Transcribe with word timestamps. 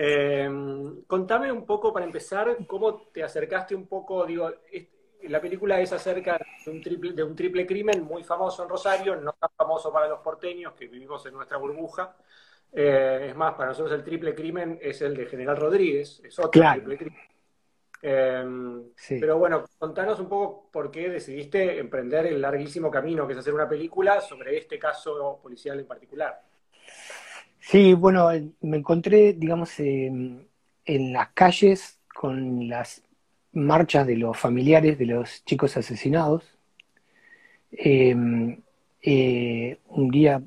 Eh, 0.00 0.48
contame 1.08 1.50
un 1.50 1.66
poco, 1.66 1.92
para 1.92 2.06
empezar, 2.06 2.56
cómo 2.68 3.08
te 3.12 3.24
acercaste 3.24 3.74
un 3.74 3.88
poco, 3.88 4.24
digo, 4.24 4.48
la 5.22 5.40
película 5.40 5.80
es 5.80 5.92
acerca 5.92 6.38
de 6.38 6.70
un, 6.70 6.80
triple, 6.80 7.12
de 7.14 7.24
un 7.24 7.34
triple 7.34 7.66
crimen 7.66 8.04
muy 8.04 8.22
famoso 8.22 8.62
en 8.62 8.68
Rosario, 8.68 9.16
no 9.16 9.32
tan 9.32 9.50
famoso 9.56 9.92
para 9.92 10.06
los 10.06 10.20
porteños, 10.20 10.74
que 10.74 10.86
vivimos 10.86 11.26
en 11.26 11.34
nuestra 11.34 11.56
burbuja. 11.56 12.16
Eh, 12.72 13.26
es 13.30 13.34
más, 13.34 13.54
para 13.54 13.70
nosotros 13.70 13.92
el 13.92 14.04
triple 14.04 14.36
crimen 14.36 14.78
es 14.80 15.02
el 15.02 15.16
de 15.16 15.26
General 15.26 15.56
Rodríguez, 15.56 16.20
es 16.24 16.38
otro 16.38 16.62
triple 16.72 16.96
crimen. 16.96 17.18
Eh, 18.00 18.44
pero 19.18 19.36
bueno, 19.36 19.64
contanos 19.78 20.20
un 20.20 20.28
poco 20.28 20.70
por 20.70 20.92
qué 20.92 21.08
decidiste 21.08 21.76
emprender 21.80 22.26
el 22.26 22.40
larguísimo 22.40 22.88
camino 22.88 23.26
que 23.26 23.32
es 23.32 23.40
hacer 23.40 23.52
una 23.52 23.68
película 23.68 24.20
sobre 24.20 24.58
este 24.58 24.78
caso 24.78 25.40
policial 25.42 25.80
en 25.80 25.86
particular. 25.88 26.40
Sí, 27.70 27.92
bueno, 27.92 28.30
me 28.62 28.78
encontré, 28.78 29.34
digamos, 29.34 29.78
en 29.78 30.48
las 30.86 31.28
calles 31.34 31.98
con 32.14 32.66
las 32.66 33.02
marchas 33.52 34.06
de 34.06 34.16
los 34.16 34.38
familiares 34.38 34.98
de 34.98 35.04
los 35.04 35.44
chicos 35.44 35.76
asesinados. 35.76 36.44
Em, 37.72 38.62
eh, 39.02 39.78
un 39.88 40.10
día 40.10 40.42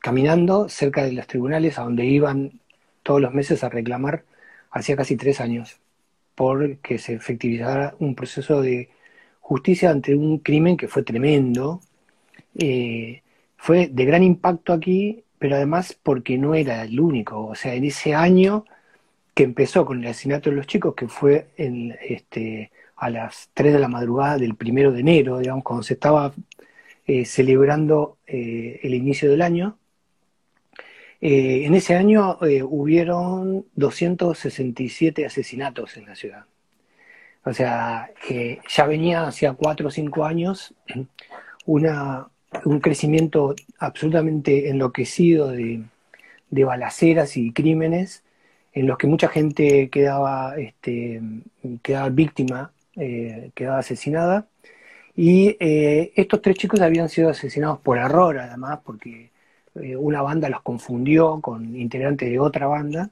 caminando 0.00 0.68
cerca 0.68 1.04
de 1.04 1.12
los 1.12 1.26
tribunales 1.28 1.78
a 1.78 1.84
donde 1.84 2.04
iban 2.06 2.60
todos 3.04 3.20
los 3.20 3.32
meses 3.32 3.62
a 3.64 3.68
reclamar 3.68 4.24
hacía 4.72 4.96
casi 4.96 5.16
tres 5.16 5.40
años 5.40 5.78
por 6.34 6.78
que 6.78 6.98
se 6.98 7.14
efectivizara 7.14 7.94
un 8.00 8.14
proceso 8.16 8.60
de 8.62 8.90
justicia 9.40 9.90
ante 9.90 10.14
un 10.16 10.38
crimen 10.38 10.76
que 10.76 10.88
fue 10.88 11.04
tremendo. 11.04 11.80
Eh, 12.58 13.22
fue 13.56 13.88
de 13.88 14.04
gran 14.04 14.22
impacto 14.24 14.72
aquí 14.72 15.24
pero 15.44 15.56
además 15.56 15.94
porque 16.02 16.38
no 16.38 16.54
era 16.54 16.84
el 16.84 16.98
único. 16.98 17.46
O 17.48 17.54
sea, 17.54 17.74
en 17.74 17.84
ese 17.84 18.14
año 18.14 18.64
que 19.34 19.42
empezó 19.42 19.84
con 19.84 20.00
el 20.00 20.06
asesinato 20.06 20.48
de 20.48 20.56
los 20.56 20.66
chicos, 20.66 20.94
que 20.94 21.06
fue 21.06 21.48
este, 21.58 22.72
a 22.96 23.10
las 23.10 23.50
3 23.52 23.74
de 23.74 23.78
la 23.78 23.88
madrugada 23.88 24.38
del 24.38 24.54
primero 24.54 24.90
de 24.90 25.00
enero, 25.00 25.40
digamos, 25.40 25.62
cuando 25.62 25.82
se 25.82 25.92
estaba 25.92 26.32
eh, 27.06 27.26
celebrando 27.26 28.16
eh, 28.26 28.80
el 28.84 28.94
inicio 28.94 29.30
del 29.30 29.42
año, 29.42 29.76
eh, 31.20 31.66
en 31.66 31.74
ese 31.74 31.94
año 31.94 32.38
hubieron 32.70 33.66
267 33.74 35.26
asesinatos 35.26 35.98
en 35.98 36.06
la 36.06 36.16
ciudad. 36.16 36.46
O 37.44 37.52
sea, 37.52 38.10
ya 38.66 38.86
venía 38.86 39.26
hacía 39.26 39.52
4 39.52 39.88
o 39.88 39.90
5 39.90 40.24
años 40.24 40.74
una, 41.66 42.28
un 42.64 42.80
crecimiento 42.80 43.54
absolutamente 43.78 44.68
enloquecido 44.68 45.48
de, 45.48 45.84
balaceras 46.50 47.36
y 47.36 47.52
crímenes 47.52 48.22
en 48.72 48.86
los 48.86 48.96
que 48.98 49.08
mucha 49.08 49.28
gente 49.28 49.90
quedaba, 49.90 50.56
este, 50.56 51.20
quedaba 51.82 52.08
víctima, 52.10 52.72
eh, 52.96 53.50
quedaba 53.54 53.78
asesinada. 53.78 54.48
Y 55.16 55.56
eh, 55.60 56.12
estos 56.16 56.42
tres 56.42 56.56
chicos 56.56 56.80
habían 56.80 57.08
sido 57.08 57.30
asesinados 57.30 57.80
por 57.80 57.98
error, 57.98 58.38
además, 58.38 58.80
porque 58.84 59.30
eh, 59.76 59.96
una 59.96 60.22
banda 60.22 60.48
los 60.48 60.62
confundió 60.62 61.40
con 61.40 61.76
integrantes 61.76 62.30
de 62.30 62.40
otra 62.40 62.66
banda 62.66 63.10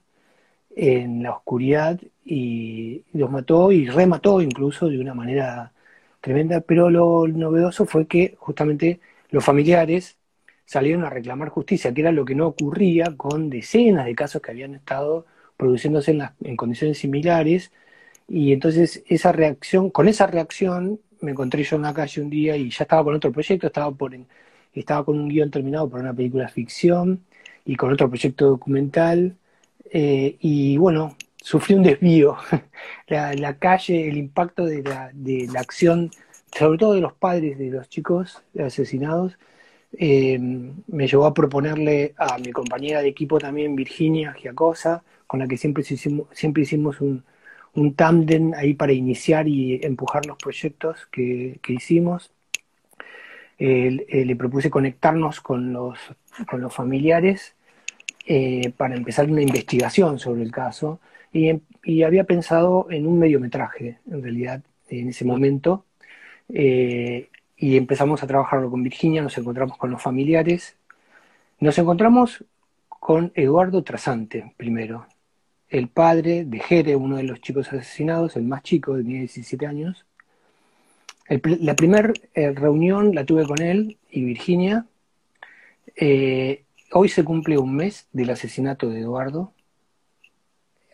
en 0.77 1.22
la 1.22 1.32
oscuridad 1.32 2.00
y 2.24 3.04
los 3.12 3.30
mató 3.30 3.72
y 3.72 3.86
remató 3.88 4.40
incluso 4.42 4.88
de 4.88 4.98
una 5.00 5.14
manera 5.14 5.72
tremenda. 6.20 6.60
Pero 6.60 6.90
lo 6.90 7.27
novedoso 7.28 7.86
fue 7.86 8.06
que 8.06 8.36
justamente 8.38 9.00
los 9.33 9.44
familiares 9.44 10.19
salieron 10.66 11.05
a 11.05 11.11
reclamar 11.11 11.48
justicia, 11.48 11.92
que 11.92 12.02
era 12.02 12.12
lo 12.12 12.25
que 12.25 12.34
no 12.34 12.47
ocurría 12.47 13.16
con 13.16 13.50
decenas 13.50 14.06
de 14.06 14.14
casos 14.14 14.42
que 14.42 14.52
habían 14.52 14.74
estado 14.74 15.27
produciéndose 15.56 16.16
en, 16.42 16.56
condiciones 16.56 16.98
similares. 16.98 17.72
Y 18.28 18.52
entonces 18.52 19.02
esa 19.08 19.33
reacción, 19.33 19.91
con 19.91 20.06
esa 20.08 20.27
reacción 20.27 21.00
me 21.20 21.33
encontré 21.33 21.64
yo 21.64 21.77
en 21.77 21.83
la 21.83 21.94
calle 21.94 22.20
un 22.22 22.30
día 22.30 22.56
y 22.56 22.70
ya 22.70 22.84
estaba 22.84 23.05
con 23.05 23.14
otro 23.14 23.33
proyecto, 23.33 23.67
estaba, 23.68 23.90
por, 23.90 24.17
estaba 24.74 25.05
con 25.05 25.18
un 25.18 25.29
guion 25.29 25.51
terminado 25.51 25.89
por 25.89 26.01
una 26.01 26.14
película 26.14 26.48
ficción 26.48 27.24
y 27.64 27.77
con 27.77 27.92
otro 27.92 28.08
proyecto 28.08 28.46
documental. 28.48 29.36
Eh, 29.90 30.36
y 30.40 30.77
bueno, 30.77 31.17
sufrí 31.36 31.74
un 31.74 31.83
desvío. 31.85 32.36
la, 33.08 33.58
calle, 33.58 34.08
el 34.08 34.18
impacto 34.18 34.64
de 34.67 34.83
la, 34.83 35.11
de 35.14 35.48
la 35.52 35.61
acción 35.61 36.11
sobre 36.52 36.79
todo 36.79 36.95
de 36.95 37.01
los 37.01 37.14
padres 37.14 37.58
de 37.58 37.70
los 37.70 37.89
chicos 37.89 38.42
asesinados, 38.58 39.39
eh, 39.98 40.39
me 40.39 41.07
llevó 41.07 41.27
a 41.27 41.35
proponerle 41.35 42.14
a 42.17 42.39
mi 42.39 42.52
compañera 42.52 43.02
de 43.02 43.08
equipo 43.08 43.39
también, 43.39 43.77
Virginia 43.77 44.35
Giacosa, 44.35 45.02
con 45.27 45.41
la 45.41 45.46
que 45.46 45.57
siempre 45.57 45.83
hicimos, 45.83 46.29
siempre 46.33 46.62
hicimos 46.62 47.01
un, 47.01 47.24
un 47.74 47.95
tándem 47.95 48.52
ahí 48.55 48.74
para 48.74 48.92
iniciar 48.92 49.48
y 49.48 49.80
empujar 49.83 50.27
los 50.27 50.36
proyectos 50.36 51.07
que, 51.11 51.58
hicimos. 51.68 52.33
Eh, 53.58 54.24
le 54.27 54.36
propuse 54.36 54.70
conectarnos 54.70 55.41
con 55.41 55.73
los, 55.73 55.98
con 56.51 56.61
los 56.61 56.74
familiares 56.74 57.55
eh, 58.27 58.73
para 58.77 58.96
empezar 58.96 59.30
una 59.30 59.42
investigación 59.42 60.18
sobre 60.18 60.42
el 60.42 60.51
caso 60.51 61.01
y 61.33 62.02
había 62.02 62.24
pensado 62.24 62.89
en 62.91 63.07
un 63.07 63.18
mediometraje, 63.18 63.98
en 64.11 64.23
realidad, 64.23 64.62
en 64.89 65.08
ese 65.08 65.24
momento, 65.24 65.85
eh, 66.52 67.30
y 67.57 67.77
empezamos 67.77 68.23
a 68.23 68.27
trabajarlo 68.27 68.70
con 68.70 68.83
Virginia, 68.83 69.23
nos 69.23 69.36
encontramos 69.39 69.79
con 69.79 69.90
los 69.90 70.02
familiares, 70.02 70.77
nos 71.61 71.79
encontramos 71.79 72.45
con 72.89 73.33
Eduardo 73.35 73.83
Trasante 73.83 74.55
primero, 74.57 75.07
el 75.68 75.89
padre 75.89 76.45
de 76.45 76.58
Jere, 76.61 76.96
uno 76.96 77.17
de 77.17 77.23
los 77.23 77.41
chicos 77.41 77.73
asesinados, 77.73 78.36
el 78.36 78.45
más 78.45 78.62
chico, 78.62 78.96
tenía 78.96 79.20
17 79.20 79.67
años. 79.67 80.05
la 81.29 81.74
primera 81.74 82.12
eh, 82.35 82.52
reunión 82.52 83.14
la 83.14 83.24
tuve 83.24 83.46
con 83.46 83.62
él 83.62 83.98
y 84.11 84.24
Virginia. 84.24 84.86
Eh, 85.96 86.64
hoy 86.92 87.08
se 87.08 87.24
cumple 87.24 87.58
un 87.58 87.74
mes 87.74 88.07
del 88.12 88.30
asesinato 88.30 88.91
de 88.91 89.01
Eduardo. 89.01 89.55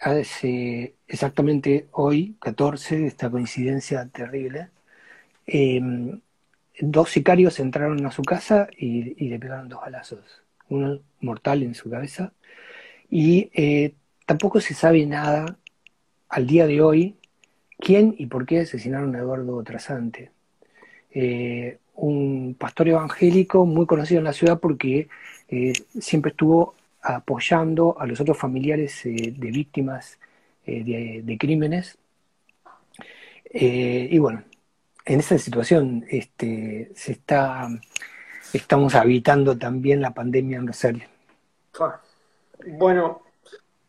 Hace 0.00 0.94
exactamente 1.08 1.88
hoy, 1.90 2.36
14, 2.40 3.06
esta 3.06 3.30
coincidencia 3.30 4.06
terrible. 4.08 4.68
Em, 5.50 6.20
dos 6.78 7.10
sicarios 7.10 7.58
entraron 7.58 8.04
a 8.04 8.12
su 8.12 8.22
casa 8.22 8.68
y, 8.76 9.14
le 9.28 9.38
pegaron 9.38 9.68
dos 9.70 9.80
balazos, 9.80 10.42
uno 10.68 11.00
mortal 11.20 11.62
en 11.62 11.74
su 11.74 11.90
cabeza. 11.90 12.32
Y 13.10 13.50
eh, 13.54 13.94
tampoco 14.26 14.60
se 14.60 14.74
sabe 14.74 15.06
nada 15.06 15.56
al 16.28 16.46
día 16.46 16.66
de 16.66 16.82
hoy 16.82 17.16
quién 17.78 18.14
y 18.18 18.26
por 18.26 18.44
qué 18.46 18.60
asesinaron 18.60 19.16
a 19.16 19.20
Eduardo 19.20 19.62
Trasante. 19.64 20.30
Eh, 21.12 21.78
un 21.94 22.54
pastor 22.58 22.88
evangélico 22.88 23.64
muy 23.66 23.86
conocido 23.86 24.18
en 24.18 24.24
la 24.24 24.32
ciudad 24.34 24.60
porque 24.60 25.08
eh, 25.48 25.72
siempre 25.98 26.30
estuvo 26.32 26.74
apoyando 27.00 27.98
a 27.98 28.06
los 28.06 28.20
otros 28.20 28.36
familiares 28.36 29.02
de 29.04 29.50
víctimas 29.50 30.18
de, 30.66 31.22
de, 31.24 31.38
crímenes. 31.38 31.96
y 33.54 34.18
bueno, 34.18 34.42
en 35.08 35.20
esa 35.20 35.38
situación 35.38 36.04
este, 36.10 36.92
se 36.94 37.12
está, 37.12 37.66
estamos 38.52 38.94
habitando 38.94 39.56
también 39.56 40.02
la 40.02 40.12
pandemia 40.12 40.58
en 40.58 40.66
Rosario. 40.66 41.08
Bueno, 42.66 43.22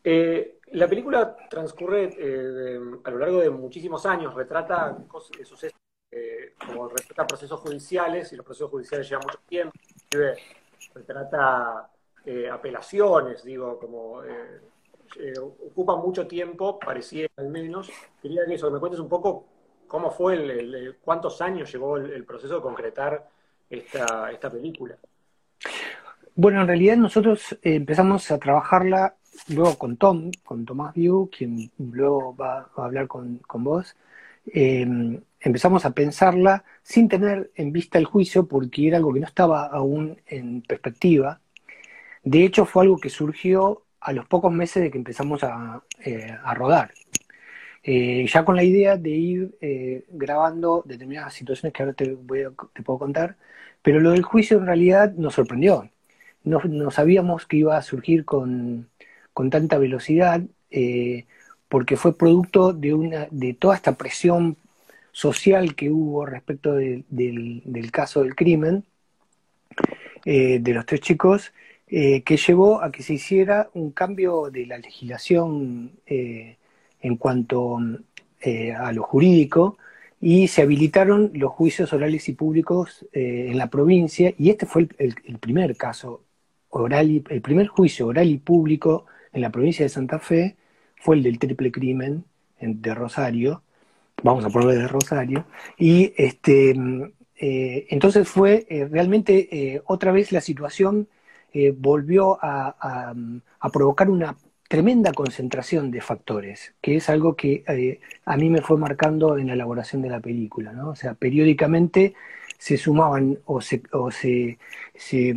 eh, 0.02 0.60
la 0.72 0.88
película 0.88 1.36
transcurre 1.50 2.16
eh, 2.18 2.80
a 3.04 3.10
lo 3.10 3.18
largo 3.18 3.40
de 3.40 3.50
muchísimos 3.50 4.06
años, 4.06 4.34
retrata 4.34 4.96
sucesos 5.44 5.78
eh, 6.10 6.54
como 6.66 6.88
retrata 6.88 7.26
procesos 7.26 7.60
judiciales, 7.60 8.32
y 8.32 8.36
los 8.36 8.46
procesos 8.46 8.70
judiciales 8.70 9.06
llevan 9.06 9.26
mucho 9.26 9.40
tiempo, 9.46 9.74
retrata 10.94 11.90
apelaciones, 12.50 13.44
digo, 13.44 13.78
como 13.78 14.22
ocupa 15.66 15.96
mucho 15.96 16.26
tiempo, 16.26 16.78
parecía 16.78 17.28
al 17.36 17.48
menos. 17.48 17.90
Quería 18.22 18.46
que 18.46 18.54
eso, 18.54 18.70
me 18.70 18.78
cuentes 18.78 19.00
un 19.00 19.08
poco 19.08 19.44
¿Cómo 19.90 20.12
fue, 20.12 20.34
el, 20.34 20.98
cuántos 21.02 21.42
años 21.42 21.72
llevó 21.72 21.96
el, 21.96 22.24
proceso 22.24 22.54
de 22.54 22.60
concretar 22.60 23.28
esta, 23.68 24.30
esta 24.30 24.48
película? 24.48 24.94
Bueno, 26.36 26.60
en 26.60 26.68
realidad 26.68 26.96
nosotros 26.96 27.50
eh, 27.54 27.74
empezamos 27.74 28.30
a 28.30 28.38
trabajarla 28.38 29.16
luego 29.48 29.76
con 29.76 29.96
Tom, 29.96 30.30
con 30.44 30.64
Tomás 30.64 30.94
View, 30.94 31.28
quien 31.36 31.72
luego 31.76 32.36
va, 32.36 32.70
a 32.76 32.84
hablar 32.84 33.08
con, 33.08 33.40
vos. 33.64 33.96
Em, 34.46 35.20
empezamos 35.40 35.84
a 35.84 35.90
pensarla 35.90 36.62
sin 36.84 37.08
tener 37.08 37.50
en 37.56 37.72
vista 37.72 37.98
el 37.98 38.04
juicio 38.04 38.46
porque 38.46 38.86
era 38.86 38.98
algo 38.98 39.12
que 39.12 39.18
no 39.18 39.26
estaba 39.26 39.66
aún 39.66 40.20
en 40.26 40.62
perspectiva. 40.62 41.40
De 42.22 42.44
hecho, 42.44 42.64
fue 42.64 42.84
algo 42.84 42.98
que 42.98 43.10
surgió 43.10 43.82
a 44.00 44.12
los 44.12 44.24
pocos 44.26 44.52
meses 44.52 44.84
de 44.84 44.90
que 44.92 44.98
empezamos 44.98 45.42
a, 45.42 45.82
eh, 46.04 46.32
a 46.44 46.54
rodar. 46.54 46.92
Eh, 47.82 48.26
ya 48.28 48.44
con 48.44 48.56
la 48.56 48.62
idea 48.62 48.96
de 48.98 49.10
ir 49.10 49.56
eh, 49.60 50.04
grabando 50.10 50.82
determinadas 50.84 51.32
situaciones 51.32 51.72
que 51.72 51.82
ahora 51.82 51.94
te, 51.94 52.12
voy 52.12 52.44
te 52.74 52.82
puedo 52.82 52.98
contar, 52.98 53.36
pero 53.82 54.00
lo 54.00 54.10
del 54.10 54.22
juicio 54.22 54.58
en 54.58 54.66
realidad 54.66 55.12
nos 55.14 55.34
sorprendió. 55.34 55.90
No, 56.44 56.90
sabíamos 56.90 57.46
que 57.46 57.58
iba 57.58 57.76
a 57.76 57.82
surgir 57.82 58.24
con, 58.24 58.88
tanta 59.50 59.78
velocidad. 59.78 60.42
eh, 60.70 61.26
porque 61.68 61.96
fue 61.96 62.16
producto 62.18 62.72
de, 62.72 62.94
una, 62.94 63.28
de 63.30 63.54
toda 63.54 63.76
esta 63.76 63.96
presión 63.96 64.56
social 65.12 65.76
que 65.76 65.90
hubo 65.90 66.26
respecto 66.26 66.74
del, 66.74 67.90
caso 67.92 68.22
del 68.22 68.34
crimen 68.34 68.84
de 70.24 70.72
los 70.74 70.86
tres 70.86 71.00
chicos, 71.00 71.52
que 71.86 72.36
llevó 72.46 72.82
a 72.82 72.90
que 72.92 73.02
se 73.02 73.14
hiciera 73.14 73.70
un 73.74 73.92
cambio 73.92 74.50
de 74.50 74.66
la 74.66 74.78
legislación 74.78 75.92
en 77.00 77.16
cuanto 77.16 77.78
a 77.78 78.92
lo 78.92 79.02
jurídico 79.02 79.78
y 80.20 80.48
se 80.48 80.62
habilitaron 80.62 81.30
los 81.34 81.52
juicios 81.52 81.92
orales 81.92 82.28
y 82.28 82.32
públicos 82.32 83.06
en 83.12 83.58
la 83.58 83.68
provincia 83.68 84.32
y 84.38 84.50
este 84.50 84.66
fue 84.66 84.88
el, 84.98 85.14
el 85.24 85.38
primer 85.38 85.76
caso 85.76 86.22
oral 86.70 87.10
y, 87.10 87.24
el 87.28 87.42
primer 87.42 87.68
juicio 87.68 88.06
oral 88.06 88.30
y 88.30 88.38
público 88.38 89.06
en 89.32 89.42
la 89.42 89.50
provincia 89.50 89.84
de 89.84 89.88
Santa 89.88 90.18
Fe 90.18 90.56
fue 90.96 91.16
el 91.16 91.22
del 91.22 91.38
triple 91.38 91.70
crimen 91.70 92.24
de 92.60 92.94
Rosario, 92.94 93.62
vamos 94.22 94.44
a 94.44 94.50
ponerle 94.50 94.76
de 94.76 94.88
Rosario, 94.88 95.46
y 95.78 96.12
este, 96.16 96.74
eh, 97.36 97.86
entonces 97.90 98.28
fue 98.28 98.66
eh, 98.68 98.86
realmente 98.86 99.48
eh, 99.50 99.82
otra 99.86 100.12
vez 100.12 100.32
la 100.32 100.40
situación 100.40 101.08
volvió 101.78 102.38
a, 102.40 103.12
provocar 103.72 104.08
una 104.08 104.36
tremenda 104.70 105.12
concentración 105.12 105.90
de 105.90 106.00
factores, 106.00 106.74
que 106.80 106.94
es 106.94 107.10
algo 107.10 107.34
que 107.34 107.64
a 108.24 108.36
mí 108.36 108.50
me 108.50 108.62
fue 108.62 108.78
marcando 108.78 109.36
en 109.36 109.48
la 109.48 109.54
elaboración 109.54 110.00
de 110.00 110.10
la 110.10 110.20
película, 110.20 110.72
¿no? 110.72 110.90
O 110.90 110.94
sea, 110.94 111.14
periódicamente 111.14 112.14
se 112.56 112.76
sumaban 112.76 113.40
o 113.46 113.60
se, 113.60 113.82
o 113.90 114.12
se, 114.12 114.58
se, 114.94 115.34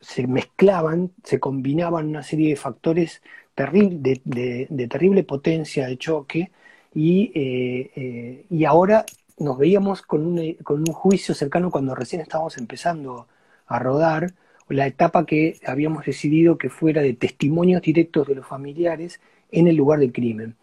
se 0.00 0.26
mezclaban, 0.26 1.12
se 1.22 1.38
combinaban 1.38 2.08
una 2.08 2.22
serie 2.22 2.48
de 2.48 2.56
factores 2.56 3.20
terrible, 3.54 4.22
de, 4.24 4.88
terrible 4.88 5.22
potencia 5.22 5.86
de 5.86 5.98
choque 5.98 6.50
y, 6.94 7.32
eh, 7.34 7.90
eh, 7.94 8.46
y 8.48 8.64
ahora 8.64 9.04
nos 9.38 9.58
veíamos 9.58 10.00
con 10.00 10.24
un, 10.26 10.54
con 10.64 10.80
un 10.80 10.94
juicio 10.94 11.34
cercano 11.34 11.70
cuando 11.70 11.94
recién 11.94 12.22
estábamos 12.22 12.56
empezando 12.56 13.28
a 13.66 13.78
rodar, 13.78 14.32
la 14.68 14.86
etapa 14.86 15.26
que 15.26 15.58
habíamos 15.66 16.04
decidido 16.04 16.58
que 16.58 16.70
fuera 16.70 17.02
de 17.02 17.14
testimonios 17.14 17.82
directos 17.82 18.26
de 18.26 18.34
los 18.34 18.46
familiares 18.46 19.20
en 19.50 19.68
el 19.68 19.76
lugar 19.76 20.00
del 20.00 20.12
crimen, 20.12 20.56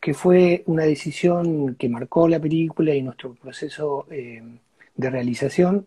que 0.00 0.14
fue 0.14 0.62
una 0.66 0.84
decisión 0.84 1.74
que 1.76 1.88
marcó 1.88 2.28
la 2.28 2.40
película 2.40 2.94
y 2.94 3.02
nuestro 3.02 3.34
proceso 3.34 4.06
eh, 4.10 4.42
de 4.96 5.10
realización, 5.10 5.86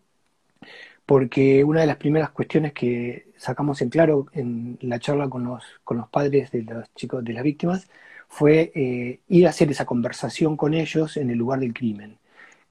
porque 1.06 1.64
una 1.64 1.80
de 1.80 1.86
las 1.86 1.96
primeras 1.96 2.30
cuestiones 2.30 2.72
que 2.72 3.26
sacamos 3.36 3.82
en 3.82 3.90
claro 3.90 4.26
en 4.32 4.78
la 4.80 4.98
charla 4.98 5.28
con 5.28 5.44
los, 5.44 5.64
con 5.84 5.98
los 5.98 6.08
padres 6.08 6.50
de 6.50 6.62
los 6.62 6.94
chicos 6.94 7.24
de 7.24 7.32
las 7.34 7.42
víctimas 7.42 7.88
fue 8.28 8.72
eh, 8.74 9.20
ir 9.28 9.46
a 9.46 9.50
hacer 9.50 9.70
esa 9.70 9.84
conversación 9.84 10.56
con 10.56 10.74
ellos 10.74 11.16
en 11.16 11.30
el 11.30 11.38
lugar 11.38 11.60
del 11.60 11.74
crimen, 11.74 12.16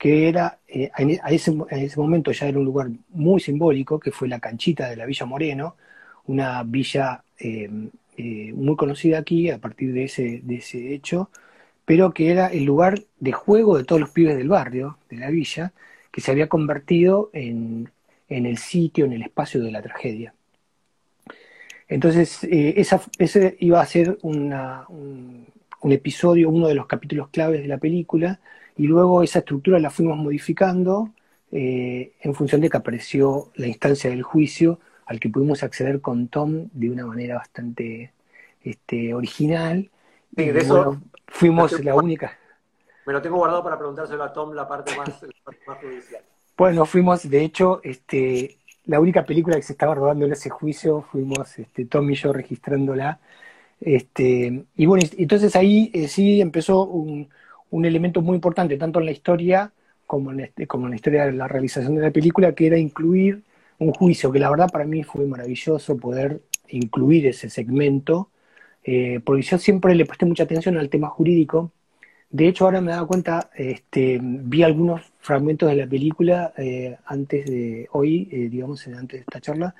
que 0.04 0.28
era, 0.28 0.60
eh, 0.68 0.92
a, 0.94 1.32
ese, 1.32 1.54
ese, 1.72 2.00
momento 2.00 2.32
ya 2.34 2.48
era 2.48 2.60
un 2.60 2.66
lugar 2.66 2.90
muy 3.10 3.40
simbólico, 3.40 4.00
que 4.00 4.12
fue 4.12 4.28
la 4.28 4.40
canchita 4.40 4.90
de 4.90 4.98
la 4.98 5.06
Villa 5.06 5.26
Moreno, 5.26 5.78
una 6.26 6.64
villa 6.64 7.24
eh, 7.40 7.70
muy 8.54 8.76
conocida 8.76 9.20
aquí 9.20 9.50
a 9.50 9.60
partir 9.60 9.94
de 9.94 10.04
ese, 10.06 10.42
de 10.44 10.56
ese 10.56 10.94
hecho, 10.94 11.30
pero 11.86 12.14
que 12.14 12.32
era 12.32 12.48
el 12.48 12.66
lugar 12.66 13.02
de 13.20 13.32
juego 13.32 13.78
de 13.78 13.86
todos 13.86 14.02
los 14.02 14.12
pibes 14.12 14.36
del 14.38 14.50
barrio, 14.50 14.98
de 15.10 15.18
la 15.18 15.30
villa, 15.30 15.74
que 16.12 16.22
se 16.22 16.32
había 16.32 16.50
convertido 16.50 17.30
en 17.34 17.90
en 18.36 18.46
el 18.46 18.58
sitio, 18.58 19.06
en 19.06 19.14
el 19.14 19.24
espacio 19.24 19.62
de 19.62 19.72
la 19.72 19.82
tragedia. 19.82 20.34
Entonces, 21.88 22.44
eh, 22.46 22.84
ese 23.20 23.58
iba 23.60 23.82
a 23.82 23.86
ser 23.86 24.18
un, 24.24 25.48
episodio, 25.84 26.50
uno 26.50 26.68
de 26.68 26.76
los 26.76 26.88
capítulos 26.88 27.30
claves 27.30 27.62
de 27.62 27.68
la 27.68 27.78
película, 27.78 28.40
y 28.78 28.88
luego 28.88 29.24
esa 29.24 29.40
estructura 29.40 29.80
la 29.80 29.90
fuimos 29.90 30.18
modificando 30.18 31.10
eh, 31.52 32.14
en 32.22 32.34
función 32.34 32.62
de 32.62 32.70
que 32.70 32.78
apareció 32.78 33.52
la 33.56 33.68
instancia 33.68 34.10
del 34.10 34.24
juicio 34.24 34.80
al 35.06 35.20
que 35.20 35.30
pudimos 35.30 35.64
acceder 35.64 36.02
con 36.02 36.28
Tom 36.28 36.70
de 36.74 36.90
una 36.90 37.06
manera 37.06 37.36
bastante 37.36 38.14
este, 38.64 39.14
original. 39.14 39.92
Sí, 40.36 40.46
de 40.50 40.60
eso 40.60 41.00
fuimos 41.28 41.80
la 41.84 41.96
única. 41.96 42.38
Me 43.06 43.14
lo 43.14 43.22
tengo 43.22 43.38
guardado 43.38 43.64
para 43.64 43.78
preguntárselo 43.78 44.24
a 44.24 44.32
Tom 44.32 44.54
la 44.54 44.68
parte 44.68 44.96
más, 44.98 45.10
la 45.22 45.30
parte 45.44 45.62
más 45.68 45.78
judicial. 45.80 46.24
Bueno, 46.58 46.86
fuimos, 46.86 47.30
de 47.30 47.44
hecho, 47.44 47.82
este, 47.84 48.58
la 48.86 49.00
única 49.00 49.26
película 49.26 49.56
que 49.56 49.64
se 49.64 49.74
estaba 49.74 49.96
rodando 49.96 50.26
en 50.26 50.34
ese 50.34 50.50
juicio, 50.50 51.02
fuimos 51.02 51.60
este, 51.60 51.86
Tom 51.86 52.10
y 52.10 52.16
yo 52.16 52.32
registrándola. 52.32 53.20
Este, 53.82 54.66
y 54.76 54.86
bueno, 54.86 55.06
entonces 55.18 55.56
ahí 55.56 55.92
eh, 55.94 56.08
sí 56.08 56.40
empezó 56.40 56.86
un, 56.86 57.30
un, 57.74 57.86
elemento 57.86 58.22
muy 58.22 58.36
importante, 58.36 58.78
tanto 58.78 59.00
en 59.00 59.06
la 59.06 59.12
historia 59.12 59.72
como 60.08 60.32
en, 60.32 60.42
este, 60.42 60.68
como 60.68 60.86
en 60.86 60.92
la 60.92 60.96
historia 60.96 61.26
de 61.26 61.34
la 61.34 61.48
realización 61.48 61.96
de 61.96 62.02
la 62.02 62.12
película, 62.12 62.54
que 62.54 62.68
era 62.68 62.78
incluir 62.78 63.44
un 63.80 63.92
juicio, 63.92 64.32
que 64.32 64.40
la 64.40 64.50
verdad 64.50 64.70
para 64.72 64.86
mí 64.86 65.04
fue 65.04 65.26
maravilloso 65.26 65.98
poder 65.98 66.42
incluir 66.70 67.28
ese 67.28 67.50
segmento, 67.50 68.30
eh, 68.84 69.20
porque 69.24 69.44
yo 69.44 69.58
siempre 69.58 69.96
le 69.96 70.06
presté 70.06 70.26
mucha 70.26 70.44
atención 70.44 70.78
al 70.78 70.90
tema 70.90 71.10
jurídico, 71.10 71.72
de 72.34 72.48
hecho, 72.48 72.66
ahora 72.66 72.82
me 72.82 72.92
he 72.92 72.96
dado 72.96 73.06
cuenta, 73.06 73.52
este, 73.56 74.20
vi 74.20 74.64
algunos 74.64 75.04
fragmentos 75.20 75.70
de 75.70 75.76
la 75.76 75.86
película 75.86 76.52
eh, 76.58 76.98
antes 77.06 77.46
de 77.46 77.88
hoy, 77.92 78.28
eh, 78.32 78.50
digamos, 78.50 78.88
antes 78.88 79.20
de 79.20 79.20
esta 79.20 79.40
charla, 79.40 79.76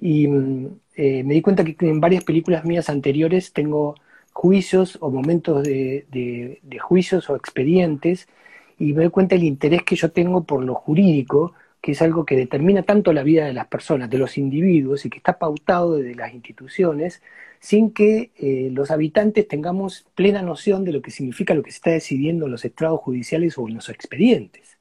y 0.00 0.26
mm, 0.26 0.66
eh, 0.96 1.22
me 1.22 1.34
di 1.34 1.42
cuenta 1.42 1.64
que 1.64 1.76
en 1.80 2.00
varias 2.00 2.24
películas 2.24 2.64
mías 2.64 2.88
anteriores 2.88 3.52
tengo 3.52 3.94
juicios 4.38 4.98
o 5.00 5.10
momentos 5.10 5.64
de, 5.64 6.06
de, 6.12 6.78
juicios 6.78 7.28
o 7.28 7.34
expedientes, 7.34 8.28
y 8.78 8.92
me 8.92 9.02
doy 9.02 9.10
cuenta 9.10 9.34
del 9.34 9.42
interés 9.42 9.82
que 9.82 9.96
yo 9.96 10.12
tengo 10.12 10.44
por 10.44 10.62
lo 10.62 10.76
jurídico, 10.76 11.54
que 11.80 11.90
es 11.90 12.02
algo 12.02 12.24
que 12.24 12.36
determina 12.36 12.84
tanto 12.84 13.12
la 13.12 13.24
vida 13.24 13.46
de 13.46 13.52
las 13.52 13.66
personas, 13.66 14.08
de 14.08 14.18
los 14.18 14.38
individuos, 14.38 15.04
y 15.04 15.10
que 15.10 15.18
está 15.18 15.40
pautado 15.40 15.96
desde 15.96 16.14
las 16.14 16.32
instituciones, 16.32 17.20
sin 17.58 17.90
que 17.90 18.30
eh, 18.38 18.70
los 18.72 18.92
habitantes 18.92 19.48
tengamos 19.48 20.06
plena 20.14 20.40
noción 20.40 20.84
de 20.84 20.92
lo 20.92 21.02
que 21.02 21.10
significa 21.10 21.52
lo 21.52 21.64
que 21.64 21.72
se 21.72 21.78
está 21.78 21.90
decidiendo 21.90 22.46
en 22.46 22.52
los 22.52 22.64
estrados 22.64 23.00
judiciales 23.00 23.58
o 23.58 23.66
en 23.66 23.74
los 23.74 23.88
expedientes. 23.88 24.78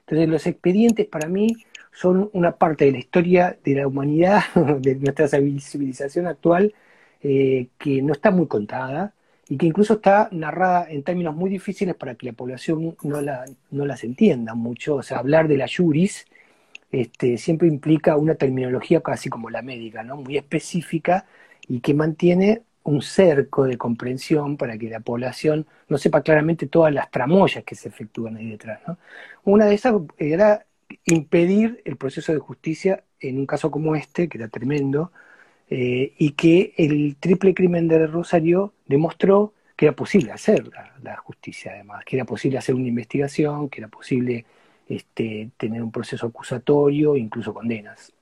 Entonces, 0.00 0.28
los 0.28 0.46
expedientes 0.46 1.06
para 1.06 1.28
mí 1.28 1.56
son 1.92 2.28
una 2.34 2.56
parte 2.56 2.84
de 2.84 2.92
la 2.92 2.98
historia 2.98 3.56
de 3.64 3.74
la 3.74 3.86
humanidad, 3.86 4.42
de 4.80 4.96
nuestra 4.96 5.28
civilización 5.28 6.26
actual, 6.26 6.74
eh, 7.22 7.68
que 7.78 8.02
no 8.02 8.12
está 8.12 8.30
muy 8.30 8.46
contada 8.46 9.14
y 9.48 9.56
que 9.56 9.66
incluso 9.66 9.94
está 9.94 10.28
narrada 10.32 10.90
en 10.90 11.02
términos 11.02 11.34
muy 11.34 11.50
difíciles 11.50 11.94
para 11.94 12.14
que 12.14 12.26
la 12.26 12.32
población 12.32 12.96
no, 13.02 13.20
la, 13.20 13.44
no 13.70 13.86
las 13.86 14.04
entienda 14.04 14.54
mucho. 14.54 14.96
O 14.96 15.02
sea, 15.02 15.18
hablar 15.18 15.48
de 15.48 15.56
la 15.56 15.66
juris 15.68 16.26
este, 16.90 17.38
siempre 17.38 17.68
implica 17.68 18.16
una 18.16 18.34
terminología 18.34 19.00
casi 19.00 19.30
como 19.30 19.50
la 19.50 19.62
médica, 19.62 20.02
¿no? 20.02 20.16
muy 20.16 20.36
específica 20.36 21.26
y 21.68 21.80
que 21.80 21.94
mantiene 21.94 22.62
un 22.84 23.02
cerco 23.02 23.64
de 23.64 23.78
comprensión 23.78 24.56
para 24.56 24.76
que 24.76 24.90
la 24.90 25.00
población 25.00 25.66
no 25.88 25.98
sepa 25.98 26.22
claramente 26.22 26.66
todas 26.66 26.92
las 26.92 27.10
tramoyas 27.10 27.64
que 27.64 27.74
se 27.74 27.88
efectúan 27.88 28.36
ahí 28.36 28.50
detrás. 28.50 28.80
Una 29.44 29.66
de 29.66 29.74
esas 29.74 29.94
era 30.18 30.66
impedir 31.04 31.80
el 31.84 31.96
proceso 31.96 32.32
de 32.32 32.38
justicia 32.38 33.04
en 33.20 33.38
un 33.38 33.46
caso 33.46 33.70
como 33.70 33.94
este, 33.94 34.28
que 34.28 34.38
era 34.38 34.48
tremendo, 34.48 35.12
eh, 35.74 36.12
y 36.18 36.32
que 36.32 36.74
el 36.76 37.16
triple 37.16 37.54
crimen 37.54 37.88
de 37.88 38.06
Rosario 38.06 38.74
demostró 38.84 39.54
que 39.74 39.86
era 39.86 39.96
posible 39.96 40.30
hacer 40.30 40.70
la, 41.02 41.16
justicia, 41.16 41.72
además, 41.72 42.04
que 42.04 42.16
era 42.16 42.26
posible 42.26 42.58
hacer 42.58 42.74
una 42.74 42.88
investigación, 42.88 43.70
que 43.70 43.80
era 43.80 43.88
posible 43.88 44.44
este, 44.86 45.50
tener 45.56 45.82
un 45.82 45.90
proceso 45.90 46.26
acusatorio, 46.26 47.16
incluso 47.16 47.54
condenas. 47.54 48.12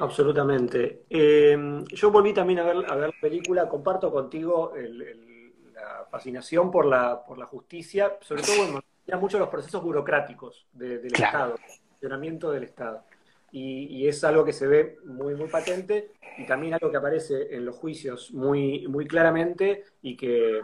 Absolutamente. 0.00 1.04
Em, 1.08 1.82
yo 1.86 2.10
volví 2.10 2.34
también 2.34 2.58
a 2.58 2.64
ver, 2.64 2.76
a 2.86 2.94
ver 2.94 3.08
la 3.08 3.20
película, 3.22 3.66
comparto 3.66 4.12
contigo 4.12 4.74
la 4.76 6.04
fascinación 6.10 6.70
por 6.70 6.84
la, 6.84 7.24
por 7.24 7.38
la 7.38 7.46
justicia, 7.46 8.18
sobre 8.20 8.42
todo 8.42 8.70
bueno, 8.70 8.82
mucho 9.18 9.38
los 9.38 9.48
procesos 9.48 9.82
burocráticos 9.82 10.66
del 10.74 11.06
Estado, 11.06 11.54
el 11.54 11.80
funcionamiento 11.88 12.50
del 12.50 12.64
Estado. 12.64 13.02
Y, 13.50 14.06
es 14.06 14.22
algo 14.24 14.44
que 14.44 14.52
se 14.52 14.66
ve 14.66 14.98
muy, 15.04 15.34
muy 15.34 15.48
patente 15.48 16.12
y 16.36 16.46
también 16.46 16.74
algo 16.74 16.90
que 16.90 16.96
aparece 16.96 17.54
en 17.54 17.64
los 17.64 17.76
juicios 17.76 18.32
muy, 18.32 18.86
muy 18.88 19.06
claramente 19.06 19.84
y 20.02 20.16
que 20.16 20.60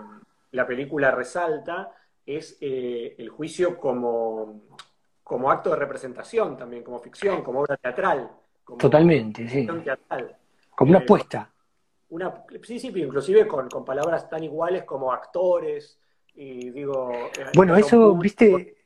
la 0.52 0.66
película 0.66 1.10
resalta 1.10 1.92
es 2.26 2.56
eh, 2.60 3.14
el 3.18 3.28
juicio 3.28 3.78
como, 3.78 4.62
como 5.22 5.50
acto 5.50 5.70
de 5.70 5.76
representación 5.76 6.56
también, 6.56 6.82
como 6.82 6.98
ficción, 7.00 7.42
como 7.42 7.60
obra 7.60 7.76
teatral. 7.76 8.30
Totalmente, 8.78 9.48
sí. 9.48 9.66
Como 9.66 10.90
una 10.90 11.00
eh, 11.00 11.02
apuesta. 11.02 11.50
Una, 12.10 12.44
sí, 12.62 12.78
sí, 12.78 12.92
inclusive 12.94 13.46
con, 13.46 13.68
palabras 13.84 14.28
tan 14.28 14.44
iguales 14.44 14.84
como 14.84 15.12
actores, 15.12 15.98
y 16.34 16.70
digo... 16.70 17.12
Eh, 17.12 17.46
bueno, 17.54 17.76
eso, 17.76 18.14
viste, 18.14 18.76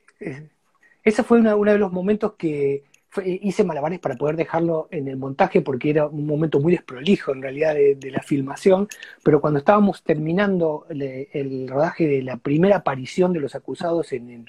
ese 1.03 1.23
fue 1.23 1.39
uno 1.39 1.73
de 1.73 1.79
los 1.79 1.93
momentos 1.93 2.35
que, 2.35 2.85
hice 3.25 3.65
malabares 3.65 3.99
para 4.01 4.17
poder 4.17 4.37
dejarlo 4.37 4.89
en 4.91 5.09
el 5.09 5.17
montaje 5.17 5.63
porque 5.63 5.91
era 5.91 6.07
un 6.07 6.27
momento 6.27 6.61
muy 6.61 6.73
desprolijo 6.73 7.33
en 7.33 7.43
realidad 7.43 7.75
de, 7.75 8.11
la 8.11 8.23
filmación, 8.23 8.89
pero 9.23 9.41
cuando 9.41 9.59
estábamos 9.59 10.03
terminando 10.03 10.87
el, 10.91 11.67
rodaje 11.69 12.07
de 12.07 12.23
la 12.23 12.37
primera 12.37 12.77
aparición 12.77 13.33
de 13.33 13.41
los 13.41 13.55
acusados 13.55 14.13
en 14.13 14.49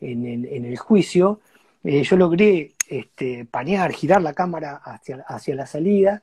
el, 0.00 0.78
juicio, 0.78 1.40
eh, 1.84 2.02
yo 2.02 2.16
logré 2.16 2.72
este, 2.88 3.44
panear, 3.44 3.92
girar 3.92 4.22
la 4.22 4.32
cámara 4.34 4.76
hacia, 4.76 5.24
hacia 5.28 5.54
la 5.54 5.66
salida, 5.66 6.22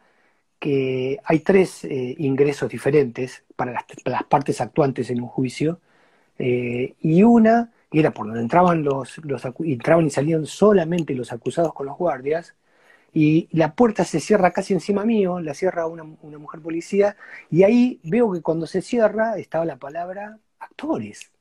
que 0.60 1.20
hay 1.24 1.40
tres 1.40 1.84
eh, 1.86 2.16
ingresos 2.18 2.70
diferentes 2.70 3.44
para 3.56 3.72
las, 4.06 4.24
partes 4.24 4.62
actuantes 4.62 5.10
en 5.10 5.22
un 5.22 5.28
juicio, 5.28 5.80
eh, 6.40 6.96
y 7.02 7.24
una 7.24 7.72
y 7.96 8.00
era 8.00 8.12
por 8.12 8.26
donde 8.26 8.42
entraban 8.42 8.84
los, 8.84 9.20
los 9.20 9.42
entraban 9.46 10.06
y 10.06 10.10
salían 10.10 10.46
solamente 10.46 11.16
los 11.16 11.32
acusados 11.32 11.74
con 11.74 11.86
los 11.86 11.98
guardias, 11.98 12.54
y 13.14 13.48
la 13.54 13.74
puerta 13.74 14.04
se 14.04 14.20
cierra 14.20 14.52
casi 14.52 14.74
encima 14.74 15.06
mío, 15.06 15.40
la 15.40 15.54
cierra 15.54 15.88
una, 15.88 16.04
mujer 16.04 16.60
policía, 16.60 17.16
y 17.50 17.64
ahí 17.64 18.02
veo 18.04 18.34
que 18.34 18.42
cuando 18.42 18.68
se 18.68 18.82
cierra 18.82 19.38
estaba 19.38 19.64
la 19.64 19.78
palabra 19.78 20.38
actores. 20.60 21.32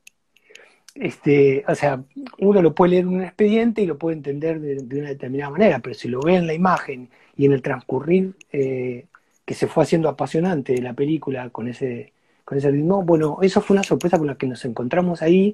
Este, 0.94 1.64
o 1.66 1.74
sea, 1.74 2.04
uno 2.38 2.62
lo 2.62 2.72
puede 2.72 2.90
leer 2.92 3.02
en 3.02 3.08
un 3.08 3.22
expediente 3.22 3.82
y 3.82 3.86
lo 3.86 3.98
puede 3.98 4.16
entender 4.16 4.60
de, 4.60 5.00
una 5.00 5.08
determinada 5.08 5.50
manera, 5.50 5.80
pero 5.80 5.96
si 5.96 6.06
lo 6.06 6.20
ve 6.20 6.36
en 6.36 6.46
la 6.46 6.54
imagen 6.54 7.10
y 7.36 7.46
en 7.46 7.52
el 7.52 7.62
transcurrir 7.62 8.36
eh, 8.52 9.06
que 9.44 9.54
se 9.54 9.66
fue 9.66 9.82
haciendo 9.82 10.08
apasionante 10.08 10.74
de 10.74 10.82
la 10.82 10.92
película 10.92 11.50
con 11.50 11.66
ese, 11.66 12.12
con 12.44 12.58
ese 12.58 12.70
ritmo, 12.70 13.02
bueno, 13.02 13.38
eso 13.42 13.60
fue 13.60 13.74
una 13.74 13.82
sorpresa 13.82 14.18
con 14.18 14.28
la 14.28 14.36
que 14.36 14.46
nos 14.46 14.64
encontramos 14.64 15.20
ahí 15.20 15.52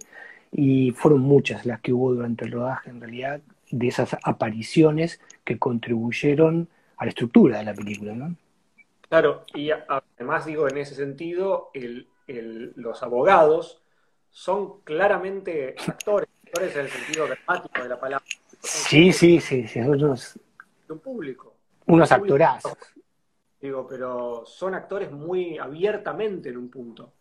y 0.53 0.91
fueron 0.93 1.21
muchas 1.21 1.65
las 1.67 1.81
que 1.81 1.93
hubo 1.93 2.13
durante 2.15 2.45
el 2.45 2.53
rodaje, 2.53 2.91
en 2.91 3.01
realidad, 3.01 3.41
de 3.71 3.89
esas 3.89 4.17
apariciones 4.23 5.21
que 5.45 5.59
contribuyeron 5.59 6.69
a 6.97 7.05
la 7.05 7.11
estructura 7.11 7.59
de 7.59 7.65
la 7.65 7.75
película, 7.75 8.15
¿no? 8.15 8.35
Claro, 9.09 9.45
y 9.55 9.71
además 9.71 10.47
digo, 10.47 10.69
en 10.69 10.79
ese 10.79 10.95
sentido, 10.95 11.71
los 12.77 13.03
abogados 13.03 13.83
son 14.31 14.81
claramente 14.83 15.75
actores, 15.87 16.29
actores 16.47 16.77
en 16.77 16.81
el 16.83 16.89
sentido 16.89 17.27
dramático 17.27 17.83
de 17.83 17.89
la 17.89 17.99
palabra. 17.99 18.25
Sí, 18.61 19.13
sí, 19.13 19.41
sí, 19.41 19.67
sí, 19.67 19.81
unos, 19.81 20.39
un 20.89 20.99
público. 21.01 21.55
Unos 21.87 22.13
actorazos. 22.13 22.77
Digo, 23.61 23.87
pero 23.89 24.45
son 24.47 24.75
actores 24.75 25.11
muy 25.11 25.59
abiertamente 25.59 26.51
en 26.51 26.57
un 26.57 26.71
punto. 26.71 27.15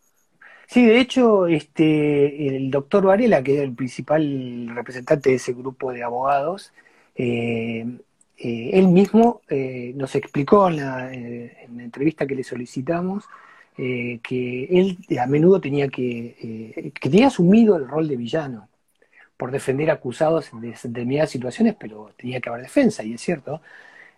Sí, 0.70 0.86
de 0.86 1.00
hecho, 1.00 1.48
este, 1.48 2.46
el 2.56 2.70
doctor 2.70 3.04
Varela, 3.04 3.42
que 3.42 3.56
es 3.56 3.60
el 3.62 3.74
principal 3.74 4.68
representante 4.72 5.30
de 5.30 5.36
ese 5.36 5.52
grupo 5.52 5.92
de 5.92 6.04
abogados, 6.04 6.72
eh, 7.16 7.84
eh, 8.38 8.70
él 8.74 8.86
mismo 8.88 9.42
eh, 9.48 9.92
nos 9.96 10.14
explicó 10.14 10.68
en 10.68 10.76
la, 10.76 11.12
entrevista 11.12 12.24
que 12.26 12.36
le 12.36 12.44
solicitamos 12.44 13.24
que 13.76 14.64
él 14.70 14.98
a 15.18 15.26
menudo 15.26 15.60
tenía 15.60 15.88
que, 15.88 16.92
que 16.94 17.10
tenía 17.10 17.28
asumido 17.28 17.76
el 17.76 17.88
rol 17.88 18.06
de 18.08 18.16
villano 18.16 18.68
por 19.36 19.50
defender 19.50 19.90
acusados 19.90 20.50
de 20.52 20.68
determinadas 20.82 21.30
situaciones, 21.30 21.76
pero 21.80 22.12
tenía 22.16 22.40
que 22.40 22.50
haber 22.50 22.62
defensa, 22.62 23.02
y 23.04 23.14
es 23.14 23.20
cierto. 23.22 23.62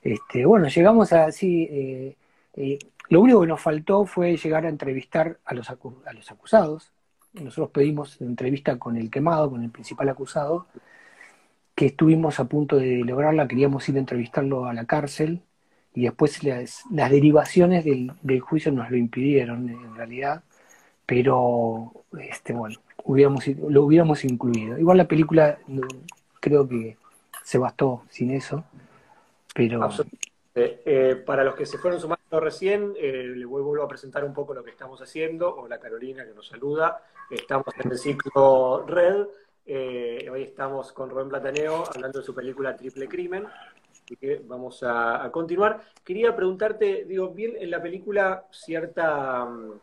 Este, 0.03 0.45
bueno, 0.47 0.69
llegamos 0.69 1.13
a 1.13 1.27
así 1.27 2.17
lo 3.13 3.21
único 3.21 3.43
que 3.43 3.47
nos 3.47 3.61
faltó 3.61 4.07
fue 4.07 4.39
llegar 4.39 4.65
a 4.65 4.71
entrevistar 4.71 5.39
a 5.45 5.53
los, 5.53 5.69
a 5.69 6.13
los 6.15 6.31
acusados. 6.31 6.93
Nosotros 7.35 7.69
pedimos 7.69 8.19
entrevista 8.23 8.79
con 8.79 8.97
el 8.97 9.11
quemado, 9.11 9.51
con 9.51 9.63
el 9.63 9.69
principal 9.69 10.09
acusado, 10.09 10.67
que 11.75 11.85
estuvimos 11.85 12.41
a 12.41 12.47
punto 12.47 12.79
de 12.79 13.05
lograrla, 13.05 13.47
queríamos 13.47 13.87
ir 13.91 13.97
a 13.97 13.99
entrevistarlo 13.99 14.65
a 14.65 14.73
la 14.73 14.87
cárcel 14.87 15.43
y 15.93 16.05
después 16.05 16.43
las, 16.43 16.85
derivaciones 16.91 17.85
del, 17.85 18.41
juicio 18.41 18.73
nos 18.73 18.91
lo 18.91 18.97
impidieron 18.97 19.69
en 19.69 19.95
realidad, 19.95 20.43
pero 21.05 21.93
este, 22.19 22.55
bueno, 22.55 22.79
hubiéramos, 23.05 23.47
lo 23.47 23.85
hubiéramos 23.85 24.25
incluido. 24.25 24.79
Igual 24.79 24.97
la 24.97 25.07
película 25.07 25.59
creo 26.41 26.67
que 26.67 26.97
se 27.45 27.59
bastó 27.59 28.05
sin 28.09 28.31
eso, 28.31 28.65
pero... 29.55 29.91
Eh, 30.55 30.83
eh, 30.85 31.17
para 31.25 31.45
los 31.45 31.55
que 31.55 31.65
se 31.65 31.79
fueron 31.79 31.99
sumando 31.99 32.39
recién, 32.39 32.93
eh, 32.99 33.33
les 33.35 33.47
vuelvo 33.47 33.83
a 33.83 33.89
presentar 33.89 34.23
un 34.23 34.35
poco 34.35 34.53
lo 34.53 34.63
que 34.63 34.71
estamos 34.71 35.01
haciendo. 35.01 35.57
Hola 35.57 35.79
Carolina, 35.79 36.27
que 36.27 36.35
nos 36.35 36.47
saluda. 36.47 37.03
Estamos 37.31 37.69
en 37.83 37.91
el 37.91 37.99
ciclo 37.99 38.85
Red. 38.87 39.29
hoy 40.31 40.43
estamos 40.43 40.93
con 40.93 41.09
Rubén 41.09 41.31
Plataneo 41.31 41.85
hablando 41.95 42.19
de 42.19 42.25
su 42.25 42.35
película 42.35 42.77
Triple 42.77 43.09
Crimen. 43.09 43.47
Así 43.91 44.15
que 44.17 44.43
vamos 44.45 44.83
a, 44.83 45.31
continuar. 45.33 45.81
Quería 46.05 46.37
preguntarte, 46.37 47.07
digo, 47.07 47.31
bien 47.31 47.55
en 47.59 47.71
la 47.71 47.81
película 47.81 48.47
cierta 48.51 49.47
mm, 49.47 49.81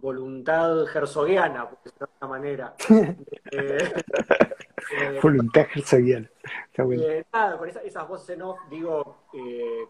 voluntad 0.00 0.84
herzoguiana, 0.92 1.68
por 1.68 1.78
decirlo 1.84 2.06
de 2.06 2.12
alguna 2.12 2.38
manera. 2.38 2.74
voluntad 5.22 5.66
herzoguiana. 5.76 6.28
Eh, 6.78 7.24
nada, 7.32 7.58
con 7.58 7.68
esas 7.68 8.08
voces 8.08 8.30
en 8.30 8.42
off, 8.42 8.58
digo, 8.70 9.24
eh, 9.34 9.86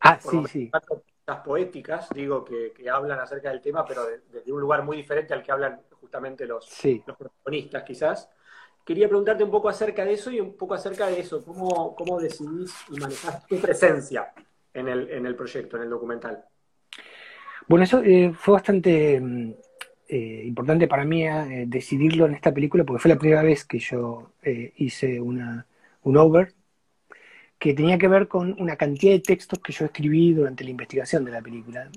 ah, 0.00 0.18
sí, 0.20 0.44
sí. 0.48 0.70
Las 1.26 1.40
poéticas, 1.40 2.08
digo, 2.14 2.44
que, 2.44 2.72
hablan 2.90 3.18
acerca 3.18 3.50
del 3.50 3.62
tema, 3.62 3.84
pero 3.84 4.02
desde 4.30 4.52
un 4.52 4.60
lugar 4.60 4.84
muy 4.84 4.98
diferente 4.98 5.32
al 5.32 5.42
que 5.42 5.52
hablan 5.52 5.80
justamente 5.92 6.46
los, 6.46 6.68
los 7.06 7.16
protagonistas, 7.16 7.82
quizás. 7.82 8.30
Quería 8.84 9.08
preguntarte 9.08 9.42
un 9.42 9.50
poco 9.50 9.70
acerca 9.70 10.04
de 10.04 10.12
eso 10.12 10.30
y 10.30 10.40
un 10.40 10.54
poco 10.58 10.74
acerca 10.74 11.06
de 11.06 11.18
eso, 11.18 11.42
cómo, 11.42 11.96
cómo 11.96 12.20
decidís 12.20 12.74
y 12.90 13.00
manejás 13.00 13.46
tu 13.46 13.58
presencia 13.58 14.34
en 14.74 14.88
el, 14.88 15.10
en 15.10 15.24
el 15.24 15.34
proyecto, 15.34 15.78
en 15.78 15.84
el 15.84 15.90
documental. 15.90 16.44
Bueno, 17.66 17.84
eso 17.84 18.02
eh, 18.04 18.34
fue 18.34 18.52
bastante 18.52 19.18
mm, 19.18 19.54
importante 20.10 20.86
para 20.86 21.06
mí 21.06 21.24
decidirlo 21.66 22.26
en 22.26 22.34
esta 22.34 22.52
película 22.52 22.84
porque 22.84 23.00
fue 23.00 23.08
la 23.08 23.18
primera 23.18 23.42
vez 23.42 23.64
que 23.64 23.78
yo 23.78 24.32
hice 24.76 25.18
una, 25.18 25.66
un 26.04 26.16
over, 26.16 26.54
que 27.58 27.74
tenía 27.74 27.98
que 27.98 28.08
ver 28.08 28.28
con 28.28 28.54
una 28.60 28.76
cantidad 28.76 29.12
de 29.12 29.20
textos 29.20 29.58
que 29.58 29.72
yo 29.72 29.86
escribí 29.86 30.32
durante 30.34 30.64
la 30.64 30.70
investigación 30.70 31.24
de 31.24 31.32
la 31.32 31.42
película. 31.42 31.90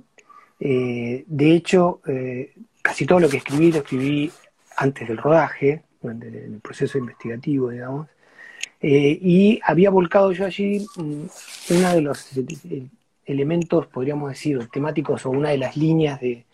Eh, 0.60 1.24
de 1.28 1.52
hecho, 1.54 2.02
eh, 2.08 2.54
casi 2.82 3.06
todo 3.06 3.20
lo 3.20 3.30
que 3.30 3.38
escribí 3.38 3.72
lo 3.72 3.80
escribí 3.80 4.32
antes 4.78 5.08
del 5.08 5.18
rodaje, 5.18 5.84
durante 6.02 6.28
el 6.28 6.60
proceso 6.62 6.98
investigativo, 6.98 7.70
digamos, 7.70 8.08
eh, 8.80 9.18
y 9.22 9.60
había 9.64 9.90
volcado 9.90 10.32
yo 10.32 10.46
allí 10.46 10.86
mm, 10.96 11.26
uno 11.72 11.94
de 11.94 12.02
los 12.02 12.30
elementos, 13.26 13.88
podríamos 13.88 14.30
decir, 14.30 14.60
temáticos 14.72 15.26
o 15.26 15.32
una 15.32 15.50
de 15.50 15.58
las 15.58 15.76
líneas 15.76 16.22
de, 16.22 16.46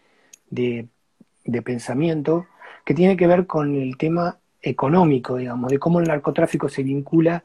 de 0.50 1.62
pensamiento 1.62 2.48
que 2.86 2.94
tiene 2.94 3.18
que 3.18 3.28
ver 3.28 3.46
con 3.46 3.76
el 3.76 3.98
tema 3.98 4.40
económico, 4.64 5.36
digamos, 5.38 5.70
de 5.70 5.78
cómo 5.78 6.00
el 6.00 6.08
narcotráfico 6.08 6.70
se 6.70 6.82
vincula 6.82 7.44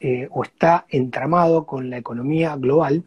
eh, 0.00 0.28
o 0.30 0.42
está 0.42 0.84
entramado 0.90 1.64
con 1.64 1.88
la 1.88 1.96
economía 1.96 2.56
global 2.56 3.04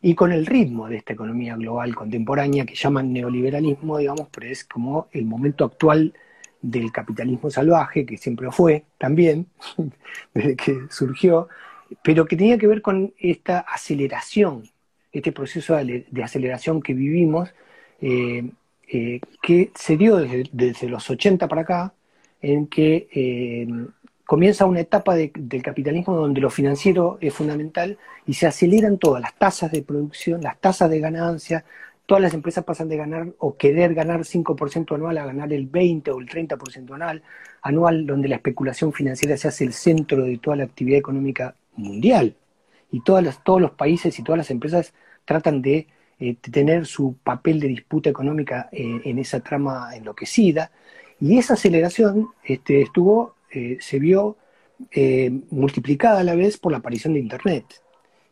y 0.00 0.14
con 0.14 0.32
el 0.32 0.46
ritmo 0.46 0.88
de 0.88 0.96
esta 0.96 1.12
economía 1.12 1.56
global 1.56 1.94
contemporánea 1.94 2.64
que 2.64 2.74
llaman 2.74 3.12
neoliberalismo, 3.12 3.98
digamos, 3.98 4.28
pero 4.30 4.46
es 4.46 4.64
como 4.64 5.08
el 5.12 5.24
momento 5.24 5.64
actual 5.64 6.14
del 6.62 6.92
capitalismo 6.92 7.50
salvaje, 7.50 8.06
que 8.06 8.16
siempre 8.16 8.50
fue 8.50 8.84
también, 8.98 9.46
desde 10.34 10.56
que 10.56 10.80
surgió, 10.90 11.48
pero 12.02 12.24
que 12.26 12.36
tenía 12.36 12.58
que 12.58 12.66
ver 12.66 12.82
con 12.82 13.12
esta 13.18 13.60
aceleración, 13.60 14.62
este 15.12 15.32
proceso 15.32 15.76
de, 15.76 16.06
aceleración 16.22 16.82
que 16.82 16.94
vivimos, 16.94 17.52
eh, 18.00 18.48
eh, 18.88 19.20
que 19.42 19.70
se 19.74 19.96
dio 19.96 20.16
desde, 20.16 20.44
desde, 20.52 20.88
los 20.88 21.08
80 21.10 21.48
para 21.48 21.62
acá, 21.62 21.92
en 22.42 22.66
que 22.66 23.08
eh, 23.12 23.66
comienza 24.24 24.66
una 24.66 24.80
etapa 24.80 25.14
del 25.14 25.62
capitalismo 25.62 26.14
donde 26.16 26.40
lo 26.40 26.50
financiero 26.50 27.18
es 27.20 27.32
fundamental 27.32 27.98
y 28.26 28.34
se 28.34 28.46
aceleran 28.46 28.98
todas 28.98 29.22
las 29.22 29.34
tasas 29.36 29.70
de 29.72 29.82
producción, 29.82 30.42
las 30.42 30.60
tasas 30.60 30.90
de 30.90 31.00
ganancia, 31.00 31.64
todas 32.06 32.22
las 32.22 32.34
empresas 32.34 32.64
pasan 32.64 32.88
de 32.88 32.96
ganar 32.96 33.28
o 33.38 33.56
querer 33.56 33.94
ganar 33.94 34.24
5% 34.24 34.94
anual 34.94 35.18
a 35.18 35.26
ganar 35.26 35.52
el 35.52 35.66
20 35.66 36.10
o 36.12 36.20
el 36.20 36.28
30% 36.28 36.94
anual, 36.94 37.22
anual, 37.62 38.06
donde 38.06 38.28
la 38.28 38.36
especulación 38.36 38.92
financiera 38.92 39.36
se 39.36 39.48
hace 39.48 39.64
el 39.64 39.72
centro 39.72 40.24
de 40.24 40.38
toda 40.38 40.56
la 40.56 40.64
actividad 40.64 40.98
económica 40.98 41.54
mundial. 41.76 42.34
Y 42.92 43.00
todas 43.00 43.42
todos 43.42 43.60
los 43.60 43.72
países 43.72 44.18
y 44.18 44.22
todas 44.22 44.38
las 44.38 44.50
empresas 44.50 44.94
tratan 45.24 45.60
de, 45.60 45.88
eh, 46.18 46.36
tener 46.36 46.86
su 46.86 47.16
papel 47.22 47.60
de 47.60 47.68
disputa 47.68 48.08
económica 48.08 48.68
eh, 48.72 49.02
en 49.04 49.18
esa 49.18 49.40
trama 49.40 49.94
enloquecida. 49.94 50.70
Y 51.20 51.38
esa 51.38 51.54
aceleración 51.54 52.28
este, 52.44 52.82
estuvo, 52.82 53.34
eh, 53.50 53.78
se 53.80 53.98
vio 53.98 54.36
eh, 54.90 55.30
multiplicada 55.50 56.20
a 56.20 56.24
la 56.24 56.34
vez 56.34 56.58
por 56.58 56.72
la 56.72 56.78
aparición 56.78 57.14
de 57.14 57.20
Internet 57.20 57.64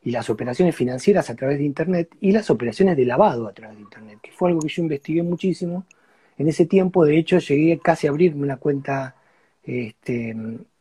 y 0.02 0.10
las 0.10 0.28
operaciones 0.28 0.76
financieras 0.76 1.30
a 1.30 1.34
través 1.34 1.58
de 1.58 1.64
Internet 1.64 2.14
y 2.20 2.32
las 2.32 2.50
operaciones 2.50 2.96
de 2.96 3.06
lavado 3.06 3.48
a 3.48 3.52
través 3.52 3.76
de 3.76 3.82
Internet, 3.82 4.18
que 4.22 4.32
fue 4.32 4.50
algo 4.50 4.60
que 4.60 4.68
yo 4.68 4.82
investigué 4.82 5.22
muchísimo. 5.22 5.86
En 6.36 6.48
ese 6.48 6.66
tiempo, 6.66 7.04
de 7.04 7.16
hecho, 7.16 7.38
llegué 7.38 7.78
casi 7.78 8.06
a 8.06 8.10
abrirme 8.10 8.42
una 8.42 8.56
cuenta 8.58 9.14
este, 9.64 10.36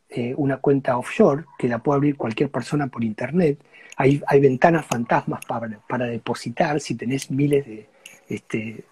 eh, 0.09 0.33
una 0.37 0.57
cuenta 0.57 0.97
offshore 0.97 1.45
que 1.57 1.67
la 1.67 1.79
puede 1.79 1.97
abrir 1.97 2.17
cualquier 2.17 2.49
persona 2.49 2.87
por 2.87 3.03
internet. 3.03 3.59
Hay, 3.95 4.21
hay 4.27 4.39
ventanas 4.39 4.85
fantasmas 4.85 5.45
para, 5.45 5.79
para 5.87 6.05
depositar. 6.05 6.79
Si 6.79 6.95
tenés 6.95 7.31
miles 7.31 7.65
de, 7.65 7.87
este, 8.29 8.83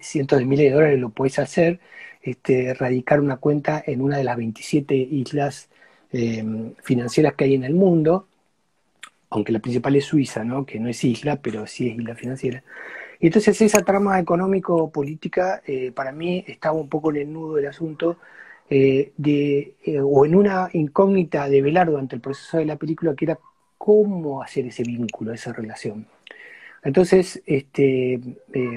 cientos 0.00 0.38
de 0.38 0.44
miles 0.44 0.66
de 0.66 0.74
dólares, 0.76 1.00
lo 1.00 1.10
puedes 1.10 1.38
hacer. 1.38 1.80
Este, 2.22 2.74
radicar 2.74 3.20
una 3.20 3.38
cuenta 3.38 3.82
en 3.86 4.02
una 4.02 4.18
de 4.18 4.24
las 4.24 4.36
27 4.36 4.94
islas 4.94 5.70
eh, 6.12 6.44
financieras 6.82 7.34
que 7.34 7.44
hay 7.44 7.54
en 7.54 7.64
el 7.64 7.74
mundo, 7.74 8.28
aunque 9.30 9.52
la 9.52 9.60
principal 9.60 9.96
es 9.96 10.04
Suiza, 10.06 10.44
¿no? 10.44 10.66
que 10.66 10.80
no 10.80 10.88
es 10.88 11.02
isla, 11.04 11.36
pero 11.40 11.66
sí 11.66 11.88
es 11.88 11.96
isla 11.96 12.14
financiera. 12.14 12.62
Y 13.20 13.26
entonces 13.26 13.60
esa 13.62 13.82
trama 13.84 14.18
económico-política 14.18 15.62
eh, 15.66 15.92
para 15.92 16.12
mí 16.12 16.44
estaba 16.46 16.74
un 16.76 16.88
poco 16.88 17.10
en 17.10 17.16
el 17.18 17.32
nudo 17.32 17.56
del 17.56 17.66
asunto, 17.68 18.18
eh, 18.68 19.12
de, 19.16 19.74
o 20.02 20.24
en 20.26 20.34
una 20.34 20.70
incógnita 20.72 21.48
de 21.48 21.62
velar 21.62 21.90
durante 21.90 22.16
el 22.16 22.22
proceso 22.22 22.58
de 22.58 22.66
la 22.66 22.76
película, 22.76 23.14
que 23.14 23.26
era 23.26 23.38
cómo 23.78 24.42
hacer 24.42 24.66
ese 24.66 24.82
vínculo, 24.84 25.32
esa 25.32 25.52
relación. 25.52 26.06
Entonces, 26.82 27.42
este, 27.46 28.20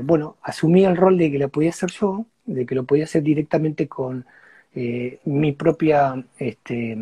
bueno, 0.03 0.37
asumí 0.41 0.85
el 0.85 0.97
rol 0.97 1.17
de 1.17 1.31
que 1.31 1.39
la 1.39 1.47
podía 1.47 1.69
hacer 1.69 1.91
yo, 1.91 2.25
de 2.45 2.65
que 2.65 2.75
lo 2.75 2.83
podía 2.83 3.05
hacer 3.05 3.23
directamente 3.23 3.87
con 3.87 4.25
mi 5.25 5.51
propia 5.51 6.23
este, 6.39 6.97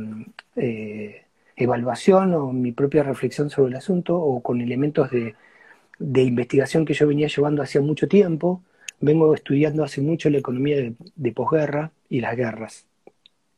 evaluación 1.56 2.34
o 2.34 2.52
mi 2.52 2.74
propia 2.74 3.04
reflexión 3.04 3.50
sobre 3.50 3.72
el 3.72 3.78
asunto, 3.78 4.18
o 4.18 4.42
con 4.42 4.60
elementos 4.62 5.10
de 5.12 5.36
de 6.02 6.24
investigación 6.24 6.84
que 6.84 6.96
yo 6.96 7.08
venía 7.08 7.28
llevando 7.28 7.62
hacía 7.62 7.80
mucho 7.80 8.08
tiempo. 8.08 8.64
Vengo 9.00 9.34
estudiando 9.34 9.84
hace 9.84 10.02
mucho 10.02 10.30
la 10.30 10.40
economía 10.40 10.78
de, 11.16 11.32
posguerra 11.32 11.92
y 12.10 12.22
las 12.22 12.36
guerras 12.36 12.86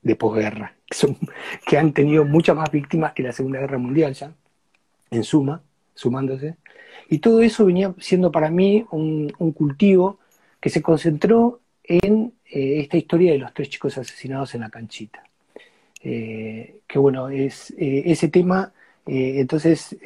de 0.01 0.15
posguerra, 0.15 0.75
que, 0.85 1.15
que 1.65 1.77
han 1.77 1.93
tenido 1.93 2.25
muchas 2.25 2.55
más 2.55 2.69
víctimas 2.69 3.13
que 3.13 3.23
la 3.23 3.31
Segunda 3.31 3.59
Guerra 3.59 3.77
Mundial 3.77 4.13
ya, 4.13 4.33
en 5.09 5.23
suma, 5.23 5.61
sumándose. 5.95 6.57
Y 7.09 7.19
todo 7.19 7.41
eso 7.41 7.65
venía 7.65 7.93
siendo 7.99 8.31
para 8.31 8.49
mí 8.49 8.85
un, 8.91 9.29
cultivo 9.55 10.19
que 10.59 10.69
se 10.69 10.81
concentró 10.81 11.61
en 11.83 12.33
eh, 12.45 12.79
esta 12.81 12.97
historia 12.97 13.33
de 13.33 13.39
los 13.39 13.53
tres 13.53 13.69
chicos 13.69 13.97
asesinados 13.97 14.55
en 14.55 14.61
la 14.61 14.69
canchita. 14.69 15.23
Eh, 16.01 16.79
que 16.87 16.99
bueno, 16.99 17.29
es 17.29 17.71
eh, 17.71 18.03
ese 18.05 18.27
tema, 18.27 18.73
entonces 19.05 19.97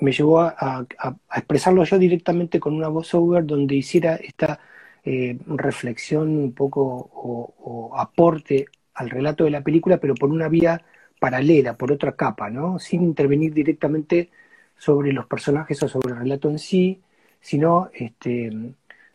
me 0.00 0.12
llevó 0.12 0.40
a, 0.40 0.86
expresarlo 1.34 1.82
yo 1.82 1.98
directamente 1.98 2.60
con 2.60 2.74
una 2.74 2.86
voiceover 2.86 3.44
donde 3.44 3.74
hiciera 3.74 4.14
esta 4.14 4.60
reflexión 5.04 6.28
un 6.28 6.52
poco 6.52 7.10
o, 7.12 7.92
aporte 7.96 8.66
al 8.94 9.10
relato 9.10 9.42
de 9.44 9.50
la 9.50 9.62
película, 9.62 9.98
pero 9.98 10.14
por 10.14 10.30
una 10.30 10.48
vía 10.48 10.80
paralela, 11.18 11.76
por 11.76 11.90
otra 11.90 12.14
capa, 12.14 12.50
¿no? 12.50 12.78
Sin 12.78 13.02
intervenir 13.02 13.52
directamente 13.52 14.30
sobre 14.78 15.12
los 15.12 15.26
personajes 15.26 15.82
o 15.82 15.88
sobre 15.88 16.12
el 16.12 16.20
relato 16.20 16.50
en 16.50 16.60
sí, 16.60 17.00
sino 17.40 17.90
este, 17.92 18.52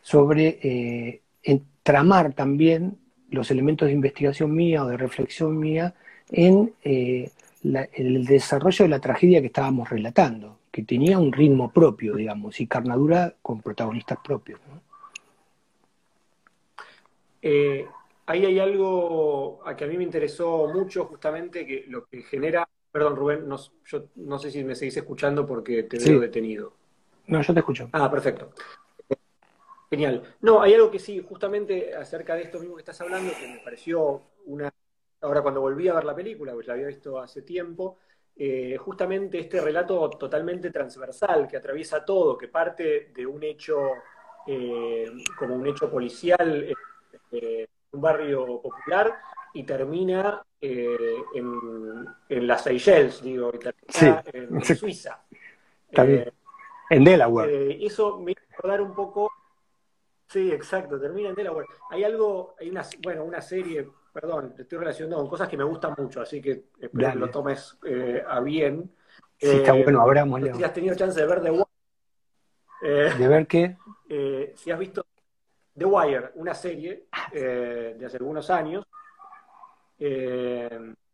sobre 0.02 1.20
entramar 1.80 2.34
también 2.34 2.98
los 3.30 3.50
elementos 3.50 3.86
de 3.86 3.94
investigación 3.94 4.54
mía 4.54 4.84
o 4.84 4.88
de 4.88 4.96
reflexión 4.96 5.58
mía 5.58 5.94
en 6.30 6.72
eh, 6.84 7.30
el 7.62 8.24
desarrollo 8.24 8.84
de 8.84 8.88
la 8.88 9.00
tragedia 9.00 9.40
que 9.40 9.46
estábamos 9.46 9.88
relatando 9.88 10.60
que 10.70 10.84
tenía 10.84 11.18
un 11.18 11.32
ritmo 11.32 11.72
propio, 11.72 12.14
digamos, 12.14 12.60
y 12.60 12.66
Carnadura 12.66 13.34
con 13.42 13.60
protagonistas 13.60 14.18
propios. 14.22 14.60
Eh, 17.42 17.88
ahí 18.26 18.44
hay 18.44 18.58
algo 18.60 19.60
a 19.66 19.74
que 19.74 19.84
a 19.84 19.88
mí 19.88 19.96
me 19.96 20.04
interesó 20.04 20.68
mucho, 20.72 21.06
justamente, 21.06 21.66
que 21.66 21.86
lo 21.88 22.06
que 22.06 22.22
genera. 22.22 22.68
Perdón, 22.92 23.16
Rubén, 23.16 23.48
no, 23.48 23.56
yo 23.84 24.06
no 24.16 24.38
sé 24.38 24.50
si 24.50 24.64
me 24.64 24.74
seguís 24.74 24.96
escuchando 24.96 25.46
porque 25.46 25.84
te 25.84 25.98
veo 25.98 26.20
detenido. 26.20 26.74
No, 27.26 27.40
yo 27.40 27.54
te 27.54 27.60
escucho. 27.60 27.88
Ah, 27.92 28.10
perfecto. 28.10 28.52
Genial. 29.90 30.22
No, 30.40 30.62
hay 30.62 30.74
algo 30.74 30.88
que 30.88 31.00
sí, 31.00 31.20
justamente 31.20 31.94
acerca 31.96 32.36
de 32.36 32.42
esto 32.42 32.60
mismo 32.60 32.76
que 32.76 32.82
estás 32.82 33.00
hablando, 33.00 33.32
que 33.32 33.48
me 33.48 33.58
pareció 33.58 34.22
una. 34.46 34.72
Ahora, 35.20 35.42
cuando 35.42 35.60
volví 35.60 35.88
a 35.88 35.94
ver 35.94 36.04
la 36.04 36.14
película, 36.14 36.52
pues 36.52 36.68
la 36.68 36.74
había 36.74 36.86
visto 36.86 37.18
hace 37.18 37.42
tiempo, 37.42 37.98
eh, 38.36 38.76
justamente 38.78 39.38
este 39.38 39.60
relato 39.60 40.08
totalmente 40.10 40.70
transversal 40.70 41.46
que 41.46 41.56
atraviesa 41.56 42.04
todo, 42.04 42.38
que 42.38 42.48
parte 42.48 43.12
de 43.14 43.26
un 43.26 43.42
hecho 43.42 43.76
eh, 44.46 45.10
como 45.36 45.56
un 45.56 45.66
hecho 45.66 45.90
policial 45.90 46.64
en 46.64 46.74
eh, 47.32 47.66
un 47.90 48.00
barrio 48.00 48.62
popular 48.62 49.12
y 49.52 49.64
termina 49.64 50.42
en, 50.60 52.46
las 52.46 52.62
Seychelles, 52.62 53.20
digo, 53.22 53.50
y 53.52 53.58
termina 53.58 54.24
en, 54.32 54.64
Suiza. 54.76 55.22
en 55.90 57.04
Delaware. 57.04 57.84
eso 57.84 58.20
me 58.20 58.32
hizo 58.32 58.40
recordar 58.48 58.80
un 58.80 58.94
poco. 58.94 59.30
Sí, 60.30 60.50
exacto, 60.52 61.00
termina 61.00 61.30
en 61.30 61.34
Delaware. 61.34 61.66
Hay 61.90 62.04
algo, 62.04 62.54
hay 62.58 62.70
una, 62.70 62.84
bueno, 63.02 63.24
una 63.24 63.40
serie 63.40 63.88
perdón, 64.12 64.54
te 64.54 64.62
estoy 64.62 64.78
relacionando 64.78 65.16
con 65.18 65.28
cosas 65.28 65.48
que 65.48 65.56
me 65.56 65.64
gustan 65.64 65.94
mucho, 65.96 66.20
así 66.20 66.40
que 66.40 66.64
espero 66.80 67.12
que 67.12 67.18
lo 67.18 67.30
tomes 67.30 67.78
eh, 67.86 68.22
a 68.26 68.40
bien. 68.40 68.90
Sí, 69.38 69.48
está 69.48 69.76
eh, 69.76 69.82
bueno, 69.84 70.02
abramos. 70.02 70.40
Si 70.54 70.64
has 70.64 70.72
tenido 70.72 70.94
chance 70.94 71.18
de 71.18 71.26
ver 71.26 71.42
The 71.42 71.50
Wire. 71.50 71.64
Eh, 72.82 73.12
¿De 73.18 73.28
ver 73.28 73.46
qué? 73.46 73.76
si 74.56 74.70
has 74.70 74.78
visto 74.78 75.06
The 75.76 75.84
Wire, 75.84 76.30
una 76.34 76.54
serie 76.54 77.06
de 77.32 78.02
hace 78.04 78.16
algunos 78.16 78.50
años, 78.50 78.84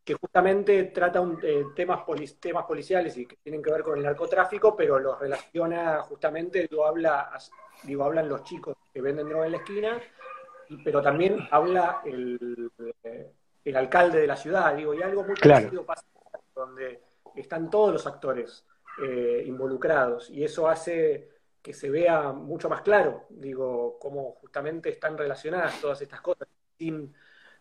que 0.07 0.14
justamente 0.14 0.85
trata 0.85 1.21
un, 1.21 1.38
temas, 1.75 2.05
temas 2.40 2.64
policiales 2.64 3.19
y 3.19 3.27
que 3.27 3.37
tienen 3.42 3.61
que 3.61 3.73
ver 3.73 3.83
con 3.83 3.99
el 3.99 4.05
narcotráfico, 4.05 4.75
pero 4.75 4.99
los 4.99 5.19
relaciona 5.19 6.01
justamente, 6.03 6.69
lo 6.71 6.87
habla, 6.87 7.29
digo, 7.83 8.05
hablan 8.05 8.29
los 8.29 8.45
chicos 8.45 8.77
que 8.95 9.03
venden 9.03 9.29
droga 9.29 9.47
en 9.47 9.53
la 9.53 9.59
esquina 9.59 10.01
pero 10.85 11.03
también 11.03 11.47
habla 11.51 12.03
el, 12.05 12.71
el, 13.64 13.77
alcalde 13.77 14.21
de 14.21 14.27
la 14.27 14.37
ciudad, 14.37 14.75
digo, 14.75 14.95
y 14.95 15.03
algo 15.03 15.25
muy 15.25 15.37
parecido 15.37 15.85
pasa 15.85 16.05
donde 16.55 17.01
están 17.35 17.71
todos 17.71 17.92
los 17.92 18.07
actores 18.07 18.64
eh, 19.03 19.45
involucrados, 19.47 20.31
y 20.31 20.45
eso 20.45 20.69
hace 20.69 21.29
que 21.62 21.73
se 21.73 21.90
vea 21.90 22.33
mucho 22.33 22.69
más 22.69 22.83
claro, 22.83 23.27
digo, 23.29 23.99
cómo 24.01 24.37
justamente 24.40 24.88
están 24.88 25.19
relacionadas 25.19 25.81
todas 25.81 26.01
estas 26.01 26.21
cosas. 26.21 26.49
Sin, 26.79 27.14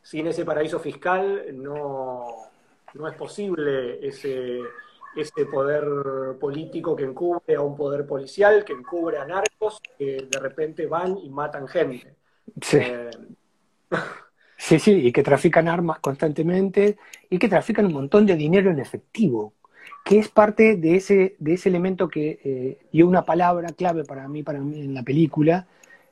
sin 0.05 0.27
ese 0.27 0.45
paraíso 0.45 0.79
fiscal 0.79 1.45
no, 1.53 2.27
no 2.93 3.07
es 3.07 3.15
posible 3.15 4.07
ese, 4.07 4.59
ese 5.15 5.45
poder 5.47 6.37
político 6.39 6.95
que 6.95 7.05
encubre 7.05 7.55
a 7.55 7.61
un 7.61 7.75
poder 7.75 8.05
policial, 8.05 8.63
que 8.63 8.73
encubre 8.73 9.17
a 9.17 9.25
narcos, 9.25 9.81
que 9.97 10.27
de 10.29 10.39
repente 10.39 10.85
van 10.85 11.17
y 11.17 11.31
matan 11.31 11.67
gente. 11.67 12.15
Sí. 12.61 12.77
Eh, 12.79 13.09
sí, 14.57 14.77
sí, 14.77 14.91
y 15.07 15.11
que 15.11 15.23
trafican 15.23 15.67
armas 15.67 15.97
constantemente 15.97 16.97
y 17.27 17.39
que 17.39 17.49
trafican 17.49 17.87
un 17.87 17.93
montón 17.93 18.27
de 18.27 18.35
dinero 18.35 18.69
en 18.69 18.79
efectivo, 18.79 19.53
que 20.03 20.19
es 20.19 20.29
parte 20.29 20.75
de 20.75 20.97
ese, 20.97 21.35
de 21.39 21.53
ese 21.55 21.69
elemento 21.69 22.07
que 22.07 22.39
eh, 22.43 22.77
dio 22.91 23.07
una 23.07 23.25
palabra 23.25 23.69
clave 23.69 24.03
para 24.03 24.27
mí, 24.27 24.43
para 24.43 24.59
mí 24.59 24.81
en 24.81 24.93
la 24.93 25.01
película, 25.01 25.65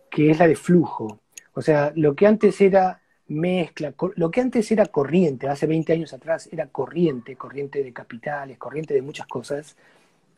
que 0.10 0.32
es 0.32 0.40
la 0.40 0.48
de 0.48 0.56
flujo. 0.56 1.20
O 1.54 1.62
sea, 1.62 1.94
lo 1.96 2.16
que 2.16 2.26
antes 2.26 2.60
era 2.60 3.03
mezcla, 3.34 3.94
lo 4.16 4.32
que 4.32 4.42
antes 4.42 4.72
era 4.72 4.86
corriente, 4.86 5.48
hace 5.48 5.68
20 5.68 5.94
años 5.94 6.14
atrás 6.14 6.50
era 6.52 6.68
corriente, 6.68 7.36
corriente 7.36 7.84
de 7.84 7.94
capitales, 7.94 8.58
corriente 8.58 8.94
de 8.94 9.02
muchas 9.02 9.28
cosas, 9.28 9.76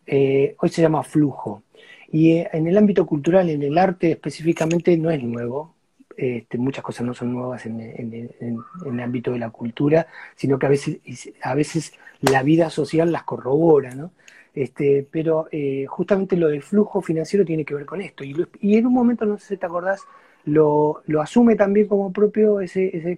eh, 0.07 0.55
hoy 0.59 0.69
se 0.69 0.81
llama 0.81 1.03
flujo. 1.03 1.63
Y 2.11 2.37
en 2.37 2.67
el 2.67 2.77
ámbito 2.77 3.05
cultural, 3.05 3.49
en 3.49 3.63
el 3.63 3.77
arte 3.77 4.11
específicamente, 4.11 4.97
no 4.97 5.11
es 5.11 5.21
nuevo. 5.23 5.73
Este, 6.17 6.57
muchas 6.57 6.83
cosas 6.83 7.05
no 7.05 7.13
son 7.13 7.33
nuevas 7.33 7.65
en, 7.65 7.79
el 7.81 8.99
ámbito 9.01 9.31
de 9.31 9.39
la 9.39 9.49
cultura, 9.49 10.07
sino 10.35 10.57
que 10.57 10.65
a 10.65 10.69
veces, 10.69 10.99
a 11.41 11.53
veces 11.55 11.93
la 12.21 12.41
vida 12.41 12.69
social 12.69 13.11
las 13.11 13.23
corrobora, 13.23 13.93
¿no? 13.95 14.11
Este, 14.53 15.05
pero 15.11 15.49
eh, 15.51 15.85
justamente 15.87 16.37
lo 16.37 16.47
del 16.47 16.63
flujo 16.63 17.01
financiero 17.01 17.43
tiene 17.43 17.65
que 17.65 17.75
ver 17.75 17.85
con 17.85 18.01
esto. 18.01 18.23
Y, 18.23 18.77
en 18.77 18.87
un 18.87 18.93
momento, 18.93 19.25
no 19.25 19.37
sé 19.37 19.47
si 19.49 19.57
te 19.57 19.65
acordás, 19.65 20.01
lo, 20.45 21.03
asume 21.21 21.55
también 21.55 21.87
como 21.87 22.13
propio 22.13 22.59
ese, 22.61 23.17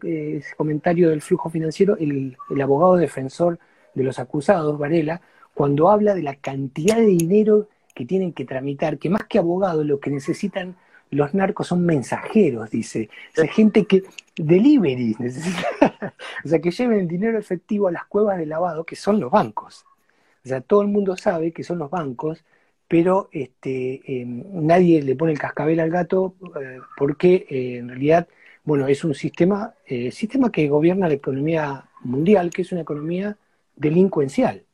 comentario 0.56 1.10
del 1.10 1.22
flujo 1.22 1.50
financiero 1.50 1.98
el, 1.98 2.38
el, 2.50 2.62
abogado 2.62 2.96
defensor 2.96 3.60
de 3.94 4.04
los 4.04 4.20
acusados, 4.20 4.78
Varela, 4.78 5.22
cuando 5.54 5.90
habla 5.90 6.16
de 6.16 6.24
la 6.24 6.36
cantidad 6.36 6.98
de 6.98 7.06
dinero 7.06 7.68
que 7.94 8.06
tienen 8.06 8.32
que 8.32 8.46
tramitar, 8.46 8.98
que 8.98 9.10
más 9.10 9.26
que 9.26 9.40
abogados 9.40 9.86
lo 9.86 10.00
que 10.00 10.12
necesitan 10.12 10.76
los 11.10 11.34
narcos 11.34 11.68
son 11.68 11.86
mensajeros, 11.86 12.70
dice. 12.70 13.10
O 13.32 13.42
sea, 13.42 13.48
gente 13.48 13.86
que 13.86 14.04
delivery 14.36 15.16
necesita. 15.20 16.14
o 16.46 16.48
sea, 16.48 16.60
que 16.60 16.72
lleven 16.72 17.00
el 17.00 17.08
dinero 17.08 17.40
efectivo 17.40 17.88
a 17.88 17.92
las 17.92 18.06
cuevas 18.06 18.38
de 18.38 18.46
lavado, 18.46 18.84
que 18.84 18.96
son 18.96 19.20
los 19.20 19.32
bancos. 19.32 19.86
O 20.44 20.48
sea, 20.48 20.62
todo 20.62 20.82
el 20.82 20.88
mundo 20.88 21.16
sabe 21.18 21.52
que 21.52 21.64
son 21.64 21.78
los 21.80 21.90
bancos, 21.90 22.44
pero 22.88 23.30
este, 23.32 24.02
em, 24.22 24.44
nadie 24.66 25.02
le 25.02 25.16
pone 25.16 25.32
el 25.32 25.40
cascabel 25.40 25.80
al 25.80 25.90
gato 25.90 26.36
eh, 26.62 26.80
porque 26.96 27.46
eh, 27.50 27.78
en 27.78 27.90
realidad 27.90 28.28
bueno, 28.68 28.86
es 28.88 29.06
un 29.06 29.16
sistema, 29.16 29.74
eh, 29.86 30.12
sistema 30.12 30.52
que 30.52 30.68
gobierna 30.68 31.08
la 31.08 31.14
economía 31.14 31.86
mundial, 32.02 32.50
que 32.50 32.64
es 32.64 32.72
una 32.74 32.82
economía 32.82 33.38
delincuencial. 33.78 34.66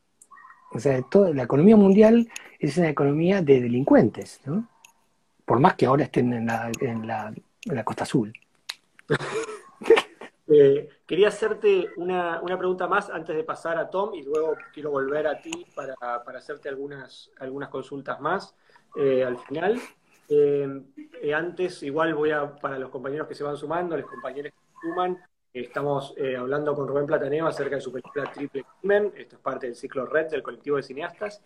O 0.72 0.80
sea, 0.80 1.00
toda, 1.04 1.30
la 1.32 1.44
economía 1.44 1.76
mundial 1.76 2.28
es 2.58 2.76
una 2.78 2.90
economía 2.90 3.44
de 3.44 3.62
delincuentes, 3.62 4.42
¿no? 4.46 4.68
Por 5.46 5.60
más 5.60 5.76
que 5.76 5.86
ahora 5.86 6.06
estén 6.06 6.34
en 6.34 6.48
la, 6.48 6.72
en 6.82 7.06
la, 7.06 7.34
en 7.66 7.76
la 7.76 7.84
Costa 7.84 8.04
Azul. 8.04 8.34
Eh, 10.46 10.90
quería 11.14 11.28
hacerte 11.28 11.92
una, 11.98 12.42
pregunta 12.58 12.88
más 12.88 13.08
antes 13.12 13.36
de 13.36 13.44
pasar 13.44 13.78
a 13.78 13.88
Tom 13.88 14.16
y 14.16 14.24
luego 14.24 14.56
quiero 14.74 14.90
volver 14.90 15.28
a 15.28 15.40
ti 15.40 15.64
para, 15.76 15.94
hacerte 16.36 16.70
algunas, 16.70 17.30
algunas 17.40 17.70
consultas 17.70 18.20
más 18.20 18.56
eh, 18.96 19.24
al 19.24 19.38
final. 19.38 19.80
Eh, 20.28 20.66
antes, 21.36 21.84
igual 21.84 22.16
voy 22.16 22.32
a, 22.32 22.56
para 22.56 22.80
los 22.80 22.90
compañeros 22.90 23.28
que 23.28 23.36
se 23.36 23.44
van 23.44 23.56
sumando, 23.58 23.96
los 23.96 24.10
compañeros 24.10 24.54
que 24.54 24.58
se 24.58 24.88
suman, 24.88 25.20
estamos 25.54 26.16
hablando 26.36 26.74
con 26.74 26.88
Rubén 26.88 27.06
Plataneva 27.06 27.50
acerca 27.50 27.76
de 27.76 27.82
su 27.82 27.92
película 27.92 28.32
Triple 28.32 28.66
Crimen, 28.80 29.14
esto 29.16 29.36
es 29.36 29.42
parte 29.44 29.68
del 29.68 29.76
ciclo 29.76 30.08
Red 30.08 30.32
del 30.32 30.42
colectivo 30.42 30.78
de 30.78 30.82
cineastas. 30.82 31.44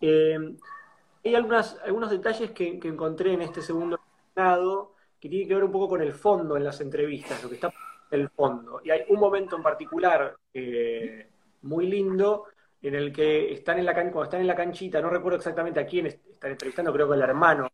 hay 0.00 1.34
algunas, 1.36 1.78
algunos 1.84 2.10
detalles 2.10 2.50
que, 2.50 2.80
encontré 2.82 3.34
en 3.34 3.42
este 3.42 3.62
segundo 3.62 4.00
que 4.34 5.28
tiene 5.28 5.46
que 5.46 5.54
ver 5.54 5.62
un 5.62 5.70
poco 5.70 5.90
con 5.90 6.02
el 6.02 6.12
fondo 6.12 6.56
en 6.56 6.64
las 6.64 6.80
entrevistas, 6.80 7.40
lo 7.44 7.48
que 7.48 7.54
está 7.54 7.72
el 8.10 8.28
fondo. 8.30 8.80
Y 8.84 8.90
hay 8.90 9.04
un 9.08 9.18
momento 9.18 9.56
en 9.56 9.62
particular 9.62 10.36
eh, 10.52 11.28
muy 11.62 11.86
lindo 11.86 12.44
en 12.82 12.94
el 12.94 13.12
que 13.12 13.52
están 13.52 13.78
en 13.78 13.86
la 13.86 13.94
cuando 13.94 14.24
están 14.24 14.40
en 14.42 14.46
la 14.46 14.54
canchita, 14.54 15.00
no 15.00 15.08
recuerdo 15.08 15.38
exactamente 15.38 15.80
a 15.80 15.86
quién 15.86 16.06
están 16.06 16.50
entrevistando, 16.50 16.92
creo 16.92 17.08
que 17.08 17.14
el 17.14 17.22
hermano 17.22 17.70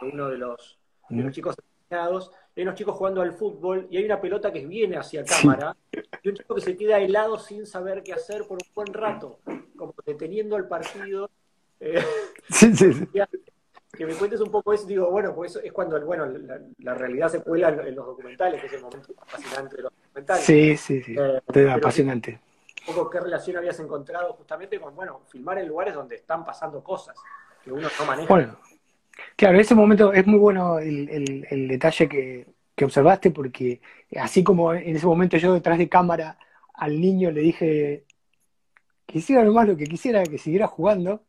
de 0.00 0.08
uno 0.08 0.28
de 0.28 0.38
los, 0.38 0.78
de 1.10 1.22
los 1.22 1.32
chicos 1.32 1.54
asesinados, 1.58 2.32
hay 2.56 2.62
unos 2.62 2.74
chicos 2.74 2.96
jugando 2.96 3.20
al 3.20 3.32
fútbol 3.32 3.86
y 3.90 3.98
hay 3.98 4.04
una 4.04 4.20
pelota 4.20 4.50
que 4.50 4.64
viene 4.64 4.96
hacia 4.96 5.22
cámara 5.24 5.76
y 6.22 6.28
un 6.28 6.34
chico 6.34 6.54
que 6.54 6.60
se 6.62 6.76
queda 6.76 6.98
helado 6.98 7.38
sin 7.38 7.66
saber 7.66 8.02
qué 8.02 8.14
hacer 8.14 8.46
por 8.48 8.56
un 8.56 8.74
buen 8.74 8.94
rato, 8.94 9.40
como 9.76 9.94
deteniendo 10.06 10.56
el 10.56 10.66
partido. 10.66 11.30
Eh, 11.80 12.02
sí, 12.48 12.74
sí, 12.74 12.92
sí. 12.94 13.08
Que 13.96 14.06
me 14.06 14.14
cuentes 14.14 14.40
un 14.40 14.50
poco 14.50 14.72
eso, 14.72 14.86
digo, 14.86 15.10
bueno, 15.10 15.34
pues 15.34 15.56
es 15.62 15.72
cuando 15.72 16.00
bueno, 16.04 16.26
la, 16.78 16.94
realidad 16.94 17.28
se 17.28 17.42
cuela 17.42 17.68
en, 17.68 17.94
los 17.94 18.06
documentales, 18.06 18.60
que 18.60 18.66
es 18.66 18.72
el 18.74 18.82
momento 18.82 19.14
fascinante 19.26 19.76
de 19.76 19.82
los 19.82 19.92
documentales. 19.92 20.44
Sí, 20.44 20.76
sí, 20.76 21.02
sí, 21.02 21.16
eh, 21.16 21.70
apasionante. 21.70 22.40
Un 22.86 22.94
poco 22.94 23.10
qué 23.10 23.20
relación 23.20 23.56
habías 23.56 23.78
encontrado 23.80 24.32
justamente 24.34 24.78
con, 24.80 24.94
bueno, 24.94 25.22
filmar 25.28 25.58
en 25.58 25.68
lugares 25.68 25.94
donde 25.94 26.16
están 26.16 26.44
pasando 26.44 26.82
cosas 26.82 27.16
que 27.62 27.72
uno 27.72 27.88
no 27.98 28.04
maneja. 28.04 28.28
Bueno, 28.28 28.58
claro, 29.36 29.54
en 29.54 29.60
ese 29.60 29.74
momento 29.74 30.12
es 30.12 30.26
muy 30.26 30.38
bueno 30.38 30.78
el, 30.78 31.46
el, 31.48 31.68
detalle 31.68 32.08
que, 32.08 32.46
que 32.74 32.84
observaste, 32.84 33.30
porque 33.30 33.80
así 34.16 34.44
como 34.44 34.74
en 34.74 34.96
ese 34.96 35.06
momento 35.06 35.36
yo 35.36 35.54
detrás 35.54 35.78
de 35.78 35.88
cámara 35.88 36.38
al 36.74 37.00
niño 37.00 37.30
le 37.30 37.40
dije 37.40 38.04
que 39.06 39.18
hiciera 39.18 39.44
nomás 39.44 39.68
lo 39.68 39.76
que 39.76 39.84
quisiera, 39.84 40.22
que 40.24 40.38
siguiera 40.38 40.66
jugando, 40.66 41.22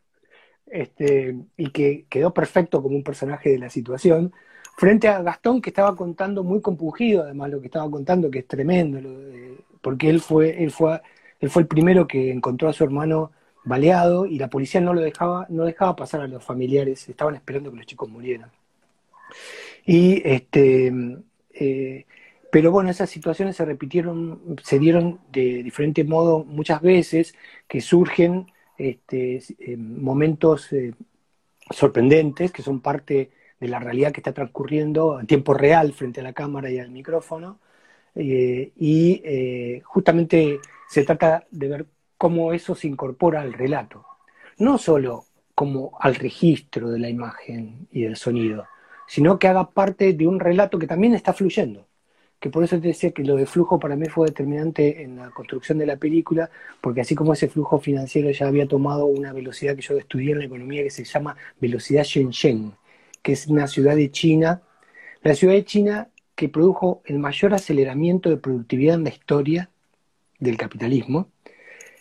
este, 0.67 1.35
y 1.57 1.69
que 1.71 2.05
quedó 2.09 2.33
perfecto 2.33 2.81
como 2.81 2.95
un 2.95 3.03
personaje 3.03 3.51
de 3.51 3.59
la 3.59 3.69
situación, 3.69 4.33
frente 4.77 5.07
a 5.07 5.21
Gastón 5.21 5.61
que 5.61 5.69
estaba 5.69 5.95
contando 5.95 6.43
muy 6.43 6.61
compungido, 6.61 7.23
además 7.23 7.49
lo 7.51 7.59
que 7.61 7.67
estaba 7.67 7.89
contando, 7.89 8.29
que 8.29 8.39
es 8.39 8.47
tremendo, 8.47 8.99
porque 9.81 10.09
él 10.09 10.19
fue, 10.21 10.63
él 10.63 10.71
fue, 10.71 11.01
él 11.39 11.49
fue 11.49 11.63
el 11.63 11.67
primero 11.67 12.07
que 12.07 12.31
encontró 12.31 12.69
a 12.69 12.73
su 12.73 12.83
hermano 12.83 13.31
baleado 13.63 14.25
y 14.25 14.37
la 14.37 14.49
policía 14.49 14.81
no 14.81 14.93
lo 14.93 15.01
dejaba, 15.01 15.45
no 15.49 15.63
dejaba 15.63 15.95
pasar 15.95 16.21
a 16.21 16.27
los 16.27 16.43
familiares, 16.43 17.07
estaban 17.09 17.35
esperando 17.35 17.71
que 17.71 17.77
los 17.77 17.85
chicos 17.85 18.09
murieran. 18.09 18.51
Y 19.85 20.21
este 20.27 20.91
eh, 21.53 22.05
pero 22.55 22.71
bueno, 22.71 22.89
esas 22.89 23.09
situaciones 23.09 23.57
se 23.57 23.65
repitieron, 23.65 24.55
se 24.63 24.79
dieron 24.79 25.19
de 25.29 25.61
diferente 25.61 26.05
modo 26.05 26.45
muchas 26.45 26.81
veces, 26.81 27.35
que 27.67 27.81
surgen 27.81 28.49
este, 28.77 29.41
eh, 29.59 29.77
momentos 29.77 30.71
eh, 30.73 30.93
sorprendentes 31.69 32.51
que 32.51 32.61
son 32.61 32.81
parte 32.81 33.31
de 33.59 33.67
la 33.67 33.79
realidad 33.79 34.11
que 34.11 34.19
está 34.19 34.33
transcurriendo 34.33 35.19
en 35.19 35.27
tiempo 35.27 35.53
real 35.53 35.93
frente 35.93 36.19
a 36.19 36.23
la 36.23 36.33
cámara 36.33 36.69
y 36.69 36.79
al 36.79 36.89
micrófono. 36.89 37.59
Eh, 38.15 38.71
y 38.77 39.81
justamente 39.83 40.59
se 40.87 41.03
trata 41.03 41.45
de 41.51 41.67
ver 41.67 41.85
cómo 42.17 42.53
eso 42.53 42.75
se 42.75 42.87
incorpora 42.87 43.41
al 43.41 43.53
relato. 43.53 44.05
No 44.57 44.77
solo 44.77 45.25
como 45.53 45.97
al 45.99 46.15
registro 46.15 46.89
de 46.89 46.99
la 46.99 47.09
imagen 47.09 47.87
y 47.91 48.03
del 48.03 48.15
sonido, 48.15 48.65
sino 49.07 49.39
que 49.39 49.47
haga 49.47 49.69
parte 49.69 50.13
de 50.13 50.27
un 50.27 50.39
relato 50.39 50.79
que 50.79 50.87
también 50.87 51.13
está 51.13 51.33
fluyendo 51.33 51.87
que 52.39 52.49
por 52.49 52.63
eso 52.63 52.79
te 52.79 52.89
decía 52.89 53.11
que 53.11 53.23
lo 53.23 53.35
de 53.35 53.45
flujo 53.45 53.79
para 53.79 53.95
mí 53.95 54.07
fue 54.07 54.27
determinante 54.27 55.01
en 55.03 55.17
la 55.17 55.29
construcción 55.31 55.77
de 55.77 55.85
la 55.85 55.97
película, 55.97 56.49
porque 56.81 57.01
así 57.01 57.15
como 57.15 57.33
ese 57.33 57.47
flujo 57.47 57.79
financiero 57.79 58.29
ya 58.31 58.47
había 58.47 58.67
tomado 58.67 59.05
una 59.05 59.33
velocidad 59.33 59.75
que 59.75 59.81
yo 59.81 59.97
estudié 59.97 60.33
en 60.33 60.39
la 60.39 60.45
economía 60.45 60.83
que 60.83 60.91
se 60.91 61.03
llama 61.03 61.35
velocidad 61.59 62.03
Shenzhen, 62.03 62.73
que 63.21 63.31
es 63.31 63.47
una 63.47 63.67
ciudad 63.67 63.95
de 63.95 64.11
China, 64.11 64.61
la 65.23 65.33
ciudad 65.33 65.53
de 65.53 65.65
China 65.65 66.09
que 66.35 66.49
produjo 66.49 67.01
el 67.05 67.17
mayor 67.19 67.53
aceleramiento 67.53 68.29
de 68.29 68.37
productividad 68.37 68.95
en 68.95 69.05
la 69.05 69.09
historia 69.09 69.69
del 70.39 70.57
capitalismo, 70.57 71.29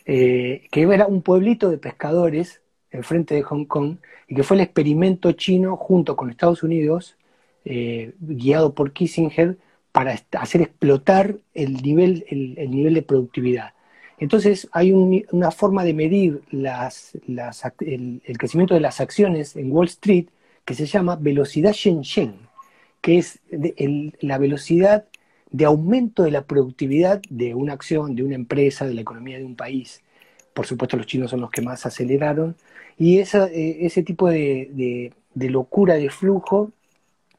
eh, 0.05 0.67
que 0.71 0.83
era 0.83 1.07
un 1.07 1.23
pueblito 1.23 1.71
de 1.71 1.79
pescadores 1.79 2.61
enfrente 2.91 3.35
de 3.35 3.43
Hong 3.43 3.65
Kong 3.65 3.97
y 4.29 4.35
que 4.35 4.43
fue 4.43 4.57
el 4.57 4.63
experimento 4.63 5.33
chino 5.33 5.77
junto 5.77 6.17
con 6.17 6.31
Estados 6.31 6.63
Unidos, 6.63 7.17
eh, 7.65 8.13
guiado 8.21 8.75
por 8.75 8.93
Kissinger, 8.93 9.57
para 9.95 10.21
hacer 10.33 10.61
explotar 10.61 11.37
el 11.55 11.75
nivel, 11.75 12.27
el, 12.29 12.69
nivel 12.69 12.95
de 12.95 13.03
productividad. 13.03 13.75
Entonces 14.19 14.69
hay 14.73 14.91
una 14.91 15.53
forma 15.53 15.85
de 15.85 15.95
medir 15.95 16.43
el, 16.51 18.37
crecimiento 18.37 18.75
de 18.75 18.81
las 18.81 19.01
acciones 19.01 19.55
en 19.55 19.71
Wall 19.71 19.87
Street 19.87 20.27
que 20.65 20.75
se 20.75 20.87
llama 20.87 21.15
velocidad 21.15 21.73
Shenzhen, 21.73 22.35
que 23.01 23.19
es 23.19 23.39
la 24.21 24.39
velocidad 24.39 25.05
de 25.53 25.65
aumento 25.65 26.25
de 26.25 26.33
la 26.33 26.43
productividad 26.43 27.23
de 27.31 27.55
una 27.55 27.75
acción, 27.75 28.17
de 28.17 28.25
una 28.25 28.35
empresa, 28.35 28.87
de 28.87 28.95
la 28.95 29.03
economía 29.03 29.39
de 29.39 29.45
un 29.45 29.55
país. 29.55 30.03
Por 30.55 30.67
supuesto 30.67 30.97
los 30.97 31.07
chinos 31.07 31.31
son 31.31 31.41
los 31.41 31.53
que 31.53 31.63
más 31.63 31.87
aceleraron. 31.87 32.57
Y 32.99 33.19
esa, 33.21 33.47
eh, 33.47 33.87
ese 33.87 34.03
tipo 34.03 34.29
de, 34.29 35.13
locura 35.37 35.95
de 35.95 36.11
flujo 36.11 36.73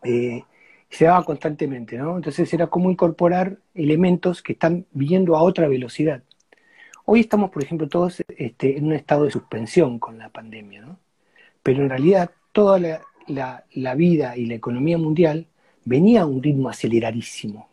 eh, 0.03 0.43
se 0.89 1.05
daba 1.05 1.23
constantemente, 1.23 1.97
¿no? 1.97 2.17
Entonces 2.17 2.53
era 2.53 2.67
como 2.67 2.89
incorporar 2.89 3.57
elementos 3.73 4.41
que 4.41 4.53
están 4.53 4.85
viniendo 4.91 5.35
a 5.35 5.43
otra 5.43 5.67
velocidad. 5.67 6.23
Hoy 7.05 7.19
estamos, 7.19 7.51
por 7.51 7.63
ejemplo, 7.63 7.87
todos 7.87 8.23
este, 8.37 8.77
en 8.77 8.85
un 8.85 8.93
estado 8.93 9.25
de 9.25 9.31
suspensión 9.31 9.99
con 9.99 10.17
la 10.17 10.29
pandemia, 10.29 10.81
¿no? 10.81 10.99
Pero 11.61 11.83
en 11.83 11.89
realidad 11.89 12.31
toda 12.51 12.79
la, 13.27 13.95
vida 13.95 14.37
y 14.37 14.45
la 14.45 14.55
economía 14.55 14.97
mundial 14.97 15.47
venía 15.83 16.21
a 16.21 16.25
un 16.25 16.41
ritmo 16.41 16.69
aceleradísimo. 16.69 17.69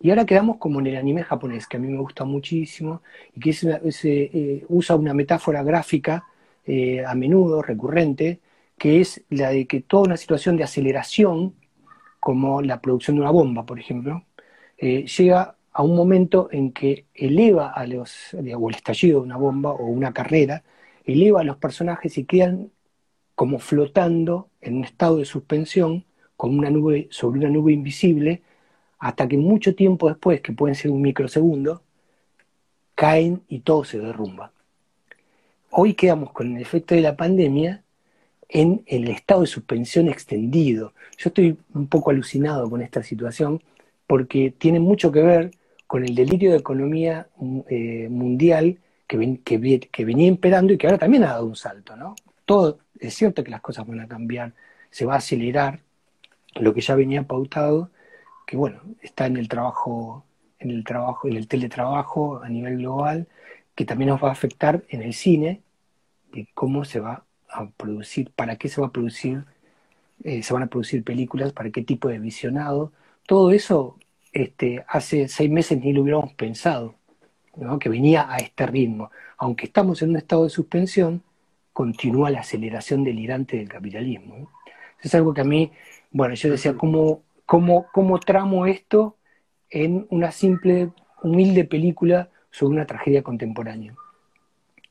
Y 0.00 0.10
ahora 0.10 0.26
quedamos 0.26 0.58
como 0.58 0.80
en 0.80 0.88
el 0.88 0.96
anime 0.96 1.22
japonés, 1.22 1.66
que 1.66 1.78
a 1.78 1.80
mí 1.80 1.88
me 1.88 1.98
gusta 1.98 2.24
muchísimo, 2.24 3.02
y 3.34 3.40
que 3.40 3.54
eh, 4.04 4.64
usa 4.68 4.96
una 4.96 5.14
metáfora 5.14 5.62
gráfica 5.62 6.24
eh, 6.66 7.04
a 7.04 7.14
menudo, 7.14 7.62
recurrente, 7.62 8.40
que 8.78 9.00
es 9.00 9.22
la 9.30 9.50
de 9.50 9.66
que 9.66 9.80
toda 9.80 10.04
una 10.04 10.16
situación 10.16 10.56
de 10.56 10.64
aceleración 10.64 11.54
como 12.26 12.60
la 12.60 12.80
producción 12.80 13.14
de 13.14 13.22
una 13.22 13.30
bomba, 13.30 13.64
por 13.64 13.78
ejemplo, 13.78 14.24
eh, 14.78 15.06
llega 15.06 15.54
a 15.72 15.82
un 15.84 15.94
momento 15.94 16.48
en 16.50 16.72
que 16.72 17.06
eleva 17.14 17.70
a 17.70 17.86
los, 17.86 18.34
o 18.34 18.68
el 18.68 18.74
estallido 18.74 19.20
de 19.20 19.26
una 19.26 19.36
bomba 19.36 19.70
o 19.70 19.86
una 19.86 20.12
carrera, 20.12 20.64
eleva 21.04 21.42
a 21.42 21.44
los 21.44 21.56
personajes 21.58 22.18
y 22.18 22.24
quedan 22.24 22.72
como 23.36 23.60
flotando 23.60 24.48
en 24.60 24.78
un 24.78 24.84
estado 24.84 25.18
de 25.18 25.24
suspensión 25.24 26.04
con 26.36 26.58
una 26.58 26.68
nube, 26.68 27.06
sobre 27.12 27.38
una 27.38 27.48
nube 27.48 27.72
invisible, 27.72 28.42
hasta 28.98 29.28
que 29.28 29.38
mucho 29.38 29.76
tiempo 29.76 30.08
después, 30.08 30.40
que 30.40 30.52
pueden 30.52 30.74
ser 30.74 30.90
un 30.90 31.02
microsegundo, 31.02 31.84
caen 32.96 33.42
y 33.48 33.60
todo 33.60 33.84
se 33.84 34.00
derrumba. 34.00 34.50
Hoy 35.70 35.94
quedamos 35.94 36.32
con 36.32 36.56
el 36.56 36.60
efecto 36.60 36.96
de 36.96 37.02
la 37.02 37.16
pandemia 37.16 37.84
en 38.48 38.82
el 38.86 39.08
estado 39.08 39.42
de 39.42 39.46
suspensión 39.46 40.08
extendido. 40.08 40.92
Yo 41.18 41.28
estoy 41.28 41.58
un 41.74 41.88
poco 41.88 42.10
alucinado 42.10 42.68
con 42.70 42.82
esta 42.82 43.02
situación 43.02 43.62
porque 44.06 44.52
tiene 44.56 44.80
mucho 44.80 45.10
que 45.10 45.22
ver 45.22 45.50
con 45.86 46.04
el 46.04 46.14
delirio 46.14 46.52
de 46.52 46.58
economía 46.58 47.28
eh, 47.68 48.08
mundial 48.10 48.78
que, 49.06 49.40
que, 49.44 50.04
venía 50.04 50.26
imperando 50.26 50.72
y 50.72 50.78
que 50.78 50.86
ahora 50.86 50.98
también 50.98 51.24
ha 51.24 51.28
dado 51.28 51.46
un 51.46 51.56
salto, 51.56 51.96
¿no? 51.96 52.16
Todo, 52.44 52.78
es 52.98 53.14
cierto 53.14 53.44
que 53.44 53.50
las 53.50 53.60
cosas 53.60 53.86
van 53.86 54.00
a 54.00 54.08
cambiar, 54.08 54.52
se 54.90 55.06
va 55.06 55.14
a 55.14 55.18
acelerar 55.18 55.80
lo 56.54 56.74
que 56.74 56.80
ya 56.80 56.94
venía 56.94 57.24
pautado, 57.24 57.90
que 58.46 58.56
bueno, 58.56 58.80
está 59.02 59.26
en 59.26 59.36
el 59.36 59.48
trabajo, 59.48 60.24
en 60.58 60.70
el 60.70 60.84
trabajo, 60.84 61.28
en 61.28 61.36
el 61.36 61.48
teletrabajo 61.48 62.42
a 62.42 62.48
nivel 62.48 62.78
global, 62.78 63.28
que 63.74 63.84
también 63.84 64.10
nos 64.10 64.22
va 64.22 64.28
a 64.28 64.32
afectar 64.32 64.84
en 64.88 65.02
el 65.02 65.14
cine, 65.14 65.62
de 66.32 66.48
cómo 66.54 66.84
se 66.84 67.00
va 67.00 67.25
a 67.56 67.70
producir, 67.70 68.30
para 68.32 68.56
qué 68.56 68.68
se 68.68 68.80
va 68.80 68.88
a 68.88 68.92
producir, 68.92 69.44
eh, 70.24 70.42
se 70.42 70.54
van 70.54 70.64
a 70.64 70.66
producir 70.68 71.04
películas, 71.04 71.52
para 71.52 71.70
qué 71.70 71.82
tipo 71.82 72.08
de 72.08 72.18
visionado. 72.18 72.92
Todo 73.26 73.50
eso 73.52 73.98
este, 74.32 74.84
hace 74.88 75.28
seis 75.28 75.50
meses 75.50 75.80
ni 75.80 75.92
lo 75.92 76.02
hubiéramos 76.02 76.32
pensado, 76.34 76.94
que 77.80 77.88
venía 77.88 78.30
a 78.30 78.36
este 78.38 78.66
ritmo. 78.66 79.10
Aunque 79.38 79.66
estamos 79.66 80.02
en 80.02 80.10
un 80.10 80.16
estado 80.16 80.44
de 80.44 80.50
suspensión, 80.50 81.22
continúa 81.72 82.30
la 82.30 82.40
aceleración 82.40 83.04
delirante 83.04 83.56
del 83.56 83.68
capitalismo. 83.68 84.50
Es 85.02 85.14
algo 85.14 85.34
que 85.34 85.42
a 85.42 85.44
mí, 85.44 85.72
bueno, 86.10 86.34
yo 86.34 86.50
decía, 86.50 86.74
¿cómo, 86.74 87.22
cómo, 87.46 87.86
cómo 87.92 88.18
tramo 88.18 88.66
esto 88.66 89.16
en 89.70 90.06
una 90.10 90.32
simple, 90.32 90.90
humilde 91.22 91.64
película 91.64 92.30
sobre 92.50 92.74
una 92.74 92.86
tragedia 92.86 93.22
contemporánea? 93.22 93.94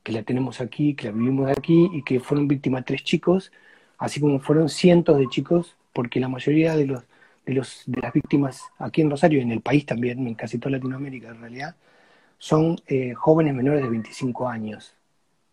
Que 0.06 0.14
la 0.14 0.24
tenemos 0.24 0.62
aquí, 0.62 0.96
que 0.96 1.08
la 1.08 1.12
vivimos 1.12 1.52
aquí 1.52 1.90
y 1.94 2.04
que 2.04 2.22
fueron 2.22 2.48
víctimas 2.48 2.86
tres 2.86 3.04
chicos, 3.04 3.52
así 3.98 4.22
como 4.22 4.40
fueron 4.40 4.70
cientos 4.70 5.18
de 5.18 5.28
chicos, 5.28 5.76
porque 5.92 6.22
la 6.22 6.30
mayoría 6.30 6.78
de 6.78 6.86
los 6.88 7.04
de, 7.46 7.54
los, 7.54 7.84
de 7.86 8.02
las 8.02 8.14
víctimas 8.14 8.62
aquí 8.80 9.02
en 9.02 9.10
Rosario 9.10 9.40
y 9.40 9.44
en 9.44 9.52
el 9.52 9.62
país 9.62 9.86
también, 9.86 10.26
en 10.28 10.36
casi 10.36 10.58
toda 10.58 10.72
Latinoamérica 10.72 11.30
en 11.30 11.42
realidad, 11.42 11.76
son 12.38 12.78
eh, 12.88 13.14
jóvenes 13.14 13.54
menores 13.54 13.84
de 13.84 13.90
25 13.90 14.48
años. 14.50 14.96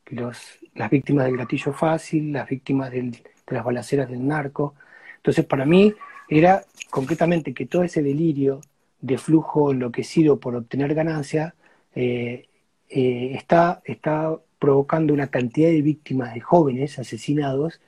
Los, 0.06 0.58
las 0.74 0.90
víctimas 0.90 1.26
del 1.26 1.36
gatillo 1.36 1.72
fácil, 1.72 2.32
las 2.32 2.48
víctimas 2.48 2.90
de 2.90 3.22
las 3.48 3.64
balaceras 3.64 4.08
del 4.10 4.26
narco. 4.26 4.74
Entonces, 5.16 5.44
para 5.44 5.64
mí 5.64 5.94
era 6.28 6.64
concretamente 6.90 7.54
que 7.54 7.66
todo 7.66 7.82
ese 7.82 8.02
delirio 8.02 8.60
de 9.00 9.18
flujo 9.18 9.72
enloquecido 9.72 10.38
por 10.38 10.56
obtener 10.56 10.94
ganancia 10.94 11.54
eh, 11.94 12.48
eh, 12.92 13.32
está, 13.34 13.82
está 13.84 14.36
provocando 14.58 15.14
una 15.14 15.28
cantidad 15.28 15.68
de 15.68 15.82
víctimas 15.82 16.34
de 16.34 16.40
jóvenes 16.40 16.98
asesinados 16.98 17.80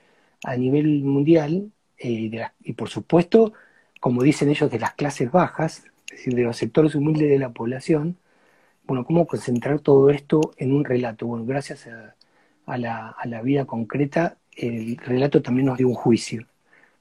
a 0.45 0.57
nivel 0.57 1.05
mundial 1.05 1.71
y 1.99 2.73
por 2.75 2.89
supuesto 2.91 3.55
como 4.05 4.23
dicen 4.23 4.51
ellos, 4.51 4.71
de 4.71 4.79
las 4.79 4.93
clases 4.93 5.31
bajas, 5.33 5.85
de 6.27 6.43
los 6.43 6.59
sectores 6.59 6.95
humildes 6.95 7.31
de 7.31 7.39
la 7.39 7.55
población, 7.55 8.19
bueno, 8.87 9.07
cómo 9.07 9.27
concentrar 9.27 9.81
todo 9.81 10.11
esto 10.11 10.53
en 10.59 10.75
un 10.75 10.85
relato. 10.85 11.27
Bueno, 11.27 11.47
gracias 11.47 11.89
a, 12.67 12.77
la, 12.77 13.41
vida 13.43 13.65
concreta, 13.65 14.37
el 14.59 14.99
relato 14.99 15.41
también 15.41 15.65
nos 15.69 15.79
dio 15.79 15.89
un 15.89 15.95
juicio, 15.95 16.47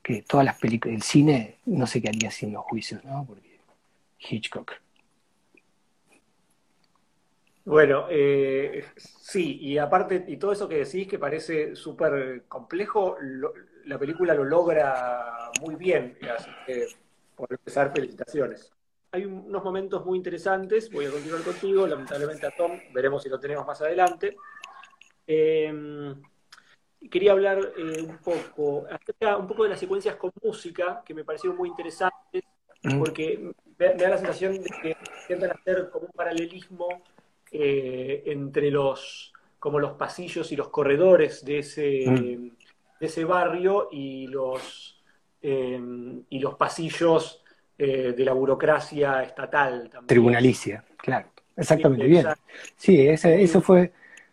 que 0.01 0.21
todas 0.21 0.45
las 0.45 0.57
películas, 0.57 0.95
el 0.95 1.01
cine 1.01 1.57
no 1.65 1.85
sé 1.85 2.01
qué 2.01 2.07
haría 2.07 2.31
sin 2.31 2.53
los 2.53 2.63
juicios, 2.63 3.03
¿no? 3.03 3.25
Porque 3.27 3.59
Hitchcock. 4.19 4.82
Bueno, 7.65 8.07
eh, 8.09 8.85
sí, 8.97 9.57
y 9.61 9.77
aparte, 9.77 10.25
y 10.27 10.37
todo 10.37 10.51
eso 10.51 10.67
que 10.67 10.83
decís 10.83 11.07
que 11.07 11.17
parece 11.17 11.75
súper 11.75 12.43
complejo, 12.47 13.17
la 13.85 13.97
película 13.97 14.33
lo 14.33 14.43
logra 14.43 15.49
muy 15.61 15.75
bien, 15.75 16.17
así 16.29 16.51
que 16.65 16.87
por 17.35 17.51
empezar, 17.51 17.91
felicitaciones. 17.93 18.71
Hay 19.11 19.25
unos 19.25 19.63
momentos 19.63 20.05
muy 20.05 20.17
interesantes, 20.17 20.91
voy 20.91 21.05
a 21.05 21.11
continuar 21.11 21.43
contigo, 21.43 21.85
lamentablemente 21.87 22.47
a 22.47 22.51
Tom, 22.51 22.79
veremos 22.93 23.21
si 23.23 23.29
lo 23.29 23.39
tenemos 23.39 23.65
más 23.65 23.81
adelante. 23.81 24.35
Em, 25.27 26.21
quería 27.11 27.31
hablar 27.31 27.59
eh, 27.77 28.01
un 28.01 28.17
poco 28.17 28.85
acerca 28.89 29.37
un 29.37 29.47
poco 29.47 29.63
de 29.63 29.69
las 29.69 29.79
secuencias 29.79 30.15
con 30.15 30.31
música, 30.41 31.03
que 31.05 31.13
me 31.13 31.23
parecieron 31.23 31.57
muy 31.57 31.69
interesantes, 31.69 32.43
mm. 32.83 32.99
porque 32.99 33.53
me, 33.77 33.93
da 33.93 34.09
la 34.09 34.17
sensación 34.17 34.53
de 34.53 34.69
que 34.81 34.97
intentan 35.21 35.51
hacer 35.51 35.89
como 35.89 36.07
un 36.07 36.11
paralelismo 36.11 36.87
eh, 37.53 38.23
entre 38.25 38.71
los 38.71 39.31
como 39.59 39.79
los 39.79 39.93
pasillos 39.93 40.51
y 40.51 40.57
los 40.57 40.67
corredores 40.67 41.45
de 41.45 41.59
ese, 41.59 42.05
mm. 42.05 42.51
de 42.99 43.05
ese 43.05 43.23
barrio 43.23 43.87
y 43.91 44.27
los 44.27 44.93
Em, 45.45 46.23
y 46.29 46.39
los 46.39 46.55
pasillos 46.55 47.43
eh, 47.77 48.13
de 48.15 48.23
la 48.23 48.31
burocracia 48.31 49.21
estatal 49.23 49.89
también. 49.89 50.07
Tribunalicia, 50.07 50.85
claro, 50.95 51.27
exactamente, 51.57 52.07
bien. 52.07 52.27
Sí, 52.77 53.05
eso 53.05 53.59
fue, 53.59 53.91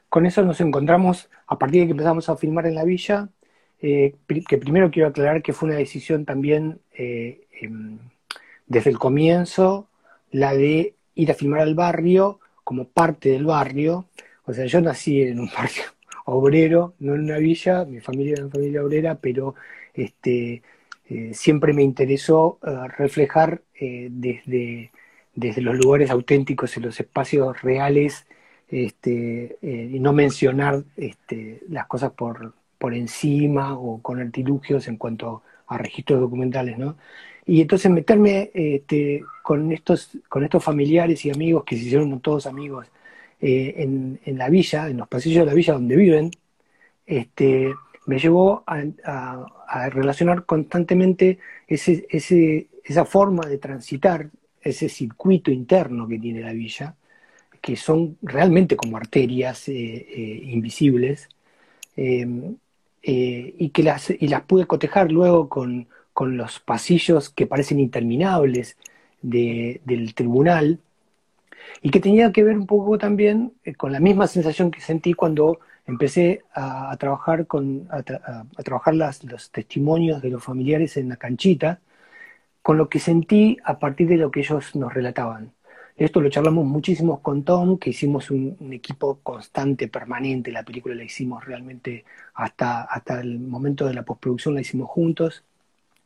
con 0.09 0.25
eso 0.25 0.45
nos 0.45 0.61
encontramos 0.61 1.29
a 1.49 1.59
partir 1.59 1.81
de 1.81 1.87
que 1.89 1.93
empezamos 1.93 2.29
a 2.29 2.37
filmar 2.37 2.67
en 2.67 2.77
la 2.77 2.85
villa, 2.85 3.29
eh, 3.83 4.15
que 4.49 4.59
primero 4.59 4.93
quiero 4.93 5.09
aclarar 5.09 5.43
que 5.43 5.53
fue 5.53 5.71
una 5.71 5.79
decisión 5.79 6.25
también 6.25 6.79
eh, 6.95 7.49
em, 7.61 7.99
desde 8.69 8.91
el 8.91 8.99
comienzo, 9.01 9.89
la 10.31 10.55
de 10.55 10.95
ir 11.17 11.31
a 11.33 11.35
filmar 11.35 11.63
al 11.63 11.75
barrio 11.75 12.39
como 12.71 12.85
parte 12.85 13.31
del 13.31 13.47
barrio. 13.47 14.07
O 14.45 14.53
sea, 14.55 14.65
yo 14.65 14.81
nací 14.81 15.23
en 15.23 15.41
un 15.41 15.51
barrio 15.59 15.83
obrero, 16.25 16.95
no 17.01 17.17
en 17.17 17.23
una 17.23 17.39
villa, 17.39 17.85
mi 17.85 17.99
familia 17.99 18.35
era 18.35 18.45
una 18.45 18.53
familia 18.53 18.85
obrera, 18.85 19.17
pero 19.17 19.57
este, 19.93 20.63
eh, 21.09 21.33
siempre 21.35 21.73
me 21.73 21.83
interesó 21.83 22.61
eh, 22.65 22.71
reflejar 22.97 23.63
eh, 23.75 24.07
desde, 24.13 24.93
desde 25.35 25.63
los 25.63 25.79
lugares 25.79 26.11
auténticos 26.11 26.77
y 26.77 26.81
los 26.81 27.01
espacios 27.01 27.61
reales 27.61 28.25
este, 28.69 29.59
y 29.63 29.99
no 29.99 30.13
mencionar 30.13 30.85
este, 30.97 31.63
las 31.69 31.89
cosas 31.89 32.13
por, 32.13 32.55
por 32.79 32.95
encima 32.95 33.77
o 33.77 34.01
con 34.01 34.21
artilugios 34.21 34.87
en 34.87 34.97
cuanto 34.97 35.43
a 35.67 35.77
registros 35.77 36.21
documentales, 36.21 36.79
¿no? 36.79 36.97
Y 37.51 37.63
entonces 37.63 37.91
meterme 37.91 38.53
este, 38.55 39.25
con, 39.43 39.73
estos, 39.73 40.11
con 40.29 40.45
estos 40.45 40.63
familiares 40.63 41.25
y 41.25 41.31
amigos 41.31 41.65
que 41.65 41.77
se 41.77 41.83
hicieron 41.83 42.21
todos 42.21 42.47
amigos 42.47 42.87
en, 43.41 44.21
en, 44.25 44.39
la 44.39 44.49
villa, 44.49 44.89
en 44.89 44.99
los 44.99 45.09
pasillos 45.09 45.41
de 45.41 45.47
la 45.47 45.55
villa 45.55 45.73
donde 45.73 45.97
viven, 45.97 46.31
este, 47.07 47.75
me 48.07 48.21
llevó 48.21 48.63
a, 48.69 49.89
relacionar 49.91 50.45
constantemente 50.45 51.41
ese, 51.67 52.07
esa 52.85 53.05
forma 53.05 53.47
de 53.49 53.59
transitar, 53.59 54.31
ese 54.61 54.89
circuito 54.89 55.51
interno 55.51 56.07
que 56.07 56.21
tiene 56.21 56.43
la 56.43 56.53
villa, 56.53 56.95
que 57.61 57.75
son 57.75 58.17
realmente 58.23 58.77
como 58.77 58.97
arterias 58.97 59.69
eh, 59.69 59.75
eh, 59.75 60.41
invisibles, 60.45 61.29
eh, 61.97 62.29
y 63.03 63.71
que 63.71 63.83
las, 63.83 64.09
y 64.11 64.29
las 64.29 64.43
pude 64.43 64.67
cotejar 64.67 65.11
luego 65.11 65.49
con, 65.49 65.89
los 66.37 66.61
pasillos 66.61 67.31
que 67.31 67.47
parecen 67.47 67.81
interminables 67.81 68.77
del 69.23 70.15
tribunal, 70.15 70.81
y 71.83 71.91
que 71.91 72.01
tenía 72.01 72.33
que 72.33 72.43
ver 72.45 72.57
un 72.57 72.67
poco 72.67 72.99
también 72.99 73.53
con 73.77 73.93
la 73.93 74.01
misma 74.01 74.27
sensación 74.27 74.71
que 74.71 74.81
sentí 74.81 75.15
cuando 75.15 75.61
empecé 75.87 76.43
a, 76.55 76.97
trabajar, 76.99 77.47
con, 77.47 77.89
a, 77.91 78.03
trabajar 78.63 78.95
los 78.95 79.51
testimonios 79.51 80.23
de 80.23 80.31
los 80.31 80.45
familiares 80.45 80.97
en 80.97 81.09
la 81.09 81.17
canchita, 81.17 81.81
con 82.63 82.77
lo 82.79 82.89
que 82.89 82.99
sentí 82.99 83.59
a 83.65 83.79
partir 83.79 84.09
de 84.09 84.17
lo 84.17 84.31
que 84.31 84.41
ellos 84.41 84.77
nos 84.77 84.93
relataban. 84.93 85.53
Esto 85.97 86.21
lo 86.21 86.31
charlamos 86.31 86.65
muchísimo 86.65 87.21
con 87.23 87.45
Tom, 87.45 87.79
que 87.79 87.91
hicimos 87.91 88.31
un, 88.31 88.57
equipo 88.73 89.21
constante, 89.23 89.89
permanente. 89.89 90.51
La 90.53 90.63
película 90.63 90.95
la 90.95 91.05
hicimos 91.05 91.45
realmente 91.45 92.05
hasta, 92.35 92.83
hasta 92.83 93.21
el 93.21 93.39
momento 93.39 93.87
de 93.87 93.95
la 93.95 94.03
postproducción, 94.03 94.55
la 94.55 94.63
hicimos 94.63 94.89
juntos. 94.89 95.45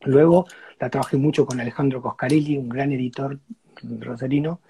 Luego 0.05 0.45
la 0.79 0.89
trabajé 0.89 1.17
mucho 1.17 1.45
con 1.45 1.59
Alejandro 1.59 2.01
Coscarelli, 2.01 2.57
un 2.57 2.69
gran 2.69 2.91
editor 2.91 3.39
rosarino, 3.99 4.61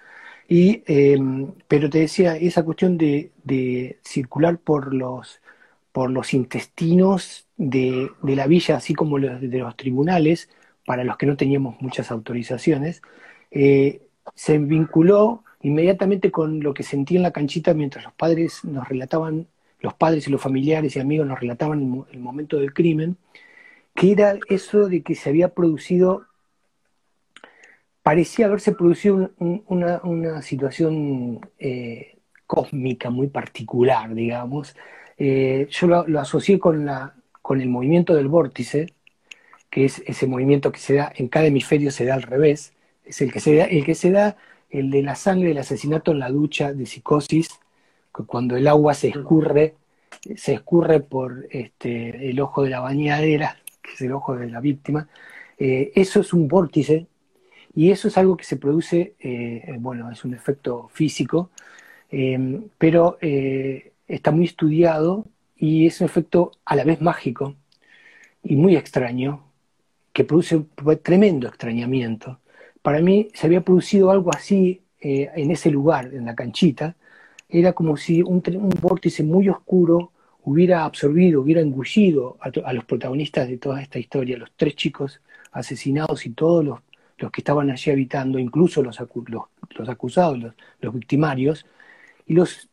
y, 0.47 0.83
em, 0.87 1.53
pero 1.67 1.89
te 1.89 1.99
decía, 1.99 2.35
esa 2.37 2.63
cuestión 2.63 2.97
de, 2.97 3.31
circular 4.03 4.57
por 4.59 4.93
los, 4.93 5.41
por 5.91 6.11
los 6.11 6.33
intestinos 6.33 7.47
de, 7.57 8.11
la 8.23 8.47
villa, 8.47 8.77
así 8.77 8.93
como 8.93 9.17
los, 9.17 9.41
de 9.41 9.59
los 9.59 9.75
tribunales, 9.75 10.49
para 10.85 11.03
los 11.03 11.17
que 11.17 11.25
no 11.25 11.37
teníamos 11.37 11.81
muchas 11.81 12.11
autorizaciones, 12.11 13.01
eh, 13.51 14.01
se 14.35 14.57
vinculó 14.59 15.43
inmediatamente 15.61 16.31
con 16.31 16.61
lo 16.61 16.73
que 16.73 16.83
sentí 16.83 17.15
en 17.15 17.23
la 17.23 17.31
canchita 17.31 17.73
mientras 17.73 18.05
los 18.05 18.13
padres 18.13 18.63
nos 18.65 18.87
relataban, 18.87 19.47
los 19.79 19.93
padres 19.95 20.27
y 20.27 20.31
los 20.31 20.41
familiares 20.41 20.95
y 20.95 20.99
amigos 20.99 21.27
nos 21.27 21.39
relataban 21.39 22.05
el 22.11 22.19
momento 22.19 22.57
del 22.57 22.73
crimen, 22.73 23.17
que 23.95 24.11
era 24.11 24.37
eso 24.49 24.87
de 24.87 25.01
que 25.01 25.15
se 25.15 25.29
había 25.29 25.49
producido 25.49 26.25
parecía 28.05 28.45
haberse 28.45 28.71
producido 28.73 29.31
una, 29.39 30.41
situación 30.43 31.39
eh, 31.57 32.19
cósmica 32.45 33.09
muy 33.09 33.29
particular, 33.29 34.13
digamos. 34.13 34.75
Eh, 35.17 35.67
yo 35.71 35.87
lo, 35.87 36.19
asocié 36.19 36.59
con, 36.59 36.85
la, 36.85 37.15
con 37.41 37.61
el 37.61 37.67
movimiento 37.67 38.13
del 38.13 38.27
vórtice, 38.27 38.93
que 39.71 39.85
es 39.85 40.03
ese 40.05 40.27
movimiento 40.27 40.71
que 40.71 40.79
se 40.79 40.93
da 40.93 41.11
en 41.15 41.29
cada 41.29 41.47
hemisferio, 41.47 41.89
se 41.89 42.05
da 42.05 42.13
al 42.13 42.21
revés, 42.21 42.73
es 43.05 43.21
el 43.21 43.33
que 43.33 43.39
se 43.39 43.55
da, 43.55 43.65
el 43.65 43.83
que 43.83 43.95
se 43.95 44.11
da, 44.11 44.37
el 44.69 44.91
de 44.91 45.01
la 45.01 45.15
sangre 45.15 45.47
del 45.47 45.57
asesinato 45.57 46.11
en 46.11 46.19
la 46.19 46.29
ducha 46.29 46.73
de 46.73 46.85
psicosis, 46.85 47.59
cuando 48.27 48.55
el 48.55 48.67
agua 48.67 48.93
se 48.93 49.07
escurre, 49.07 49.73
se 50.35 50.53
escurre 50.53 50.99
por 50.99 51.47
este, 51.49 52.29
el 52.29 52.39
ojo 52.39 52.61
de 52.61 52.69
la 52.69 52.81
bañadera, 52.81 53.57
que 53.85 53.93
es 53.93 54.01
el 54.01 54.11
ojo 54.13 54.35
de 54.35 54.49
la 54.49 54.59
víctima. 54.59 55.07
Eh, 55.57 55.91
eso 55.95 56.19
es 56.21 56.33
un 56.33 56.47
vórtice 56.47 57.07
y 57.75 57.91
eso 57.91 58.07
es 58.07 58.17
algo 58.17 58.35
que 58.37 58.43
se 58.43 58.57
produce, 58.57 59.15
eh, 59.19 59.75
bueno, 59.79 60.11
es 60.11 60.25
un 60.25 60.33
efecto 60.33 60.89
físico, 60.93 61.51
eh, 62.11 62.61
pero 62.77 63.17
eh, 63.21 63.93
está 64.07 64.31
muy 64.31 64.45
estudiado 64.45 65.25
y 65.57 65.87
es 65.87 66.01
un 66.01 66.05
efecto 66.05 66.51
a 66.65 66.75
la 66.75 66.83
vez 66.83 67.01
mágico 67.01 67.55
y 68.43 68.55
muy 68.55 68.75
extraño, 68.75 69.43
que 70.13 70.23
produce 70.23 70.55
un 70.55 70.69
tremendo 71.03 71.47
extrañamiento, 71.47 72.39
para 72.85 73.01
mí 73.01 73.29
se 73.33 73.47
había 73.47 73.61
producido 73.61 74.11
algo 74.11 74.29
así 74.31 74.83
eh, 75.01 75.31
en 75.35 75.49
ese 75.49 75.71
lugar, 75.71 76.13
en 76.13 76.25
la 76.25 76.35
canchita. 76.35 76.95
Era 77.49 77.73
como 77.73 77.97
si 77.97 78.21
un 78.21 78.43
vórtice 78.79 79.23
muy 79.23 79.49
oscuro 79.49 80.11
hubiera 80.45 80.85
absorbido, 80.85 81.41
hubiera 81.41 81.61
engullido 81.61 82.37
a, 82.39 82.73
los 82.73 82.85
protagonistas 82.85 83.47
de 83.47 83.57
toda 83.57 83.81
esta 83.81 83.97
historia, 83.99 84.37
los 84.37 84.51
tres 84.55 84.75
chicos 84.75 85.21
asesinados 85.51 86.25
y 86.25 86.29
todos 86.31 86.63
los, 86.63 86.79
los 87.17 87.31
que 87.31 87.41
estaban 87.41 87.71
allí 87.71 87.91
habitando, 87.91 88.37
incluso 88.37 88.83
los, 88.83 88.99
los, 89.27 89.89
acusados, 89.89 90.37
los, 90.81 90.93
victimarios, 90.93 91.65
y 92.27 92.35
los 92.35 92.69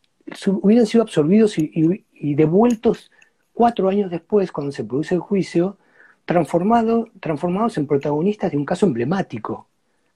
hubieran 0.47 0.85
sido 0.85 1.03
absorbidos 1.03 1.57
y, 1.57 2.35
devueltos 2.35 3.11
cuatro 3.53 3.89
años 3.89 4.11
después, 4.11 4.51
cuando 4.51 4.71
se 4.71 4.83
produce 4.83 5.15
el 5.15 5.21
juicio, 5.21 5.77
transformado, 6.25 7.09
transformados 7.19 7.77
en 7.77 7.87
protagonistas 7.87 8.51
de 8.51 8.57
un 8.57 8.65
caso 8.65 8.85
emblemático, 8.85 9.67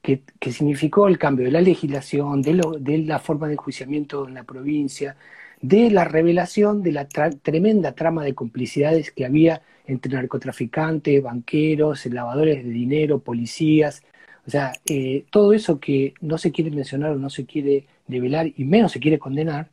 que, 0.01 0.21
significó 0.51 1.07
el 1.07 1.17
cambio 1.17 1.45
de 1.45 1.51
la 1.51 1.61
legislación, 1.61 2.41
de, 2.41 2.53
lo, 2.53 2.71
de 2.73 2.99
la 2.99 3.19
forma 3.19 3.47
de 3.47 3.53
enjuiciamiento 3.53 4.27
en 4.27 4.35
la 4.35 4.43
provincia, 4.43 5.17
de 5.61 5.89
la 5.91 6.03
revelación 6.03 6.83
de 6.83 6.91
la 6.91 7.07
tremenda 7.07 7.93
trama 7.93 8.23
de 8.23 8.35
complicidades 8.35 9.11
que 9.11 9.25
había 9.25 9.61
entre 9.85 10.13
narcotraficantes, 10.13 11.23
banqueros, 11.23 12.05
lavadores 12.07 12.63
de 12.63 12.69
dinero, 12.69 13.19
policías. 13.19 14.03
O 14.45 14.49
sea, 14.51 14.73
eh, 14.85 15.25
todo 15.29 15.53
eso 15.53 15.79
que 15.79 16.13
no 16.21 16.37
se 16.37 16.51
quiere 16.51 16.71
mencionar 16.71 17.11
o 17.11 17.15
no 17.17 17.29
se 17.29 17.45
quiere 17.45 17.87
develar 18.07 18.47
y 18.55 18.63
menos 18.65 18.91
se 18.91 18.99
quiere 18.99 19.19
condenar, 19.19 19.69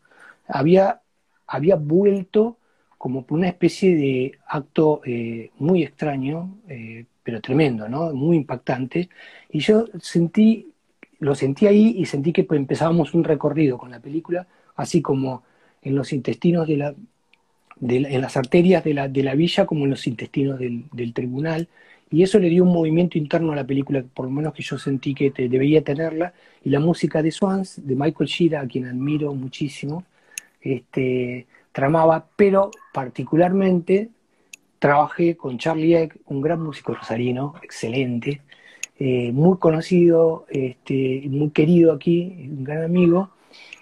había, 0.49 1.01
había 1.47 1.77
vuelto 1.77 2.59
como 2.99 3.27
por 3.27 3.39
una 3.39 3.49
especie 3.49 3.95
de 3.97 4.39
acto 4.47 5.03
eh, 5.05 5.51
muy 5.59 5.83
extraño, 5.83 6.59
eh, 6.69 7.05
pero 7.23 7.41
tremendo, 7.41 7.89
¿no? 7.89 8.13
Muy 8.15 8.37
impactante. 8.37 9.11
Y 9.51 9.61
yo 9.61 9.87
sentí, 10.01 10.73
lo 11.19 11.35
sentí 11.35 11.67
ahí 11.67 11.97
y 11.99 12.07
sentí 12.07 12.33
que 12.33 12.45
pues, 12.45 12.59
empezábamos 12.59 13.15
un 13.15 13.25
recorrido 13.25 13.79
con 13.79 13.91
la 13.91 14.01
película, 14.01 14.47
así 14.77 15.03
como 15.03 15.43
en 15.85 15.95
los 15.95 16.13
intestinos 16.13 16.67
de 16.67 16.77
la, 16.77 16.95
en 17.81 18.21
las 18.21 18.37
arterias 18.37 18.83
de 18.85 18.95
la, 18.95 19.09
de 19.09 19.23
la 19.23 19.35
villa 19.35 19.67
como 19.67 19.85
en 19.85 19.91
los 19.91 20.07
intestinos 20.07 20.59
del, 20.59 21.13
tribunal, 21.13 21.69
y 22.11 22.23
eso 22.23 22.39
le 22.39 22.49
dio 22.49 22.65
un 22.65 22.73
movimiento 22.73 23.19
interno 23.19 23.53
a 23.53 23.57
la 23.57 23.67
película, 23.67 24.05
por 24.15 24.27
lo 24.27 24.31
menos 24.31 24.55
que 24.55 24.63
yo 24.63 24.79
sentí 24.79 25.15
que 25.15 25.31
te, 25.31 25.49
debía 25.49 25.83
tenerla, 25.83 26.33
y 26.63 26.71
la 26.71 26.81
música 26.81 27.23
de 27.23 27.31
Swans, 27.31 27.87
de 27.87 27.95
Michael 27.95 28.29
Shira, 28.29 28.61
a 28.61 28.67
quien 28.67 28.87
admiro 28.87 29.35
muchísimo, 29.35 30.05
este, 30.61 31.47
tramaba, 31.73 32.27
pero 32.37 32.71
particularmente 32.93 34.11
trabajé 34.79 35.37
con 35.37 35.59
Charlie 35.59 35.97
Eck, 35.97 36.17
un 36.27 36.41
gran 36.41 36.63
músico 36.63 36.95
rosarino, 36.95 37.55
excelente, 37.63 38.43
eh, 38.99 39.33
muy 39.33 39.59
conocido, 39.59 40.47
este, 40.49 41.23
muy 41.29 41.51
querido 41.51 41.93
aquí, 41.93 42.49
un 42.49 42.65
gran 42.65 42.85
amigo, 42.85 43.31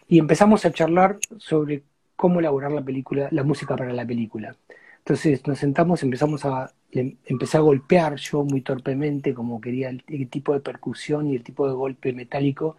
y 0.08 0.18
empezamos 0.18 0.64
a 0.64 0.72
charlar 0.72 1.18
sobre 1.38 1.82
cómo 2.22 2.38
elaborar 2.38 2.70
la 2.70 2.82
película, 2.82 3.26
la 3.32 3.42
música 3.42 3.74
para 3.74 3.92
la 3.92 4.06
película. 4.06 4.54
Entonces 4.98 5.44
nos 5.48 5.58
sentamos, 5.58 6.04
empezamos 6.04 6.44
a, 6.44 6.72
empecé 6.92 7.56
a 7.56 7.60
golpear 7.60 8.14
yo 8.14 8.44
muy 8.44 8.60
torpemente, 8.60 9.34
como 9.34 9.60
quería 9.60 9.88
el, 9.88 10.28
tipo 10.28 10.52
de 10.54 10.60
percusión 10.60 11.26
y 11.26 11.34
el 11.34 11.42
tipo 11.42 11.66
de 11.66 11.74
golpe 11.74 12.12
metálico, 12.12 12.76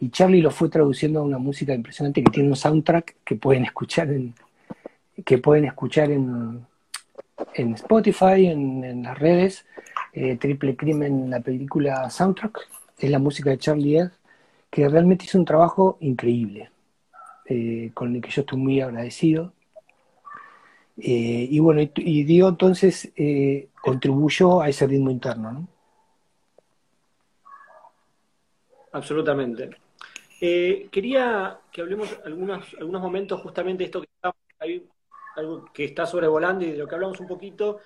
y 0.00 0.10
Charlie 0.10 0.42
lo 0.42 0.50
fue 0.50 0.68
traduciendo 0.70 1.20
a 1.20 1.22
una 1.22 1.38
música 1.38 1.72
impresionante 1.72 2.20
que 2.24 2.32
tiene 2.32 2.48
un 2.48 2.56
soundtrack 2.56 3.14
que 3.24 3.36
pueden 3.36 3.64
escuchar 3.64 4.10
en, 4.10 4.34
que 5.24 5.38
pueden 5.38 5.66
escuchar 5.66 6.10
en, 6.10 6.66
en 7.54 7.74
Spotify, 7.74 8.46
en, 8.48 9.04
las 9.04 9.16
redes, 9.16 9.66
eh, 10.12 10.36
Triple 10.36 10.74
Crimen, 10.74 11.30
la 11.30 11.38
película 11.38 12.10
Soundtrack, 12.10 12.58
es 12.98 13.08
la 13.08 13.20
música 13.20 13.50
de 13.50 13.58
Charlie 13.58 13.98
Egg, 14.00 14.10
que 14.68 14.88
realmente 14.88 15.26
hizo 15.26 15.38
un 15.38 15.44
trabajo 15.44 15.96
increíble. 16.00 16.70
Eh, 17.52 17.90
con 17.94 18.14
el 18.14 18.22
que 18.22 18.30
yo 18.30 18.42
estoy 18.42 18.58
muy 18.58 18.80
agradecido. 18.80 19.52
Eh, 20.96 21.48
y 21.50 21.58
bueno, 21.58 21.80
y, 21.80 21.90
y 21.96 22.22
Dio 22.22 22.46
entonces 22.46 23.12
eh, 23.16 23.70
contribuyó 23.82 24.60
a 24.60 24.68
ese 24.68 24.86
ritmo 24.86 25.10
interno, 25.10 25.50
¿no? 25.50 25.68
Absolutamente. 28.92 29.70
quería 30.38 31.58
que 31.72 31.80
hablemos 31.80 32.20
algunos, 32.24 32.72
algunos 32.78 33.02
momentos 33.02 33.40
justamente 33.40 33.82
de 33.82 33.84
esto 33.86 34.00
que 34.00 34.08
está, 34.14 34.32
hay 34.60 34.86
algo 35.34 35.64
que 35.72 35.86
está 35.86 36.06
sobrevolando 36.06 36.64
y 36.64 36.70
de 36.70 36.76
lo 36.76 36.86
que 36.86 36.94
hablamos 36.94 37.18
un 37.18 37.26
poquito, 37.26 37.80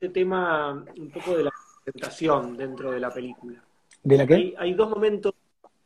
este 0.00 0.08
tema 0.08 0.82
un 0.96 1.10
poco 1.10 1.36
de 1.36 1.44
la 1.44 1.52
presentación 1.84 2.56
dentro 2.56 2.90
de 2.90 3.00
la 3.00 3.12
película. 3.12 3.62
¿De 4.02 4.16
la 4.16 4.26
qué? 4.26 4.34
Hay, 4.34 4.54
hay 4.56 4.72
dos 4.72 4.88
momentos 4.88 5.34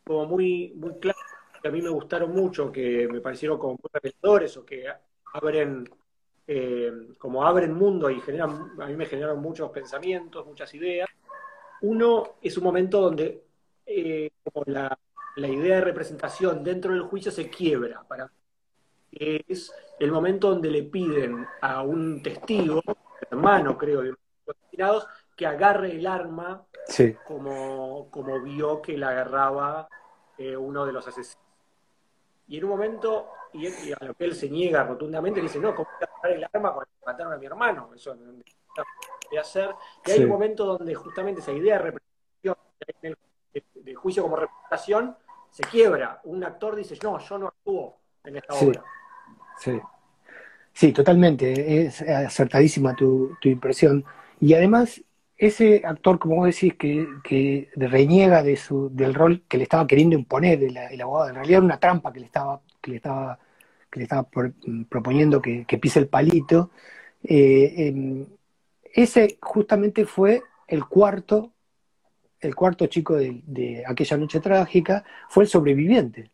como 0.05 0.27
muy, 0.27 0.73
muy 0.77 0.93
claros 1.01 1.34
que 1.65 1.69
a 1.69 1.73
mí 1.73 1.81
me 1.81 1.89
gustaron 1.89 2.31
mucho, 2.31 2.71
que 2.71 3.09
me 3.11 3.23
parecieron 3.23 3.59
como 3.59 3.79
muy 3.83 3.91
reveladores 3.91 4.55
o 4.59 4.67
que 4.67 4.85
abren, 5.33 5.89
eh, 6.47 6.93
como 7.17 7.43
abren 7.43 7.73
mundo 7.73 8.11
y 8.11 8.21
generan, 8.21 8.73
a 8.79 8.87
mí 8.87 8.95
me 8.95 9.07
generaron 9.07 9.41
muchos 9.41 9.71
pensamientos, 9.71 10.45
muchas 10.45 10.75
ideas. 10.75 11.09
Uno 11.81 12.35
es 12.43 12.59
un 12.59 12.65
momento 12.65 13.01
donde 13.01 13.45
eh, 13.87 14.31
como 14.43 14.63
la, 14.67 14.99
idea 15.39 15.77
de 15.77 15.81
representación 15.81 16.63
dentro 16.63 16.93
del 16.93 17.05
juicio 17.05 17.33
se 17.33 17.49
quiebra. 17.49 18.05
Para 18.07 18.31
es 19.11 19.73
el 19.99 20.13
momento 20.13 20.51
donde 20.51 20.71
le 20.71 20.83
piden 20.83 21.47
a 21.63 21.81
un 21.81 22.23
testigo, 22.23 22.83
hermano 23.31 23.79
creo 23.79 24.03
de 24.03 24.11
los 24.11 24.19
asesinados, 24.47 25.07
que 25.35 25.47
agarre 25.47 25.93
el 25.93 26.07
arma 26.07 26.67
como, 27.27 28.11
como 28.11 28.43
vio 28.43 28.83
que 28.83 28.99
la 28.99 29.09
agarraba 29.09 29.89
eh, 30.37 30.55
uno 30.55 30.85
de 30.85 30.93
los 30.93 31.09
asesinos. 31.09 31.44
Y 32.47 32.59
en 32.59 32.65
un 32.65 32.71
momento, 32.71 33.31
y, 33.53 33.67
a 33.67 34.05
lo 34.05 34.15
que 34.15 34.25
él 34.25 34.35
se 34.35 34.51
niega 34.51 34.85
rotundamente, 34.85 35.41
dice, 35.41 35.59
no, 35.59 35.75
¿cómo 35.75 35.89
voy 35.99 36.07
a 36.07 36.13
agarrar 36.13 36.33
el 36.37 36.49
arma 36.53 36.75
con 36.75 36.85
mataron 37.07 37.33
a 37.33 37.37
mi 37.37 37.47
hermano? 37.47 37.91
Eso 37.95 38.15
no 38.15 38.33
voy 38.33 39.39
a 39.39 39.41
hacer. 39.41 39.71
Y 40.07 40.11
hay 40.11 40.25
un 40.25 40.31
momento 40.31 40.65
donde 40.65 40.95
justamente 40.95 41.41
esa 41.41 41.53
idea 41.53 41.79
de 41.79 41.91
representación, 41.91 42.57
de, 43.75 43.95
juicio 43.95 44.23
como 44.23 44.37
representación, 44.37 45.17
se 45.51 45.63
quiebra. 45.65 46.21
Un 46.25 46.45
actor 46.45 46.77
dice, 46.77 46.99
no, 47.03 47.19
yo 47.19 47.39
no 47.39 47.49
actúo 47.49 47.99
en 48.25 48.37
esta 48.37 48.55
obra. 48.55 48.83
Sí. 49.59 49.81
Sí, 50.73 50.93
totalmente. 50.93 51.87
Es 51.87 52.03
acertadísima 52.03 52.97
tu, 52.97 53.37
tu 53.41 53.49
impresión. 53.49 54.05
Y 54.41 54.55
además, 54.55 55.01
ese 55.47 55.83
actor, 55.85 56.19
como 56.19 56.37
vos 56.37 56.47
decís, 56.47 56.75
que, 56.75 57.07
que 57.23 57.69
reniega 57.77 58.43
de 58.43 58.57
su, 58.57 58.91
del 58.91 59.15
rol 59.15 59.43
que 59.49 59.57
le 59.57 59.65
estaba 59.65 59.87
queriendo 59.87 60.17
imponer 60.17 60.63
el, 60.63 61.01
abogado, 61.01 61.31
en 61.31 61.35
realidad 61.37 61.59
era 61.59 61.65
una 61.65 61.81
trampa 61.81 62.13
que 62.13 62.21
le 62.21 62.27
estaba, 62.27 62.61
que 62.81 62.91
le 62.91 62.97
estaba, 62.99 63.39
que 63.91 64.01
le 64.01 64.05
estaba 64.05 64.29
proponiendo 64.89 65.41
que, 65.43 65.79
pise 65.81 66.01
el 66.01 66.09
palito, 66.09 66.71
eh, 67.23 67.75
em, 67.89 68.27
ese 68.93 69.39
justamente 69.41 70.05
fue 70.05 70.43
el 70.69 70.85
cuarto, 70.87 71.53
el 72.41 72.55
cuarto 72.55 72.87
chico 72.87 73.15
de, 73.15 73.83
aquella 73.87 74.17
noche 74.17 74.41
trágica, 74.41 75.05
fue 75.29 75.45
el 75.45 75.49
sobreviviente, 75.49 76.31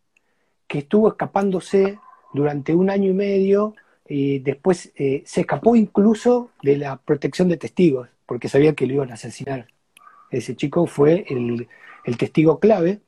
que 0.66 0.78
estuvo 0.80 1.08
escapándose 1.08 1.98
durante 2.32 2.74
un 2.74 2.90
año 2.90 3.10
y 3.10 3.14
medio, 3.14 3.74
y 4.08 4.40
después 4.40 4.92
eh, 4.96 5.22
se 5.24 5.42
escapó 5.42 5.76
incluso 5.76 6.50
de 6.62 6.76
la 6.76 6.96
protección 6.96 7.48
de 7.48 7.56
testigos 7.56 8.08
porque 8.30 8.48
sabía 8.48 8.76
que 8.76 8.86
lo 8.86 8.94
iban 8.94 9.10
a 9.10 9.14
asesinar. 9.14 9.66
Ese 10.30 10.54
chico 10.54 10.86
fue 10.86 11.24
el, 11.28 11.66
testigo 12.16 12.60
clave 12.60 13.00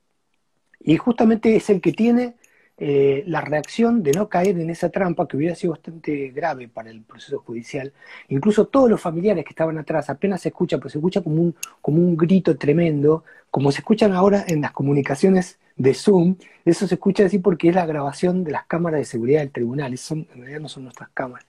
y 0.80 0.96
justamente 0.96 1.54
es 1.54 1.70
el 1.70 1.80
que 1.80 1.92
tiene 1.92 2.34
eh, 2.76 3.22
la 3.28 3.40
reacción 3.40 4.02
de 4.02 4.10
no 4.10 4.28
caer 4.28 4.58
en 4.58 4.68
esa 4.68 4.90
trampa 4.90 5.28
que 5.28 5.36
hubiera 5.36 5.54
sido 5.54 5.74
bastante 5.74 6.30
grave 6.30 6.66
para 6.66 6.90
el 6.90 7.02
proceso 7.02 7.38
judicial. 7.38 7.92
Incluso 8.30 8.66
todos 8.66 8.90
los 8.90 9.00
familiares 9.00 9.44
que 9.44 9.50
estaban 9.50 9.78
atrás 9.78 10.10
apenas 10.10 10.40
se 10.40 10.48
escucha, 10.48 10.78
pues 10.78 10.90
se 10.90 10.98
escucha 10.98 11.22
como 11.22 11.40
un, 11.40 11.54
como 11.80 11.98
un 11.98 12.16
grito 12.16 12.58
tremendo, 12.58 13.22
como 13.48 13.70
se 13.70 13.78
escuchan 13.78 14.12
ahora 14.12 14.44
en 14.48 14.60
las 14.60 14.72
comunicaciones 14.72 15.60
de 15.76 15.94
Zoom, 15.94 16.34
eso 16.64 16.88
se 16.88 16.96
escucha 16.96 17.26
así 17.26 17.38
porque 17.38 17.68
es 17.68 17.76
la 17.76 17.86
grabación 17.86 18.42
de 18.42 18.50
las 18.50 18.66
cámaras 18.66 18.98
de 18.98 19.04
seguridad 19.04 19.38
del 19.38 19.52
tribunal, 19.52 19.96
son, 19.98 20.26
en 20.34 20.40
realidad 20.40 20.60
no 20.62 20.68
son 20.68 20.82
nuestras 20.82 21.10
cámaras. 21.10 21.46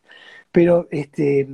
Pero 0.51 0.87
este, 0.91 1.49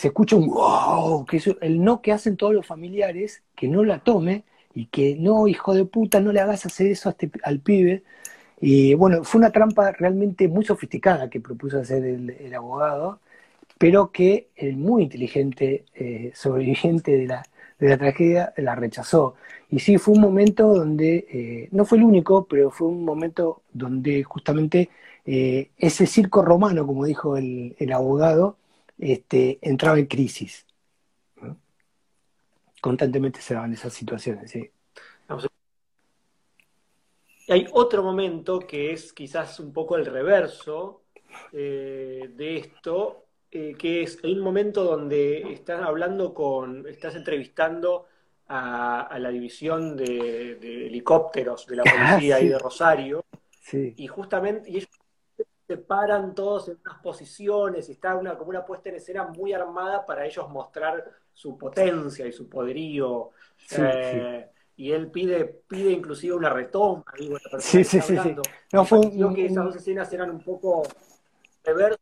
se 0.00 0.08
escucha 0.08 0.34
un 0.34 0.46
wow, 0.46 1.26
que 1.26 1.36
es 1.36 1.50
el 1.60 1.84
no 1.84 2.00
que 2.00 2.12
hacen 2.12 2.38
todos 2.38 2.54
los 2.54 2.66
familiares, 2.66 3.42
que 3.54 3.68
no 3.68 3.84
la 3.84 3.98
tome 3.98 4.44
y 4.74 4.86
que 4.86 5.14
no, 5.16 5.46
hijo 5.46 5.74
de 5.74 5.84
puta, 5.84 6.20
no 6.20 6.32
le 6.32 6.40
hagas 6.40 6.64
hacer 6.64 6.86
eso 6.86 7.10
este, 7.10 7.30
al 7.42 7.60
pibe. 7.60 8.02
Y 8.62 8.94
bueno, 8.94 9.24
fue 9.24 9.40
una 9.40 9.52
trampa 9.52 9.92
realmente 9.92 10.48
muy 10.48 10.64
sofisticada 10.64 11.28
que 11.28 11.40
propuso 11.40 11.78
hacer 11.80 12.02
el, 12.04 12.54
abogado, 12.54 13.20
pero 13.78 14.10
que 14.10 14.48
el 14.56 14.78
muy 14.78 15.02
inteligente 15.02 15.84
eh, 15.94 16.32
sobreviviente 16.34 17.18
de 17.18 17.26
la, 17.26 17.42
de 17.78 17.88
la 17.90 17.98
tragedia 17.98 18.54
la 18.56 18.74
rechazó. 18.76 19.34
Y 19.68 19.80
sí, 19.80 19.98
fue 19.98 20.14
un 20.14 20.22
momento 20.22 20.74
donde, 20.74 21.26
eh, 21.30 21.68
no 21.72 21.84
fue 21.84 21.98
el 21.98 22.04
único, 22.04 22.46
pero 22.46 22.70
fue 22.70 22.88
un 22.88 23.04
momento 23.04 23.62
donde 23.74 24.22
justamente 24.24 24.88
eh, 25.26 25.70
ese 25.76 26.06
circo 26.06 26.40
romano, 26.42 26.86
como 26.86 27.04
dijo 27.04 27.36
el, 27.36 27.76
el 27.78 27.92
abogado, 27.92 28.56
este, 29.00 29.58
entraba 29.62 29.98
en 29.98 30.06
crisis. 30.06 30.66
Constantemente 32.80 33.40
se 33.40 33.54
daban 33.54 33.72
esas 33.72 33.92
situaciones. 33.92 34.54
hay 37.48 37.66
otro 37.72 38.02
momento 38.02 38.60
que 38.60 38.92
es 38.92 39.12
quizás 39.12 39.58
un 39.60 39.72
poco 39.72 39.96
el 39.96 40.06
reverso 40.06 41.02
eh, 41.52 42.30
de 42.34 42.56
esto, 42.56 43.26
eh, 43.50 43.74
que 43.76 44.02
es 44.02 44.18
hay 44.22 44.32
un 44.32 44.40
momento 44.40 44.84
donde 44.84 45.52
estás 45.52 45.82
hablando 45.82 46.32
con, 46.32 46.86
estás 46.86 47.16
entrevistando 47.16 48.06
a, 48.48 49.16
la 49.18 49.30
división 49.30 49.96
de, 49.96 50.86
helicópteros 50.86 51.66
de 51.66 51.76
la 51.76 51.82
ah, 51.86 52.12
policía 52.12 52.40
y 52.40 52.48
de 52.48 52.58
Rosario, 52.58 53.24
y 53.72 54.06
justamente 54.08 54.70
y 54.70 54.76
ellos 54.78 54.99
se 55.70 55.76
paran 55.76 56.34
todos 56.34 56.68
en 56.68 56.78
unas 56.84 57.00
posiciones 57.00 57.88
y 57.88 57.92
está 57.92 58.16
una, 58.16 58.36
como 58.36 58.50
una 58.50 58.64
puesta 58.64 58.88
en 58.88 58.96
escena 58.96 59.28
muy 59.28 59.52
armada 59.52 60.04
para 60.04 60.26
ellos 60.26 60.48
mostrar 60.48 61.08
su 61.32 61.56
potencia 61.56 62.26
y 62.26 62.32
su 62.32 62.48
poderío. 62.48 63.30
Eh, 63.78 64.50
y 64.74 64.90
él 64.90 65.12
pide, 65.12 65.44
pide 65.44 65.92
inclusive 65.92 66.34
una 66.34 66.50
retoma. 66.50 67.04
Digo, 67.16 67.36
sí, 67.60 67.84
sí, 67.84 68.00
sí, 68.00 68.16
No, 68.72 68.84
fue 68.84 69.12
que 69.32 69.46
esas 69.46 69.64
dos 69.64 69.76
escenas 69.76 70.12
eran 70.12 70.30
un 70.30 70.42
poco 70.42 70.82
reverso, 71.62 72.00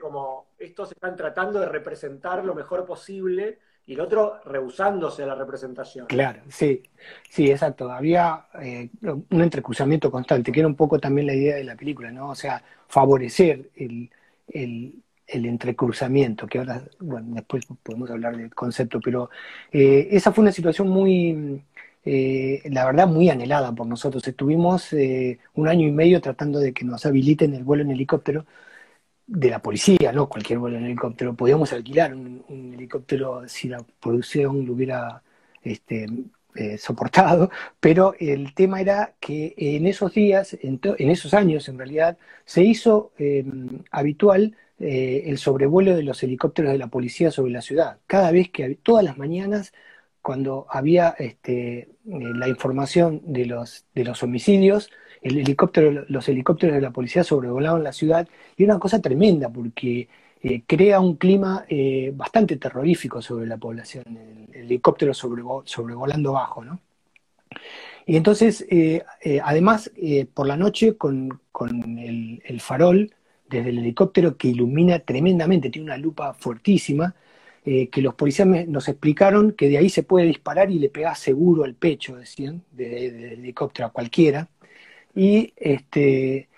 como 0.00 0.46
estos 0.56 0.92
están 0.92 1.14
tratando 1.14 1.60
de 1.60 1.66
representar 1.66 2.42
lo 2.42 2.54
mejor 2.54 2.86
posible 2.86 3.58
y 3.86 3.94
el 3.94 4.00
otro 4.00 4.40
rehusándose 4.44 5.22
a 5.22 5.26
la 5.26 5.36
representación. 5.36 6.06
Claro, 6.06 6.42
sí, 6.48 6.82
sí, 7.30 7.50
exacto. 7.50 7.90
Había 7.90 8.46
eh, 8.60 8.90
un 9.02 9.40
entrecruzamiento 9.40 10.10
constante, 10.10 10.50
que 10.50 10.60
era 10.60 10.66
un 10.66 10.74
poco 10.74 10.98
también 10.98 11.28
la 11.28 11.34
idea 11.34 11.56
de 11.56 11.64
la 11.64 11.76
película, 11.76 12.10
¿no? 12.10 12.30
O 12.30 12.34
sea, 12.34 12.62
favorecer 12.88 13.70
el, 13.76 14.10
el, 14.48 14.94
el 15.28 15.46
entrecruzamiento, 15.46 16.48
que 16.48 16.58
ahora, 16.58 16.82
bueno, 16.98 17.28
después 17.36 17.64
podemos 17.82 18.10
hablar 18.10 18.36
del 18.36 18.52
concepto, 18.52 19.00
pero 19.00 19.30
eh, 19.70 20.08
esa 20.10 20.32
fue 20.32 20.42
una 20.42 20.52
situación 20.52 20.88
muy, 20.88 21.62
eh, 22.04 22.62
la 22.70 22.86
verdad, 22.86 23.06
muy 23.06 23.30
anhelada 23.30 23.72
por 23.72 23.86
nosotros. 23.86 24.26
Estuvimos 24.26 24.92
eh, 24.94 25.38
un 25.54 25.68
año 25.68 25.86
y 25.86 25.92
medio 25.92 26.20
tratando 26.20 26.58
de 26.58 26.72
que 26.72 26.84
nos 26.84 27.06
habiliten 27.06 27.54
el 27.54 27.62
vuelo 27.62 27.84
en 27.84 27.92
helicóptero 27.92 28.46
de 29.26 29.50
la 29.50 29.60
policía, 29.60 30.12
no 30.12 30.28
cualquier 30.28 30.58
vuelo 30.58 30.78
en 30.78 30.84
helicóptero. 30.86 31.34
Podíamos 31.34 31.72
alquilar 31.72 32.14
un, 32.14 32.44
helicóptero 32.74 33.48
si 33.48 33.68
la 33.68 33.84
producción 34.00 34.64
lo 34.64 34.72
hubiera 34.72 35.22
este, 35.62 36.06
soportado, 36.78 37.50
pero 37.80 38.14
el 38.18 38.54
tema 38.54 38.80
era 38.80 39.14
que 39.20 39.54
en 39.56 39.86
esos 39.86 40.14
días, 40.14 40.56
en, 40.62 40.80
en 40.82 41.10
esos 41.10 41.34
años 41.34 41.68
en 41.68 41.78
realidad, 41.78 42.18
se 42.44 42.62
hizo 42.62 43.12
habitual 43.90 44.56
eh, 44.78 45.24
el 45.30 45.38
sobrevuelo 45.38 45.96
de 45.96 46.02
los 46.02 46.22
helicópteros 46.22 46.70
de 46.72 46.78
la 46.78 46.88
policía 46.88 47.30
sobre 47.30 47.52
la 47.52 47.62
ciudad. 47.62 47.98
Cada 48.06 48.30
vez 48.30 48.50
que, 48.50 48.74
todas 48.74 49.02
las 49.04 49.16
mañanas, 49.16 49.72
cuando 50.20 50.66
había 50.68 51.14
este, 51.18 51.78
eh, 51.78 51.88
la 52.04 52.48
información 52.48 53.22
de 53.24 53.46
los, 53.46 53.86
de 53.94 54.04
los 54.04 54.22
homicidios, 54.22 54.90
el 55.26 55.38
helicóptero, 55.38 56.04
los 56.08 56.28
helicópteros 56.28 56.76
de 56.76 56.82
la 56.82 56.90
policía 56.90 57.24
sobrevolaban 57.24 57.82
la 57.82 57.92
ciudad 57.92 58.28
y 58.56 58.64
era 58.64 58.74
una 58.74 58.80
cosa 58.80 59.00
tremenda 59.00 59.48
porque 59.48 60.08
eh, 60.42 60.62
crea 60.66 61.00
un 61.00 61.16
clima 61.16 61.64
bastante 62.14 62.56
terrorífico 62.56 63.22
sobre 63.22 63.46
la 63.46 63.56
población, 63.56 64.04
el, 64.52 64.60
helicóptero 64.62 65.14
sobrevolando 65.14 66.32
bajo, 66.32 66.64
¿no? 66.64 66.80
Y 68.06 68.16
entonces, 68.16 68.64
además, 69.42 69.90
por 70.34 70.46
la 70.46 70.56
noche, 70.56 70.96
con, 70.96 71.40
el, 71.98 72.60
farol, 72.60 73.12
desde 73.48 73.70
el 73.70 73.78
helicóptero 73.78 74.36
que 74.36 74.48
ilumina 74.48 75.00
tremendamente, 75.00 75.70
tiene 75.70 75.86
una 75.86 75.96
lupa 75.96 76.34
fuertísima, 76.34 77.16
eh, 77.68 77.88
que 77.88 78.00
los 78.00 78.14
policías 78.14 78.46
nos 78.68 78.88
explicaron 78.88 79.50
que 79.50 79.68
de 79.68 79.78
ahí 79.78 79.90
se 79.90 80.04
puede 80.04 80.26
disparar 80.26 80.70
y 80.70 80.78
le 80.78 80.88
pega 80.88 81.16
seguro 81.16 81.64
al 81.64 81.74
pecho, 81.74 82.14
decían, 82.14 82.62
desde 82.70 83.06
el 83.06 83.24
helicóptero 83.40 83.88
a 83.88 83.90
cualquiera. 83.90 84.48
Y 85.16 85.54
este, 85.56 86.48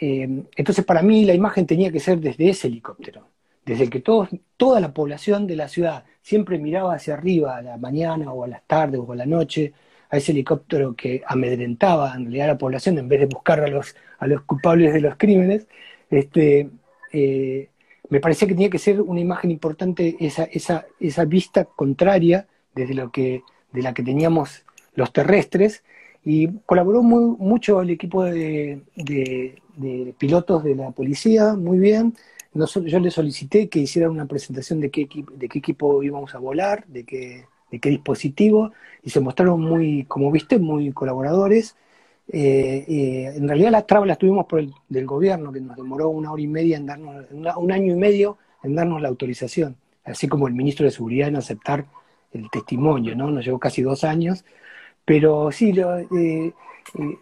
eh, 0.00 0.44
entonces 0.56 0.84
para 0.84 1.02
mí 1.02 1.24
la 1.24 1.34
imagen 1.34 1.66
tenía 1.66 1.90
que 1.90 1.98
ser 1.98 2.20
desde 2.20 2.48
ese 2.48 2.68
helicóptero, 2.68 3.28
desde 3.66 3.90
que 3.90 4.00
todos, 4.00 4.28
toda 4.56 4.80
la 4.80 4.94
población 4.94 5.48
de 5.48 5.56
la 5.56 5.68
ciudad 5.68 6.04
siempre 6.22 6.58
miraba 6.58 6.94
hacia 6.94 7.14
arriba 7.14 7.56
a 7.56 7.62
la 7.62 7.76
mañana 7.76 8.32
o 8.32 8.44
a 8.44 8.48
las 8.48 8.62
tardes 8.66 9.00
o 9.04 9.12
a 9.12 9.16
la 9.16 9.26
noche, 9.26 9.72
a 10.10 10.16
ese 10.16 10.30
helicóptero 10.30 10.94
que 10.94 11.22
amedrentaba 11.26 12.14
en 12.14 12.26
realidad 12.26 12.50
a 12.50 12.52
la 12.52 12.58
población 12.58 12.98
en 12.98 13.08
vez 13.08 13.18
de 13.20 13.26
buscar 13.26 13.60
a 13.60 13.66
los, 13.66 13.96
a 14.18 14.28
los 14.28 14.42
culpables 14.42 14.94
de 14.94 15.00
los 15.00 15.16
crímenes, 15.16 15.66
este, 16.08 16.70
eh, 17.12 17.68
me 18.10 18.20
parecía 18.20 18.46
que 18.46 18.54
tenía 18.54 18.70
que 18.70 18.78
ser 18.78 19.00
una 19.00 19.20
imagen 19.20 19.50
importante 19.50 20.16
esa, 20.20 20.44
esa, 20.44 20.86
esa 21.00 21.24
vista 21.24 21.64
contraria 21.64 22.46
desde 22.76 22.94
lo 22.94 23.10
que, 23.10 23.42
de 23.72 23.82
la 23.82 23.92
que 23.92 24.04
teníamos 24.04 24.64
los 24.94 25.12
terrestres 25.12 25.82
y 26.24 26.48
colaboró 26.66 27.02
muy, 27.02 27.36
mucho 27.38 27.82
el 27.82 27.90
equipo 27.90 28.24
de, 28.24 28.80
pilotos 30.18 30.64
de 30.64 30.74
la 30.74 30.90
policía, 30.92 31.54
muy 31.54 31.78
bien. 31.78 32.14
yo 32.54 33.00
le 33.00 33.10
solicité 33.10 33.68
que 33.68 33.80
hicieran 33.80 34.12
una 34.12 34.26
presentación 34.26 34.80
de 34.80 34.90
qué, 34.90 35.06
de 35.36 35.48
qué 35.48 35.58
equipo 35.58 36.02
íbamos 36.02 36.34
a 36.34 36.38
volar, 36.38 36.86
de 36.86 37.04
qué, 37.04 37.44
de 37.70 37.78
qué 37.78 37.90
dispositivo, 37.90 38.72
y 39.02 39.10
se 39.10 39.20
mostraron 39.20 39.60
muy, 39.60 40.04
como 40.04 40.30
viste, 40.30 40.58
muy 40.58 40.92
colaboradores. 40.92 41.76
Eh, 42.28 42.84
eh, 42.88 43.32
en 43.36 43.46
realidad 43.46 43.70
las 43.70 43.86
trabas 43.86 44.08
las 44.08 44.16
tuvimos 44.18 44.46
por 44.46 44.60
el 44.60 44.72
del 44.88 45.06
gobierno, 45.06 45.52
que 45.52 45.60
nos 45.60 45.76
demoró 45.76 46.08
una 46.08 46.32
hora 46.32 46.40
y 46.40 46.46
media 46.46 46.76
en 46.78 46.86
darnos, 46.86 47.26
un 47.30 47.72
año 47.72 47.92
y 47.92 47.96
medio 47.96 48.38
en 48.62 48.74
darnos 48.74 49.02
la 49.02 49.08
autorización, 49.08 49.76
así 50.04 50.26
como 50.26 50.48
el 50.48 50.54
ministro 50.54 50.86
de 50.86 50.90
Seguridad 50.92 51.28
en 51.28 51.36
aceptar 51.36 51.86
el 52.32 52.50
testimonio, 52.50 53.14
¿no? 53.14 53.30
Nos 53.30 53.44
llevó 53.44 53.58
casi 53.58 53.82
dos 53.82 54.04
años, 54.04 54.44
pero 55.04 55.50
sí, 55.52 55.72
lo, 55.72 55.98
eh, 55.98 56.52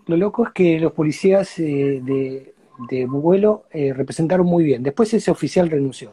lo 0.06 0.16
loco 0.16 0.46
es 0.46 0.52
que 0.52 0.78
los 0.78 0.92
policías 0.92 1.56
de, 1.56 2.54
de 2.90 3.06
vuelo 3.06 3.64
representaron 3.72 4.46
muy 4.46 4.64
bien. 4.64 4.82
Después 4.82 5.12
ese 5.14 5.30
oficial 5.30 5.70
renunció, 5.70 6.12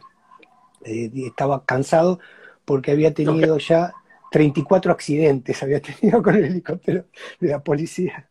estaba 0.81 1.65
cansado 1.65 2.19
porque 2.65 2.91
había 2.91 3.13
tenido 3.13 3.57
ya 3.57 3.93
34 4.31 4.91
accidentes, 4.91 5.61
había 5.63 5.81
tenido 5.99 6.21
con 6.21 6.35
el 6.35 6.45
helicóptero 6.45 7.05
de 7.39 7.47
la 7.47 7.63
policía. 7.63 8.27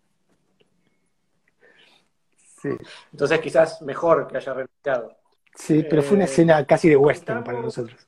Entonces 3.12 3.40
quizás 3.40 3.82
mejor 3.82 4.26
que 4.26 4.36
haya 4.36 4.54
renunciado. 4.54 5.16
Sí, 5.54 5.84
pero 5.88 6.02
fue 6.02 6.16
una 6.16 6.24
eh, 6.24 6.28
escena 6.28 6.64
casi 6.64 6.88
de 6.88 6.96
western 6.96 7.42
para 7.42 7.60
nosotros. 7.60 8.07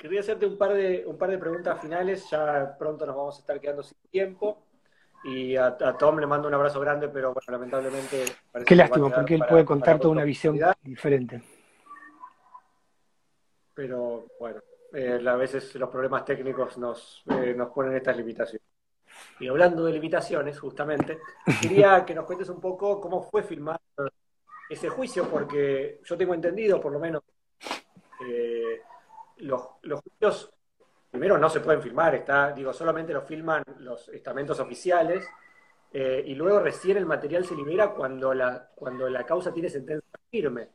Quería 0.00 0.20
hacerte 0.20 0.46
un 0.46 0.56
par 0.56 0.72
de 0.72 1.04
un 1.06 1.18
par 1.18 1.30
de 1.30 1.36
preguntas 1.36 1.78
finales, 1.78 2.26
ya 2.30 2.74
pronto 2.78 3.04
nos 3.04 3.14
vamos 3.14 3.36
a 3.36 3.40
estar 3.40 3.60
quedando 3.60 3.82
sin 3.82 3.98
tiempo. 4.10 4.62
Y 5.24 5.54
a, 5.56 5.76
Tom 5.76 6.18
le 6.18 6.26
mando 6.26 6.48
un 6.48 6.54
abrazo 6.54 6.80
grande, 6.80 7.10
pero 7.10 7.34
bueno, 7.34 7.52
lamentablemente... 7.52 8.24
Qué 8.64 8.74
lástima, 8.74 9.10
porque 9.10 9.34
él 9.34 9.44
puede 9.46 9.66
contar 9.66 9.98
toda 9.98 10.12
una 10.12 10.24
visión 10.24 10.58
diferente. 10.80 11.42
Pero 13.74 14.24
bueno, 14.38 14.62
eh, 14.94 15.22
a 15.22 15.36
veces 15.36 15.74
los 15.74 15.90
problemas 15.90 16.24
técnicos 16.24 16.78
nos, 16.78 17.22
eh, 17.26 17.52
nos 17.54 17.68
ponen 17.68 17.94
estas 17.94 18.16
limitaciones. 18.16 18.66
Y 19.38 19.48
hablando 19.48 19.84
de 19.84 19.92
limitaciones, 19.92 20.58
justamente, 20.58 21.18
quería 21.60 22.02
que 22.06 22.14
nos 22.14 22.24
cuentes 22.24 22.48
un 22.48 22.58
poco 22.58 22.98
cómo 22.98 23.22
fue 23.22 23.42
filmar 23.42 23.78
ese 24.70 24.88
juicio, 24.88 25.28
porque 25.28 26.00
yo 26.02 26.16
tengo 26.16 26.32
entendido, 26.32 26.80
por 26.80 26.90
lo 26.90 26.98
menos, 26.98 27.22
eh, 28.26 28.80
los, 29.40 29.62
juicios 29.82 30.52
primero 31.10 31.38
no 31.38 31.50
se 31.50 31.60
pueden 31.60 31.82
filmar, 31.82 32.14
está, 32.14 32.52
digo, 32.52 32.72
solamente 32.72 33.12
lo 33.12 33.22
filman 33.22 33.62
los 33.78 34.08
estamentos 34.10 34.60
oficiales, 34.60 35.26
eh, 35.92 36.22
y 36.24 36.34
luego 36.34 36.60
recién 36.60 36.96
el 36.96 37.06
material 37.06 37.44
se 37.44 37.56
libera 37.56 37.90
cuando 37.90 38.32
la, 38.32 38.68
cuando 38.74 39.08
la 39.08 39.24
causa 39.24 39.52
tiene 39.52 39.68
sentencia 39.68 40.08
firme. 40.30 40.68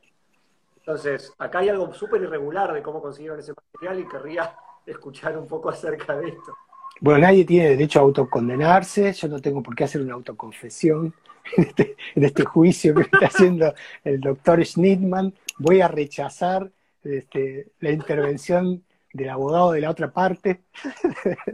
Entonces, 0.76 1.32
acá 1.38 1.60
hay 1.60 1.70
algo 1.70 1.92
súper 1.94 2.22
irregular 2.22 2.72
de 2.72 2.82
cómo 2.82 3.00
consiguieron 3.00 3.40
ese 3.40 3.54
material 3.54 4.00
y 4.00 4.08
querría 4.08 4.56
escuchar 4.86 5.36
un 5.38 5.46
poco 5.46 5.70
acerca 5.70 6.16
de 6.16 6.28
esto. 6.28 6.54
Bueno, 7.00 7.20
nadie 7.20 7.44
tiene 7.44 7.70
derecho 7.70 7.98
a 7.98 8.02
autocondenarse, 8.02 9.12
yo 9.12 9.28
no 9.28 9.40
tengo 9.40 9.62
por 9.62 9.74
qué 9.74 9.84
hacer 9.84 10.00
una 10.00 10.14
autoconfesión 10.14 11.14
en 11.56 11.64
este, 11.64 11.96
este 12.14 12.44
juicio 12.44 12.94
que 12.94 13.02
está 13.02 13.26
haciendo 13.26 13.74
el 14.04 14.20
doctor 14.20 14.64
Schnittman. 14.64 15.34
Voy 15.58 15.80
a 15.80 15.88
rechazar 15.88 16.70
este, 17.06 17.68
la 17.80 17.90
intervención 17.90 18.82
del 19.12 19.30
abogado 19.30 19.72
de 19.72 19.80
la 19.80 19.90
otra 19.90 20.12
parte. 20.12 20.62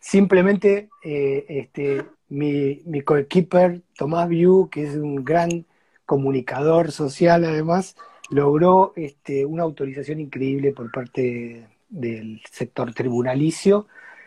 Simplemente 0.00 0.88
eh, 1.02 1.44
este, 1.48 2.04
mi, 2.28 2.82
mi 2.84 3.02
coequiper 3.02 3.82
Tomás 3.96 4.28
Viu, 4.28 4.68
que 4.70 4.84
es 4.84 4.96
un 4.96 5.24
gran 5.24 5.66
comunicador 6.04 6.92
social 6.92 7.44
además, 7.44 7.96
logró 8.30 8.92
este, 8.96 9.44
una 9.44 9.62
autorización 9.62 10.20
increíble 10.20 10.72
por 10.72 10.90
parte 10.90 11.66
del 11.88 12.40
sector 12.50 12.92
tribunalicio 12.92 13.86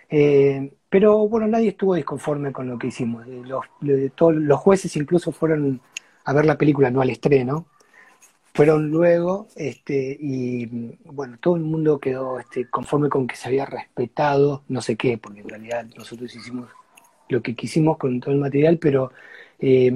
eh, 0.09 0.71
pero 0.89 1.27
bueno, 1.27 1.47
nadie 1.47 1.69
estuvo 1.69 1.93
disconforme 1.93 2.51
con 2.51 2.67
lo 2.67 2.79
que 2.79 2.87
hicimos. 2.87 3.27
Los, 3.27 3.65
los 3.81 4.59
jueces 4.59 4.95
incluso 4.95 5.31
fueron 5.31 5.81
a 6.25 6.33
ver 6.33 6.45
la 6.45 6.57
película, 6.57 6.89
no 6.89 7.01
al 7.01 7.11
estreno. 7.11 7.67
Fueron 8.59 8.89
luego, 8.89 9.47
este, 9.55 10.17
y 10.19 10.65
bueno, 11.05 11.37
todo 11.39 11.55
el 11.55 11.61
mundo 11.61 11.97
quedó 11.97 12.41
este, 12.41 12.69
conforme 12.69 13.07
con 13.07 13.25
que 13.25 13.37
se 13.37 13.47
había 13.47 13.65
respetado 13.65 14.65
no 14.67 14.81
sé 14.81 14.97
qué, 14.97 15.17
porque 15.17 15.39
en 15.39 15.47
realidad 15.47 15.85
nosotros 15.95 16.35
hicimos 16.35 16.67
lo 17.29 17.41
que 17.41 17.55
quisimos 17.55 17.97
con 17.97 18.19
todo 18.19 18.33
el 18.33 18.41
material, 18.41 18.77
pero 18.77 19.13
eh, 19.59 19.93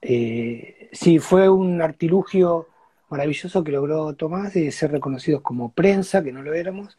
eh, 0.00 0.88
sí, 0.90 1.20
fue 1.20 1.48
un 1.48 1.80
artilugio 1.80 2.66
maravilloso 3.10 3.62
que 3.62 3.70
logró 3.70 4.12
Tomás 4.14 4.54
de 4.54 4.72
ser 4.72 4.90
reconocidos 4.90 5.40
como 5.42 5.70
prensa, 5.70 6.24
que 6.24 6.32
no 6.32 6.42
lo 6.42 6.54
éramos, 6.54 6.98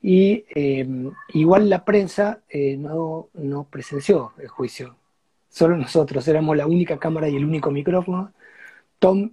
y 0.00 0.44
eh, 0.54 0.86
igual 1.30 1.68
la 1.68 1.84
prensa 1.84 2.40
no, 2.78 3.30
no 3.34 3.64
presenció 3.64 4.32
el 4.38 4.46
juicio, 4.46 4.94
solo 5.48 5.76
nosotros 5.76 6.28
éramos 6.28 6.56
la 6.56 6.68
única 6.68 7.00
cámara 7.00 7.28
y 7.28 7.34
el 7.34 7.44
único 7.44 7.72
micrófono, 7.72 8.32
Tom, 9.00 9.32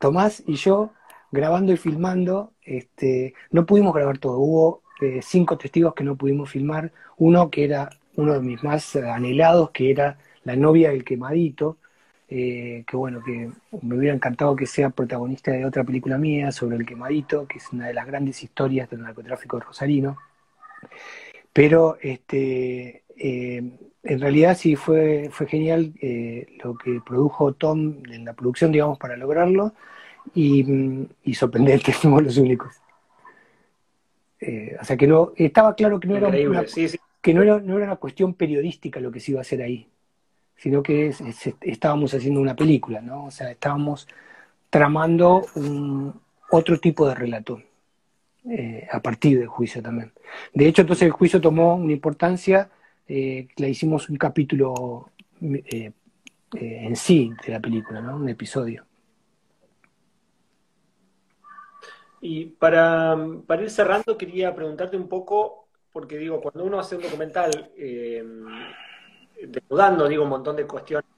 Tomás 0.00 0.42
y 0.46 0.54
yo 0.56 0.90
grabando 1.30 1.72
y 1.72 1.76
filmando, 1.76 2.52
este, 2.62 3.34
no 3.52 3.66
pudimos 3.66 3.94
grabar 3.94 4.18
todo, 4.18 4.38
hubo 4.38 4.82
cinco 5.22 5.56
testigos 5.56 5.94
que 5.94 6.04
no 6.04 6.16
pudimos 6.16 6.50
filmar, 6.50 6.92
uno 7.16 7.50
que 7.50 7.64
era 7.64 7.90
uno 8.16 8.34
de 8.34 8.40
mis 8.40 8.62
más 8.64 8.96
anhelados, 8.96 9.70
que 9.70 9.90
era 9.90 10.18
la 10.44 10.56
novia 10.56 10.90
del 10.90 11.04
quemadito, 11.04 11.78
eh, 12.28 12.84
que 12.86 12.96
bueno, 12.96 13.22
que 13.24 13.50
me 13.82 13.96
hubiera 13.96 14.14
encantado 14.14 14.54
que 14.56 14.66
sea 14.66 14.90
protagonista 14.90 15.52
de 15.52 15.64
otra 15.64 15.84
película 15.84 16.18
mía 16.18 16.52
sobre 16.52 16.76
el 16.76 16.86
quemadito, 16.86 17.46
que 17.46 17.58
es 17.58 17.72
una 17.72 17.88
de 17.88 17.94
las 17.94 18.06
grandes 18.06 18.42
historias 18.42 18.90
del 18.90 19.02
narcotráfico 19.02 19.60
rosarino. 19.60 20.16
Pero 21.52 21.98
este, 22.00 23.04
eh, 23.20 23.62
en 24.02 24.20
realidad 24.20 24.56
sí 24.56 24.76
fue, 24.76 25.28
fue 25.30 25.46
genial 25.46 25.92
eh, 26.00 26.56
lo 26.64 26.76
que 26.76 27.00
produjo 27.04 27.52
Tom 27.52 28.02
en 28.10 28.24
la 28.24 28.32
producción, 28.32 28.72
digamos, 28.72 28.98
para 28.98 29.16
lograrlo, 29.16 29.74
y, 30.34 31.06
y 31.24 31.34
sorprendente, 31.34 31.92
fuimos 31.92 32.22
los 32.22 32.36
únicos. 32.38 32.74
o 34.80 34.84
sea 34.84 34.96
que 34.96 35.06
no, 35.06 35.32
estaba 35.36 35.74
claro 35.74 36.00
que 36.00 36.08
no 36.08 36.16
era 36.16 36.28
una, 36.28 36.64
que 37.20 37.34
no 37.34 37.42
era, 37.42 37.60
no 37.60 37.76
era 37.76 37.86
una 37.86 37.96
cuestión 37.96 38.34
periodística 38.34 39.00
lo 39.00 39.12
que 39.12 39.20
se 39.20 39.32
iba 39.32 39.40
a 39.40 39.42
hacer 39.42 39.62
ahí 39.62 39.86
sino 40.56 40.82
que 40.82 41.14
estábamos 41.62 42.12
haciendo 42.12 42.38
una 42.38 42.54
película, 42.54 43.00
¿no? 43.00 43.24
O 43.24 43.30
sea, 43.30 43.50
estábamos 43.50 44.06
tramando 44.68 45.46
un, 45.54 46.20
otro 46.50 46.78
tipo 46.78 47.08
de 47.08 47.14
relato 47.14 47.62
eh, 48.48 48.86
a 48.90 49.00
partir 49.00 49.38
del 49.38 49.48
juicio 49.48 49.82
también. 49.82 50.12
De 50.52 50.66
hecho, 50.66 50.82
entonces 50.82 51.06
el 51.06 51.12
juicio 51.12 51.40
tomó 51.40 51.76
una 51.76 51.92
importancia, 51.92 52.68
eh, 53.10 53.48
le 53.56 53.68
hicimos 53.68 54.08
un 54.08 54.16
capítulo 54.16 55.10
eh, 55.42 55.92
en 56.52 56.96
sí 56.96 57.32
de 57.44 57.52
la 57.52 57.60
película, 57.60 58.00
¿no? 58.00 58.16
Un 58.16 58.28
episodio. 58.28 58.86
Y 62.20 62.46
para, 62.46 63.16
para, 63.46 63.62
ir 63.62 63.70
cerrando, 63.70 64.16
quería 64.16 64.54
preguntarte 64.54 64.96
un 64.96 65.08
poco, 65.08 65.68
porque 65.92 66.18
digo, 66.18 66.40
cuando 66.40 66.64
uno 66.64 66.78
hace 66.78 66.96
un 66.96 67.02
documental 67.02 67.72
desnudando, 69.42 70.06
digo, 70.06 70.24
un 70.24 70.28
montón 70.28 70.56
de 70.56 70.66
cuestiones 70.66 71.10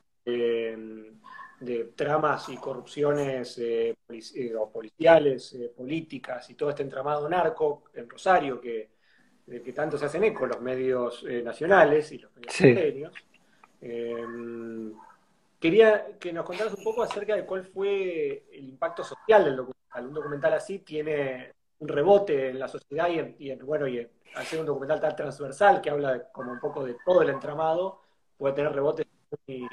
de 1.62 1.92
tramas 1.94 2.48
y 2.48 2.56
corrupciones 2.56 3.56
eh, 3.58 3.94
eh, 4.08 4.54
policiales, 4.72 5.54
eh, 5.54 5.72
políticas 5.76 6.50
y 6.50 6.54
todo 6.54 6.70
este 6.70 6.82
entramado 6.82 7.28
narco 7.28 7.84
en 7.94 8.08
Rosario 8.08 8.60
que, 8.60 8.91
que 9.46 9.72
tanto 9.72 9.98
se 9.98 10.06
hacen 10.06 10.24
eco 10.24 10.46
los 10.46 10.60
medios 10.60 11.24
nacionales 11.24 12.12
y 12.12 12.18
los 12.18 12.30
medios 12.36 13.12
quería 15.62 16.18
que 16.18 16.32
nos 16.32 16.44
contaras 16.44 16.74
un 16.74 16.82
poco 16.82 17.04
acerca 17.04 17.36
de 17.36 17.46
cuál 17.46 17.64
fue 17.64 18.44
el 18.52 18.68
impacto 18.68 19.04
social 19.04 19.44
del 19.44 19.56
documental. 19.56 20.06
Un 20.08 20.14
documental 20.14 20.52
así 20.54 20.80
tiene 20.80 21.54
un 21.78 21.88
rebote 21.88 22.50
en 22.50 22.58
la 22.58 22.66
sociedad 22.66 23.08
y, 23.38 23.50
en, 23.50 23.64
bueno, 23.64 23.86
y 23.86 24.04
al 24.34 24.44
ser 24.44 24.58
un 24.58 24.66
documental 24.66 25.00
tan 25.00 25.14
transversal 25.14 25.80
que 25.80 25.90
habla 25.90 26.30
como 26.32 26.50
un 26.50 26.58
poco 26.58 26.84
de 26.84 26.96
todo 27.06 27.22
el 27.22 27.30
entramado, 27.30 28.02
puede 28.36 28.54
tener 28.54 28.72
rebotes 28.72 29.06
muy, 29.46 29.68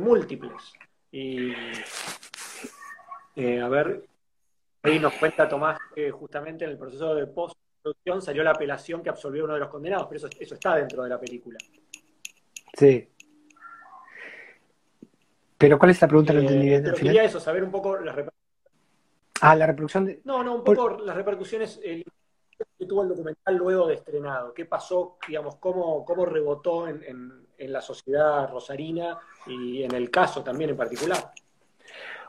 múltiples. 0.00 0.72
Y 1.12 1.52
eh, 3.36 3.60
a 3.60 3.68
ver, 3.68 4.06
ahí 4.82 4.98
nos 4.98 5.12
cuenta 5.14 5.46
Tomás 5.46 5.78
que 5.94 6.10
justamente 6.10 6.64
en 6.64 6.70
el 6.70 6.78
proceso 6.78 7.14
de 7.14 7.26
postproducción 7.82 8.22
salió 8.22 8.42
la 8.42 8.50
apelación 8.50 9.02
que 9.02 9.08
absolvió 9.08 9.44
uno 9.44 9.54
de 9.54 9.60
los 9.60 9.68
condenados, 9.68 10.06
pero 10.08 10.18
eso, 10.18 10.28
eso 10.38 10.54
está 10.54 10.76
dentro 10.76 11.02
de 11.02 11.08
la 11.08 11.18
película. 11.18 11.58
Sí. 12.74 13.08
Pero 15.58 15.78
¿cuál 15.78 15.90
es 15.90 16.00
la 16.00 16.08
pregunta? 16.08 16.32
No 16.32 16.40
entendí 16.40 16.66
bien. 16.66 16.94
quería 16.94 17.24
eso, 17.24 17.40
saber 17.40 17.64
un 17.64 17.70
poco 17.70 17.96
las 17.96 18.14
repercusiones. 18.14 18.40
Ah, 19.42 19.54
la 19.54 19.66
reproducción 19.66 20.04
de... 20.06 20.20
No, 20.24 20.42
no, 20.42 20.56
un 20.56 20.64
poco 20.64 20.98
las 20.98 21.16
repercusiones, 21.16 21.80
el 21.82 22.04
que 22.78 22.86
tuvo 22.86 23.02
el 23.02 23.08
documental 23.08 23.56
luego 23.56 23.86
de 23.86 23.94
estrenado. 23.94 24.52
¿Qué 24.52 24.66
pasó, 24.66 25.16
digamos, 25.26 25.56
cómo, 25.56 26.04
cómo 26.04 26.26
rebotó 26.26 26.88
en 26.88 27.46
en 27.60 27.72
la 27.72 27.80
sociedad 27.80 28.50
rosarina 28.50 29.18
y 29.46 29.82
en 29.82 29.94
el 29.94 30.10
caso 30.10 30.42
también 30.42 30.70
en 30.70 30.76
particular. 30.76 31.30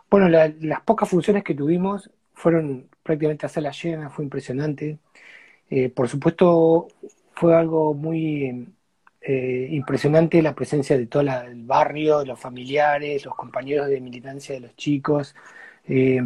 Bueno, 0.10 0.28
las 0.28 0.82
pocas 0.82 1.10
funciones 1.10 1.44
que 1.44 1.56
tuvimos 1.56 2.12
fueron 2.34 2.90
prácticamente 3.02 3.46
a 3.46 3.50
sala 3.50 3.72
llena, 3.72 4.10
fue 4.10 4.26
impresionante. 4.26 5.00
Eh, 5.72 5.90
por 5.90 6.08
supuesto, 6.10 6.88
fue 7.34 7.56
algo 7.56 7.94
muy 7.96 8.68
eh, 9.22 9.68
impresionante 9.72 10.42
la 10.42 10.56
presencia 10.56 10.98
de 10.98 11.08
todo 11.08 11.24
el 11.24 11.64
barrio, 11.64 12.24
los 12.26 12.40
familiares, 12.40 13.26
los 13.26 13.36
compañeros 13.36 13.88
de 13.88 14.02
militancia 14.02 14.54
de 14.56 14.62
los 14.62 14.76
chicos. 14.76 15.36
Eh, 15.88 16.22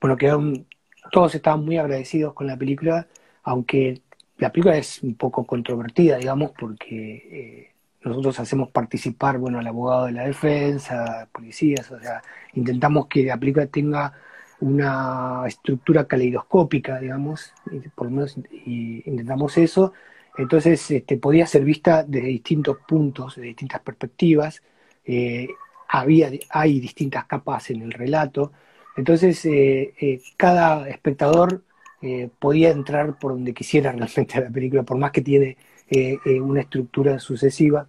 bueno, 0.00 0.16
quedaron, 0.16 0.66
todos 1.12 1.34
estaban 1.34 1.64
muy 1.64 1.78
agradecidos 1.78 2.34
con 2.34 2.46
la 2.46 2.56
película, 2.56 3.06
aunque 3.42 4.02
la 4.38 4.52
película 4.52 4.76
es 4.76 5.02
un 5.02 5.14
poco 5.16 5.44
controvertida, 5.46 6.16
digamos, 6.18 6.52
porque 6.58 7.16
eh, 7.30 7.72
nosotros 8.02 8.38
hacemos 8.40 8.70
participar, 8.70 9.38
bueno, 9.38 9.58
al 9.58 9.66
abogado 9.66 10.06
de 10.06 10.12
la 10.12 10.24
defensa, 10.24 11.28
policías, 11.32 11.90
o 11.90 12.00
sea, 12.00 12.22
intentamos 12.54 13.08
que 13.08 13.24
la 13.24 13.36
película 13.36 13.66
tenga 13.66 14.12
una 14.60 15.44
estructura 15.46 16.06
caleidoscópica, 16.06 16.98
digamos, 16.98 17.52
por 17.94 18.06
lo 18.06 18.10
menos 18.12 18.36
intentamos 18.66 19.56
eso. 19.58 19.92
Entonces, 20.36 20.90
este, 20.90 21.16
podía 21.16 21.46
ser 21.46 21.64
vista 21.64 22.04
desde 22.04 22.28
distintos 22.28 22.78
puntos, 22.86 23.36
de 23.36 23.42
distintas 23.42 23.80
perspectivas. 23.80 24.62
Eh, 25.04 25.48
había, 25.88 26.30
hay 26.50 26.80
distintas 26.80 27.24
capas 27.26 27.70
en 27.70 27.82
el 27.82 27.92
relato. 27.92 28.52
Entonces, 28.96 29.44
eh, 29.44 30.20
cada 30.36 30.88
espectador 30.88 31.62
eh, 32.00 32.30
podía 32.38 32.70
entrar 32.70 33.18
por 33.18 33.32
donde 33.32 33.52
quisiera 33.52 33.92
realmente 33.96 34.40
la 34.40 34.50
película, 34.50 34.82
por 34.82 34.98
más 34.98 35.10
que 35.10 35.22
tiene 35.22 35.56
eh, 35.90 36.18
eh, 36.24 36.40
una 36.40 36.60
estructura 36.60 37.18
sucesiva, 37.18 37.86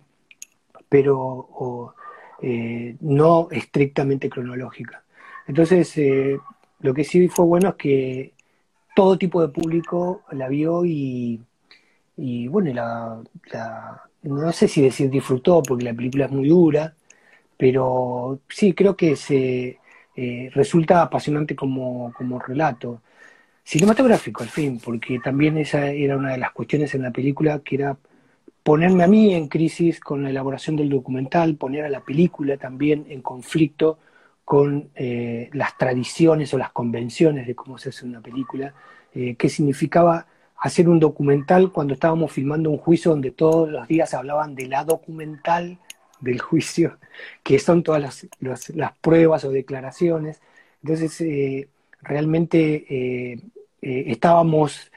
pero 0.88 1.94
no 3.02 3.50
estrictamente 3.52 4.30
cronológica. 4.30 5.04
Entonces, 5.46 5.94
lo 6.82 6.94
que 6.94 7.04
sí 7.04 7.28
fue 7.28 7.46
bueno 7.46 7.70
es 7.70 7.76
que 7.76 8.34
todo 8.96 9.18
tipo 9.18 9.42
de 9.42 9.50
público 9.50 10.24
la 10.32 10.48
vio 10.48 10.86
y, 10.86 11.40
bueno, 12.48 12.74
la, 12.74 14.04
no 14.24 14.52
sé 14.52 14.68
si 14.68 14.82
decir 14.82 15.10
disfrutó, 15.10 15.62
porque 15.62 15.86
la 15.86 15.94
película 15.94 16.26
es 16.26 16.32
muy 16.32 16.50
dura, 16.50 16.96
pero 17.58 18.42
sí 18.50 18.74
creo 18.74 18.96
que 18.96 19.16
se 19.16 19.80
resulta 20.54 21.02
apasionante 21.02 21.56
como, 21.56 22.14
como 22.14 22.40
relato. 22.40 23.02
Cinematográfico 23.64 24.44
al 24.44 24.50
fin, 24.50 24.80
porque 24.84 25.20
también 25.20 25.58
esa 25.58 25.88
era 25.88 26.18
una 26.18 26.32
de 26.32 26.40
las 26.40 26.52
cuestiones 26.52 26.94
en 26.96 27.04
la 27.04 27.12
película 27.12 27.60
que 27.60 27.76
era 27.76 27.98
ponerme 28.64 29.04
a 29.04 29.08
mí 29.08 29.34
en 29.34 29.48
crisis 29.48 30.00
con 30.00 30.24
la 30.24 30.30
elaboración 30.30 30.76
del 30.76 30.90
documental, 30.90 31.56
poner 31.56 31.86
a 31.86 31.90
la 31.90 32.02
película 32.02 32.58
también 32.58 33.06
en 33.10 33.22
conflicto 33.22 34.00
con 34.50 34.90
eh, 34.96 35.52
las 35.54 35.78
tradiciones 35.78 36.52
o 36.56 36.58
las 36.58 36.72
convenciones 36.72 37.46
de 37.46 37.54
cómo 37.54 37.78
se 37.78 37.90
hace 37.90 38.04
una 38.04 38.20
película, 38.20 38.74
eh, 39.14 39.36
qué 39.36 39.48
significaba 39.48 40.26
hacer 40.58 40.90
un 40.90 41.00
documental 41.00 41.72
cuando 41.72 41.94
estábamos 41.94 42.32
filmando 42.32 42.72
un 42.72 42.80
juicio 42.80 43.12
donde 43.12 43.30
todos 43.30 43.70
los 43.70 43.88
días 43.88 44.16
hablaban 44.16 44.56
de 44.56 44.66
la 44.66 44.84
documental 44.86 45.78
del 46.20 46.42
juicio, 46.42 46.98
que 47.44 47.60
son 47.60 47.84
todas 47.84 48.02
las, 48.02 48.28
las, 48.74 48.94
pruebas 49.00 49.46
o 49.46 49.52
declaraciones. 49.52 50.42
Entonces, 50.82 51.22
eh, 51.22 51.70
realmente 52.02 52.86
eh, 52.90 53.52
estábamos 53.84 54.92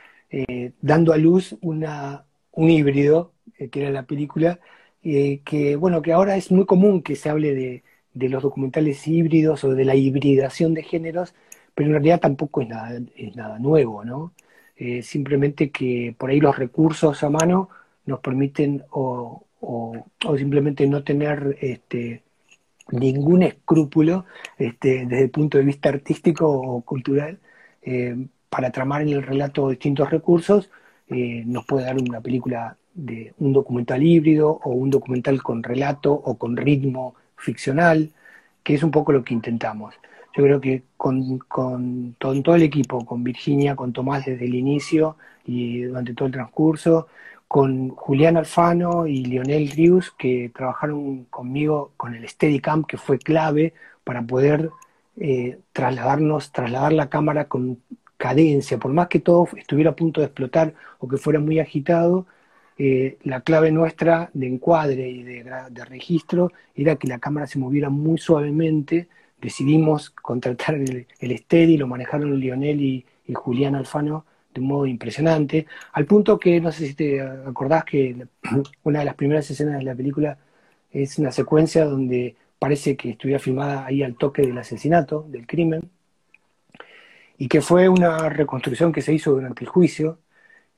dando 0.81 1.13
a 1.13 1.19
luz 1.19 1.57
una, 1.61 2.25
un 2.53 2.71
híbrido, 2.71 3.33
que 3.71 3.83
era 3.83 3.91
la 3.91 4.05
película, 4.05 4.61
que 5.03 5.77
bueno, 5.79 6.01
que 6.01 6.15
ahora 6.15 6.37
es 6.37 6.51
muy 6.51 6.65
común 6.65 7.03
que 7.03 7.17
se 7.17 7.29
hable 7.29 7.55
de, 7.55 7.83
de, 8.15 8.29
los 8.29 8.43
documentales 8.43 9.07
híbridos 9.07 9.65
o 9.65 9.75
de 9.75 9.85
la 9.85 9.95
hibridación 9.95 10.75
de 10.75 10.83
géneros, 10.83 11.35
pero 11.75 11.89
en 11.89 11.95
realidad 11.95 12.21
tampoco 12.21 12.63
es 12.63 12.69
nada, 12.69 13.01
es 13.17 13.37
nada 13.37 13.59
nuevo, 13.59 14.05
¿no? 14.05 14.33
simplemente 15.03 15.71
que 15.71 16.13
por 16.19 16.31
ahí 16.31 16.41
los 16.41 16.59
recursos 16.59 17.23
a 17.23 17.31
mano 17.31 17.69
nos 18.05 18.19
permiten 18.19 18.83
o, 18.91 19.45
o, 19.61 20.05
simplemente 20.37 20.89
no 20.89 21.05
tener 21.05 21.57
este, 21.61 22.25
ningún 22.91 23.45
escrúpulo 23.45 24.25
este, 24.59 25.07
desde 25.07 25.23
el 25.25 25.31
punto 25.31 25.59
de 25.59 25.65
vista 25.65 25.89
artístico 25.89 26.51
o 26.51 26.81
cultural 26.81 27.39
para 28.49 28.71
tramar 28.73 29.03
en 29.03 29.11
el 29.11 29.23
relato 29.23 29.71
distintos 29.71 30.11
recursos 30.11 30.69
eh, 31.09 31.43
nos 31.47 31.67
puede 31.67 31.85
dar 31.85 31.97
una 31.99 32.21
película 32.21 32.77
de 32.95 33.35
un 33.39 33.53
documental 33.53 34.03
híbrido 34.03 34.61
o 34.63 34.71
un 34.71 34.91
documental 34.91 35.43
con 35.43 35.63
relato 35.63 36.13
o 36.13 36.37
con 36.37 36.57
ritmo 36.57 37.15
ficcional, 37.43 38.11
que 38.63 38.75
es 38.75 38.83
un 38.83 38.91
poco 38.91 39.13
lo 39.13 39.25
que 39.25 39.35
intentamos. 39.35 39.95
Yo 40.35 40.45
creo 40.45 40.61
que 40.61 40.83
con, 40.97 41.39
todo 42.19 42.55
el 42.55 42.63
equipo, 42.63 43.05
con 43.05 43.23
Virginia, 43.23 43.77
con 43.77 43.93
Tomás 43.93 44.25
desde 44.25 44.47
el 44.47 44.55
inicio 44.55 45.17
y 45.45 45.83
durante 45.83 46.15
todo 46.15 46.27
el 46.27 46.33
transcurso, 46.33 47.09
con 47.49 47.91
Julián 47.91 48.39
Alfano 48.39 49.07
y 49.07 49.25
Lionel 49.25 49.71
Rius, 49.71 50.11
que 50.13 50.51
trabajaron 50.55 51.25
conmigo 51.25 51.93
con 51.99 52.15
el 52.15 52.27
Steadicam, 52.27 52.85
que 52.85 52.97
fue 52.97 53.19
clave 53.19 53.75
para 54.05 54.23
poder 54.23 54.71
eh, 55.19 55.59
trasladarnos, 55.73 56.53
trasladar 56.53 56.95
la 56.95 57.11
cámara 57.11 57.47
con 57.47 57.79
cadencia, 58.17 58.79
por 58.79 58.93
más 58.93 59.09
que 59.09 59.21
todo 59.21 59.49
estuviera 59.57 59.91
a 59.91 59.97
punto 59.97 60.21
de 60.21 60.29
explotar 60.29 60.75
o 60.99 61.09
que 61.09 61.19
fuera 61.19 61.41
muy 61.41 61.59
agitado, 61.59 62.27
eh, 62.79 63.19
la 63.25 63.43
clave 63.43 63.71
nuestra 63.71 64.31
de 64.35 64.47
encuadre 64.47 65.09
y 65.09 65.23
de, 65.23 65.45
registro 65.85 66.53
era 66.75 66.97
que 66.97 67.09
la 67.09 67.19
cámara 67.19 67.47
se 67.47 67.59
moviera 67.59 67.91
muy 67.91 68.19
suavemente. 68.19 69.09
Decidimos 69.41 70.11
contratar 70.11 70.77
el, 70.77 71.07
el 71.19 71.39
Steady, 71.39 71.77
lo 71.77 71.87
manejaron 71.87 72.39
Lionel 72.39 72.81
y, 72.81 73.05
y 73.27 73.35
Julián 73.35 73.75
Alfano 73.75 74.25
de 74.55 74.61
un 74.61 74.67
modo 74.69 74.87
impresionante, 74.87 75.67
al 75.93 76.07
punto 76.07 76.39
que, 76.39 76.61
no 76.61 76.73
sé 76.73 76.87
si 76.87 76.95
te 76.95 77.21
acordás 77.21 77.85
que 77.85 78.27
una 78.85 79.01
de 79.01 79.05
las 79.05 79.15
primeras 79.15 79.51
escenas 79.51 79.79
de 79.79 79.85
la 79.85 79.95
película 79.95 80.39
es 80.91 81.19
una 81.19 81.33
secuencia 81.33 81.85
donde 81.85 82.37
parece 82.59 82.97
que 82.97 83.11
estuviera 83.11 83.41
filmada 83.41 83.87
ahí 83.87 84.03
al 84.03 84.17
toque 84.17 84.43
del 84.43 84.59
asesinato, 84.59 85.27
del 85.29 85.47
crimen, 85.47 85.91
y 87.39 87.49
que 87.49 87.61
fue 87.61 87.89
una 87.89 88.29
reconstrucción 88.29 88.93
que 88.93 89.03
se 89.03 89.13
hizo 89.15 89.33
durante 89.33 89.65
el 89.65 89.71
juicio, 89.71 90.19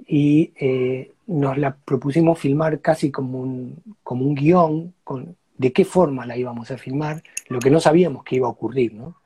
y 0.07 0.53
eh, 0.57 1.12
nos 1.26 1.57
la 1.59 1.76
propusimos 1.76 2.38
filmar 2.38 2.80
casi 2.80 3.11
como 3.11 3.40
un, 3.40 3.82
como 4.03 4.24
un 4.24 4.34
guion, 4.34 4.95
con, 5.05 5.36
de 5.57 5.72
qué 5.72 5.84
forma 5.84 6.26
la 6.26 6.36
íbamos 6.36 6.70
a 6.70 6.78
filmar, 6.78 7.22
lo 7.49 7.59
que 7.59 7.70
no 7.70 7.80
sabíamos 7.80 8.24
que 8.24 8.36
iba 8.36 8.47
a 8.47 8.51
ocurrir, 8.51 8.95
¿no? 8.95 9.16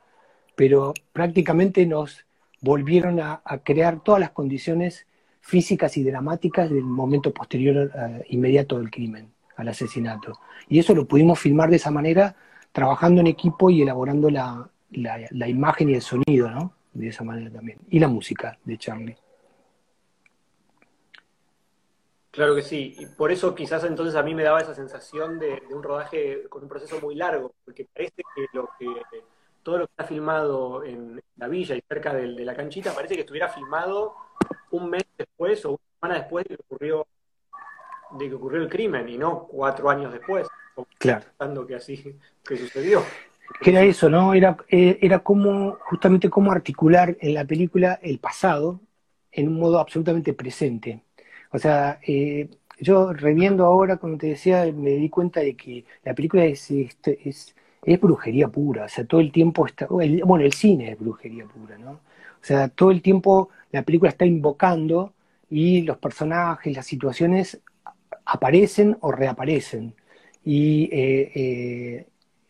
Pero 0.54 0.94
prácticamente 1.12 1.86
nos 1.86 2.24
volvieron 2.60 3.20
a, 3.20 3.42
crear 3.64 4.00
todas 4.02 4.20
las 4.20 4.30
condiciones 4.30 5.06
físicas 5.40 5.96
y 5.96 6.02
dramáticas 6.02 6.68
del 6.70 6.82
momento 6.82 7.32
posterior 7.32 7.90
eh, 7.94 8.24
inmediato 8.30 8.78
del 8.78 8.90
crimen, 8.90 9.30
al 9.56 9.68
asesinato. 9.68 10.32
Y 10.68 10.78
eso 10.78 10.94
lo 10.94 11.06
pudimos 11.06 11.38
filmar 11.38 11.70
de 11.70 11.76
esa 11.76 11.90
manera, 11.90 12.34
trabajando 12.72 13.20
en 13.20 13.28
equipo 13.28 13.70
y 13.70 13.82
elaborando 13.82 14.28
la, 14.30 14.68
la, 14.90 15.48
imagen 15.48 15.90
y 15.90 15.94
el 15.94 16.02
sonido, 16.02 16.50
¿no? 16.50 16.72
De 16.92 17.08
esa 17.08 17.24
manera 17.24 17.50
también. 17.50 17.78
Y 17.88 17.98
la 17.98 18.08
música 18.08 18.58
de 18.64 18.76
Charlie. 18.76 19.16
Claro 22.30 22.54
que 22.54 22.62
sí, 22.62 22.94
y 22.98 23.06
por 23.06 23.32
eso 23.32 23.54
quizás 23.54 23.84
entonces 23.84 24.14
a 24.14 24.22
mí 24.22 24.34
me 24.34 24.42
daba 24.42 24.60
esa 24.60 24.74
sensación 24.74 25.38
de, 25.38 25.62
de, 25.66 25.74
un 25.74 25.82
rodaje 25.82 26.48
con 26.48 26.62
un 26.62 26.68
proceso 26.68 27.00
muy 27.00 27.14
largo, 27.14 27.52
porque 27.64 27.86
parece 27.92 28.22
que 28.34 28.46
lo 28.52 28.68
que 28.78 28.86
todo 29.68 29.78
lo 29.78 29.86
que 29.86 29.90
está 29.92 30.04
filmado 30.04 30.82
en 30.82 31.20
la 31.36 31.46
villa 31.46 31.74
y 31.76 31.82
cerca 31.86 32.14
de, 32.14 32.26
la 32.26 32.56
canchita 32.56 32.94
parece 32.94 33.16
que 33.16 33.20
estuviera 33.20 33.50
filmado 33.50 34.14
un 34.70 34.88
mes 34.88 35.04
después 35.18 35.62
o 35.66 35.72
una 35.72 35.78
semana 36.00 36.14
después 36.20 36.46
de 36.46 36.56
que 36.56 36.62
ocurrió, 36.62 37.06
de 38.12 38.28
que 38.30 38.34
ocurrió 38.34 38.62
el 38.62 38.70
crimen 38.70 39.06
y 39.10 39.18
no 39.18 39.46
cuatro 39.46 39.90
años 39.90 40.10
después. 40.10 40.46
Claro. 40.96 41.66
que 41.66 41.74
así 41.74 42.16
que 42.46 42.56
sucedió. 42.56 43.02
Era 43.60 43.82
eso, 43.82 44.08
¿no? 44.08 44.32
Era, 44.32 44.56
eh, 44.68 44.98
era 45.02 45.18
como, 45.18 45.76
justamente 45.82 46.30
cómo 46.30 46.50
articular 46.50 47.18
en 47.20 47.34
la 47.34 47.44
película 47.44 47.98
el 48.00 48.20
pasado 48.20 48.80
en 49.30 49.48
un 49.48 49.58
modo 49.60 49.80
absolutamente 49.80 50.32
presente. 50.32 51.02
O 51.50 51.58
sea, 51.58 52.00
eh, 52.06 52.48
yo 52.80 53.12
reviendo 53.12 53.64
ahora, 53.66 53.96
como 53.98 54.18
te 54.18 54.28
decía, 54.28 54.64
me 54.72 54.90
di 54.92 55.08
cuenta 55.10 55.40
de 55.40 55.56
que 55.56 55.84
la 56.04 56.14
película 56.14 56.44
es, 56.44 56.70
es 56.70 57.54
es 57.84 58.00
brujería 58.00 58.48
pura, 58.48 58.84
o 58.84 58.88
sea, 58.88 59.04
todo 59.06 59.20
el 59.20 59.32
tiempo 59.32 59.66
está, 59.66 59.86
bueno, 59.86 60.44
el 60.44 60.52
cine 60.52 60.92
es 60.92 60.98
brujería 60.98 61.46
pura, 61.46 61.78
¿no? 61.78 61.92
O 61.92 62.44
sea, 62.44 62.68
todo 62.68 62.90
el 62.90 63.02
tiempo 63.02 63.50
la 63.72 63.82
película 63.82 64.10
está 64.10 64.24
invocando 64.26 65.14
y 65.50 65.82
los 65.82 65.98
personajes, 65.98 66.74
las 66.76 66.86
situaciones 66.86 67.60
aparecen 68.24 68.96
o 69.00 69.12
reaparecen. 69.12 69.94
Y 70.44 70.84
eh, 70.92 71.32
eh, 71.34 72.06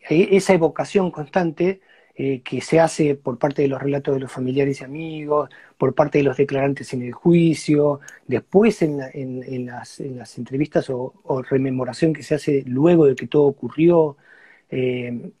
e-, 0.09 0.37
esa 0.37 0.53
evocación 0.53 1.11
constante 1.11 1.81
eh, 2.21 2.41
que 2.41 2.59
se 2.59 2.81
hace 2.81 3.15
por 3.15 3.37
parte 3.39 3.61
de 3.61 3.69
los 3.69 3.81
relatos 3.81 4.13
de 4.13 4.19
los 4.19 4.29
familiares 4.29 4.81
y 4.81 4.83
amigos, 4.83 5.49
por 5.77 5.95
parte 5.95 6.17
de 6.17 6.25
los 6.25 6.35
declarantes 6.35 6.91
en 6.93 7.01
el 7.01 7.13
juicio, 7.13 8.01
después 8.27 8.81
en, 8.81 9.65
las, 9.65 10.01
entrevistas 10.37 10.89
o, 10.89 11.13
rememoración 11.49 12.11
que 12.11 12.21
se 12.23 12.35
hace 12.35 12.63
luego 12.67 13.05
de 13.05 13.15
que 13.15 13.27
todo 13.27 13.43
ocurrió, 13.43 14.17
eh, 14.69 15.31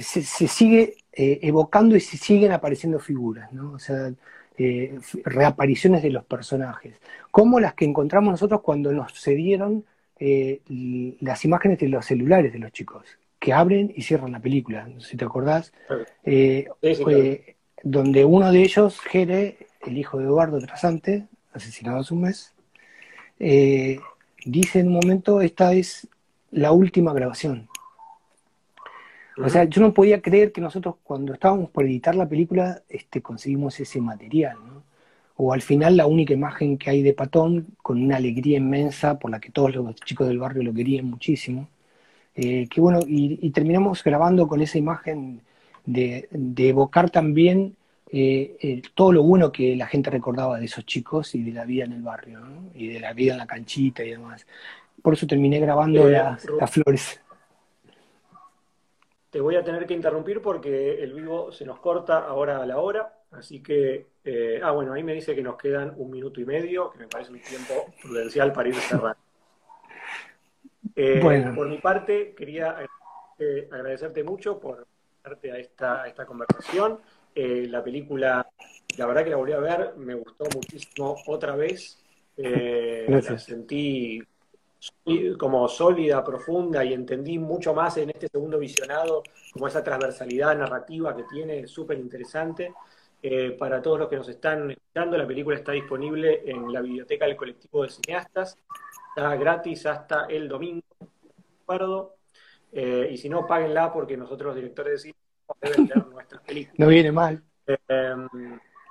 se, 0.00 0.22
sigue 0.48 0.96
eh, 1.12 1.38
evocando 1.42 1.94
y 1.94 2.00
se 2.00 2.16
siguen 2.16 2.50
apareciendo 2.50 2.98
figuras, 2.98 3.52
¿no? 3.52 3.74
O 3.74 3.78
sea, 3.78 4.12
reapariciones 5.24 6.02
de 6.02 6.10
los 6.10 6.24
personajes, 6.24 6.96
como 7.30 7.60
las 7.60 7.74
que 7.74 7.84
encontramos 7.84 8.32
nosotros 8.32 8.62
cuando 8.62 8.92
nos 8.92 9.12
cedieron 9.12 9.84
las 10.18 11.44
imágenes 11.44 11.78
de 11.78 11.88
los 11.88 12.06
celulares 12.06 12.52
de 12.52 12.58
los 12.58 12.72
chicos, 12.72 13.06
que 13.38 13.52
abren 13.52 13.92
y 13.94 14.02
cierran 14.02 14.32
la 14.32 14.40
película, 14.40 14.88
si 14.98 15.16
te 15.16 15.24
acordás, 15.24 15.72
donde 17.82 18.24
uno 18.24 18.50
de 18.52 18.62
ellos, 18.62 19.00
Jere, 19.00 19.58
el 19.86 19.96
hijo 19.96 20.18
de 20.18 20.24
Eduardo 20.24 20.58
Trasante, 20.58 21.26
asesinado 21.52 21.98
hace 21.98 22.14
un 22.14 22.22
mes, 22.22 22.54
dice 23.38 24.80
en 24.80 24.88
un 24.88 24.94
momento, 24.94 25.40
esta 25.40 25.72
es 25.72 26.08
la 26.50 26.72
última 26.72 27.12
grabación. 27.12 27.68
O 29.40 29.48
sea, 29.48 29.64
yo 29.64 29.80
no 29.80 29.94
podía 29.94 30.20
creer 30.20 30.50
que 30.50 30.60
nosotros 30.60 30.96
cuando 31.04 31.32
estábamos 31.32 31.70
por 31.70 31.84
editar 31.84 32.16
la 32.16 32.28
película 32.28 32.82
este, 32.88 33.22
conseguimos 33.22 33.78
ese 33.78 34.00
material, 34.00 34.56
¿no? 34.66 34.82
O 35.36 35.52
al 35.52 35.62
final 35.62 35.96
la 35.96 36.06
única 36.08 36.34
imagen 36.34 36.76
que 36.76 36.90
hay 36.90 37.02
de 37.02 37.14
Patón, 37.14 37.68
con 37.80 38.02
una 38.02 38.16
alegría 38.16 38.58
inmensa 38.58 39.20
por 39.20 39.30
la 39.30 39.38
que 39.38 39.52
todos 39.52 39.72
los 39.76 39.94
chicos 39.94 40.26
del 40.26 40.40
barrio 40.40 40.64
lo 40.64 40.74
querían 40.74 41.06
muchísimo. 41.06 41.68
Eh, 42.40 42.68
que 42.68 42.80
bueno, 42.80 43.00
y, 43.04 43.50
terminamos 43.50 44.04
grabando 44.04 44.46
con 44.46 44.62
esa 44.62 44.78
imagen 44.78 45.42
de, 45.84 46.28
evocar 46.56 47.10
también 47.10 47.74
eh, 48.12 48.80
todo 48.94 49.10
lo 49.10 49.24
bueno 49.24 49.50
que 49.50 49.74
la 49.74 49.88
gente 49.88 50.08
recordaba 50.08 50.60
de 50.60 50.66
esos 50.66 50.86
chicos 50.86 51.34
y 51.34 51.42
de 51.42 51.50
la 51.50 51.64
vida 51.64 51.84
en 51.84 51.94
el 51.94 52.02
barrio, 52.02 52.38
¿no? 52.38 52.70
Y 52.74 52.86
de 52.92 53.00
la 53.00 53.12
vida 53.12 53.32
en 53.32 53.38
la 53.38 53.46
canchita 53.48 54.04
y 54.04 54.10
demás. 54.10 54.46
Por 55.02 55.14
eso 55.14 55.26
terminé 55.26 55.58
grabando 55.58 56.08
las 56.08 56.70
flores. 56.70 57.20
Te 59.30 59.40
voy 59.40 59.56
a 59.56 59.64
tener 59.64 59.84
que 59.84 59.94
interrumpir 59.94 60.40
porque 60.40 61.02
el 61.02 61.14
vivo 61.14 61.50
se 61.50 61.64
nos 61.64 61.80
corta 61.80 62.18
ahora 62.18 62.62
a 62.62 62.66
la 62.66 62.78
hora, 62.78 63.18
así 63.32 63.64
que, 63.64 64.06
eh, 64.24 64.60
ah, 64.62 64.70
bueno, 64.70 64.92
ahí 64.92 65.02
me 65.02 65.12
dice 65.12 65.34
que 65.34 65.42
nos 65.42 65.56
quedan 65.56 65.92
un 65.96 66.08
minuto 66.08 66.40
y 66.40 66.44
medio, 66.44 66.92
que 66.92 67.00
me 67.00 67.08
parece 67.08 67.32
un 67.32 67.40
tiempo 67.40 67.74
prudencial 68.00 68.52
para 68.52 68.68
ir 68.68 68.76
cerrando. 68.76 69.27
Eh, 70.94 71.20
por 71.54 71.68
mi 71.68 71.78
parte, 71.78 72.34
quería 72.34 72.76
eh, 73.38 73.68
agradecerte 73.70 74.22
mucho 74.22 74.58
por 74.58 74.86
darte 75.22 75.52
a 75.52 75.58
esta, 75.58 76.02
a 76.02 76.08
esta 76.08 76.26
conversación. 76.26 77.00
la 77.34 77.82
película, 77.82 78.48
la 78.96 79.06
verdad 79.06 79.24
que 79.24 79.30
la 79.30 79.36
volví 79.36 79.52
a 79.52 79.58
ver, 79.58 79.94
me 79.96 80.14
gustó 80.14 80.44
muchísimo 80.54 81.16
otra 81.26 81.56
vez. 81.56 82.02
La 82.38 83.36
sentí 83.36 84.22
como 85.38 85.66
sólida, 85.68 86.22
profunda 86.22 86.84
y 86.84 86.92
entendí 86.92 87.38
mucho 87.38 87.74
más 87.74 87.96
en 87.96 88.10
este 88.10 88.28
segundo 88.28 88.58
visionado, 88.58 89.22
como 89.52 89.66
esa 89.66 89.82
transversalidad 89.82 90.56
narrativa 90.56 91.16
que 91.16 91.24
tiene, 91.24 91.66
súper 91.66 91.98
interesante. 91.98 92.72
Eh, 93.20 93.56
para 93.58 93.82
todos 93.82 93.98
los 93.98 94.08
que 94.08 94.16
nos 94.16 94.28
están 94.28 94.70
escuchando, 94.70 95.18
la 95.18 95.26
película 95.26 95.56
está 95.56 95.72
disponible 95.72 96.42
en 96.46 96.72
la 96.72 96.80
biblioteca 96.80 97.26
del 97.26 97.34
colectivo 97.34 97.82
de 97.82 97.88
cineastas, 97.88 98.56
está 99.18 99.36
gratis 99.36 99.86
hasta 99.86 100.26
el 100.26 100.48
domingo, 100.48 100.82
eh, 102.72 103.08
y 103.10 103.16
si 103.16 103.28
no, 103.28 103.46
páguenla 103.46 103.92
porque 103.92 104.16
nosotros 104.16 104.48
los 104.48 104.56
directores 104.56 104.92
de 104.92 104.98
cine 104.98 106.04
nuestras 106.12 106.42
películas. 106.42 106.78
No 106.78 106.86
viene 106.86 107.10
mal. 107.10 107.42
Em, 107.66 108.28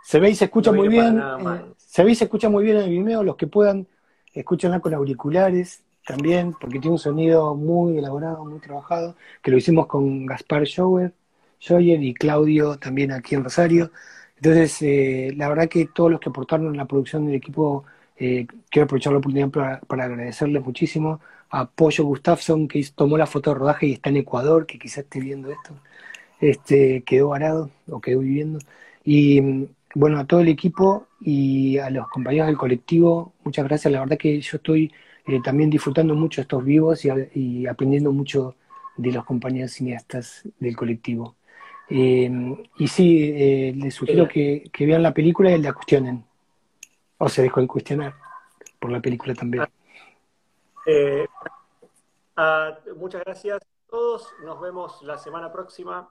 se 0.03 0.19
ve 0.19 0.32
y 0.32 0.36
se 0.36 0.45
escucha 0.45 0.71
muy 0.71 0.89
bien. 0.89 1.17
Eh, 1.19 1.73
se 1.78 2.03
ve 2.03 2.11
y 2.11 2.15
se 2.15 2.25
escucha 2.25 2.49
muy 2.49 2.63
bien 2.63 2.78
en 2.78 2.84
el 2.84 2.89
Vimeo, 2.89 3.23
los 3.23 3.38
que 3.38 3.47
puedan 3.47 3.88
escúchenla 4.34 4.80
con 4.80 4.93
auriculares 4.93 5.84
también, 6.05 6.53
porque 6.59 6.80
tiene 6.80 6.93
un 6.93 6.99
sonido 6.99 7.55
muy 7.55 7.97
elaborado, 7.97 8.45
muy 8.45 8.59
trabajado, 8.59 9.15
que 9.41 9.51
lo 9.51 9.57
hicimos 9.57 9.88
con 9.88 10.25
Gaspar 10.25 10.65
Schauer, 10.65 11.13
y 11.59 12.13
Claudio 12.13 12.78
también 12.78 13.11
aquí 13.11 13.36
en 13.36 13.43
Rosario. 13.43 13.91
Entonces, 14.36 14.82
eh, 14.82 15.34
la 15.36 15.49
verdad 15.49 15.67
que 15.67 15.88
todos 15.93 16.11
los 16.11 16.19
que 16.19 16.30
aportaron 16.30 16.67
en 16.67 16.78
la 16.78 16.86
producción 16.86 17.25
del 17.25 17.36
equipo, 17.36 17.86
eh, 18.20 18.47
quiero 18.70 18.86
aprovechar 18.86 19.13
la 19.13 19.20
oportunidad 19.20 19.49
para, 19.49 20.05
agradecerles 20.05 20.63
muchísimo. 20.63 21.20
A 21.49 21.65
Pollo 21.70 22.03
Gustafsson, 22.05 22.68
que 22.68 22.86
tomó 22.93 23.18
la 23.18 23.26
foto 23.26 23.51
de 23.51 23.59
rodaje 23.59 23.88
y 23.88 23.93
está 23.93 24.09
en 24.09 24.18
Ecuador, 24.18 24.65
que 24.65 24.80
quizás 24.80 24.99
esté 24.99 25.20
viendo 25.20 25.49
esto. 25.51 25.74
Este, 26.39 27.03
quedó 27.03 27.30
varado 27.30 27.72
o 27.89 28.01
quedó 28.01 28.20
viviendo. 28.20 28.59
Y 29.03 29.68
bueno, 29.95 30.20
a 30.20 30.26
todo 30.26 30.41
el 30.41 30.49
equipo 30.49 31.07
y 31.22 31.78
a 31.78 31.89
los 31.89 32.07
compañeros 32.09 32.47
del 32.47 32.57
colectivo, 32.57 33.34
muchas 33.43 33.65
gracias. 33.65 33.91
La 33.91 34.01
verdad 34.01 34.18
que 34.18 34.39
yo 34.41 34.57
estoy 34.57 34.91
eh, 35.26 35.41
también 35.43 35.70
disfrutando 35.70 36.15
mucho 36.15 36.41
estos 36.41 36.63
vivos 36.63 37.03
y, 37.05 37.65
aprendiendo 37.68 38.11
mucho 38.11 38.55
de 38.95 39.11
los 39.11 39.26
compañeros 39.26 39.72
cineastas 39.72 40.47
del 40.59 40.76
colectivo. 40.76 41.36
Eh, 41.89 42.30
y 42.78 42.88
sí, 42.88 43.32
eh, 43.34 43.74
les 43.76 43.93
sugiero 43.93 44.28
que, 44.28 44.70
vean 44.80 45.03
la 45.03 45.13
película 45.13 45.51
y 45.51 45.61
la 45.61 45.74
cuestionen. 45.74 46.26
O 47.18 47.30
se 47.30 47.41
dejó 47.41 47.61
de 47.61 47.68
cuestionar 47.68 48.13
por 48.80 48.91
la 48.91 48.99
película 48.99 49.34
también. 49.34 49.65
Ah, 52.36 52.78
muchas 52.95 53.24
gracias 53.26 53.57
a 53.57 53.89
todos. 53.89 54.32
Nos 54.43 54.61
vemos 54.61 55.01
la 55.01 55.18
semana 55.18 55.51
próxima. 55.51 56.09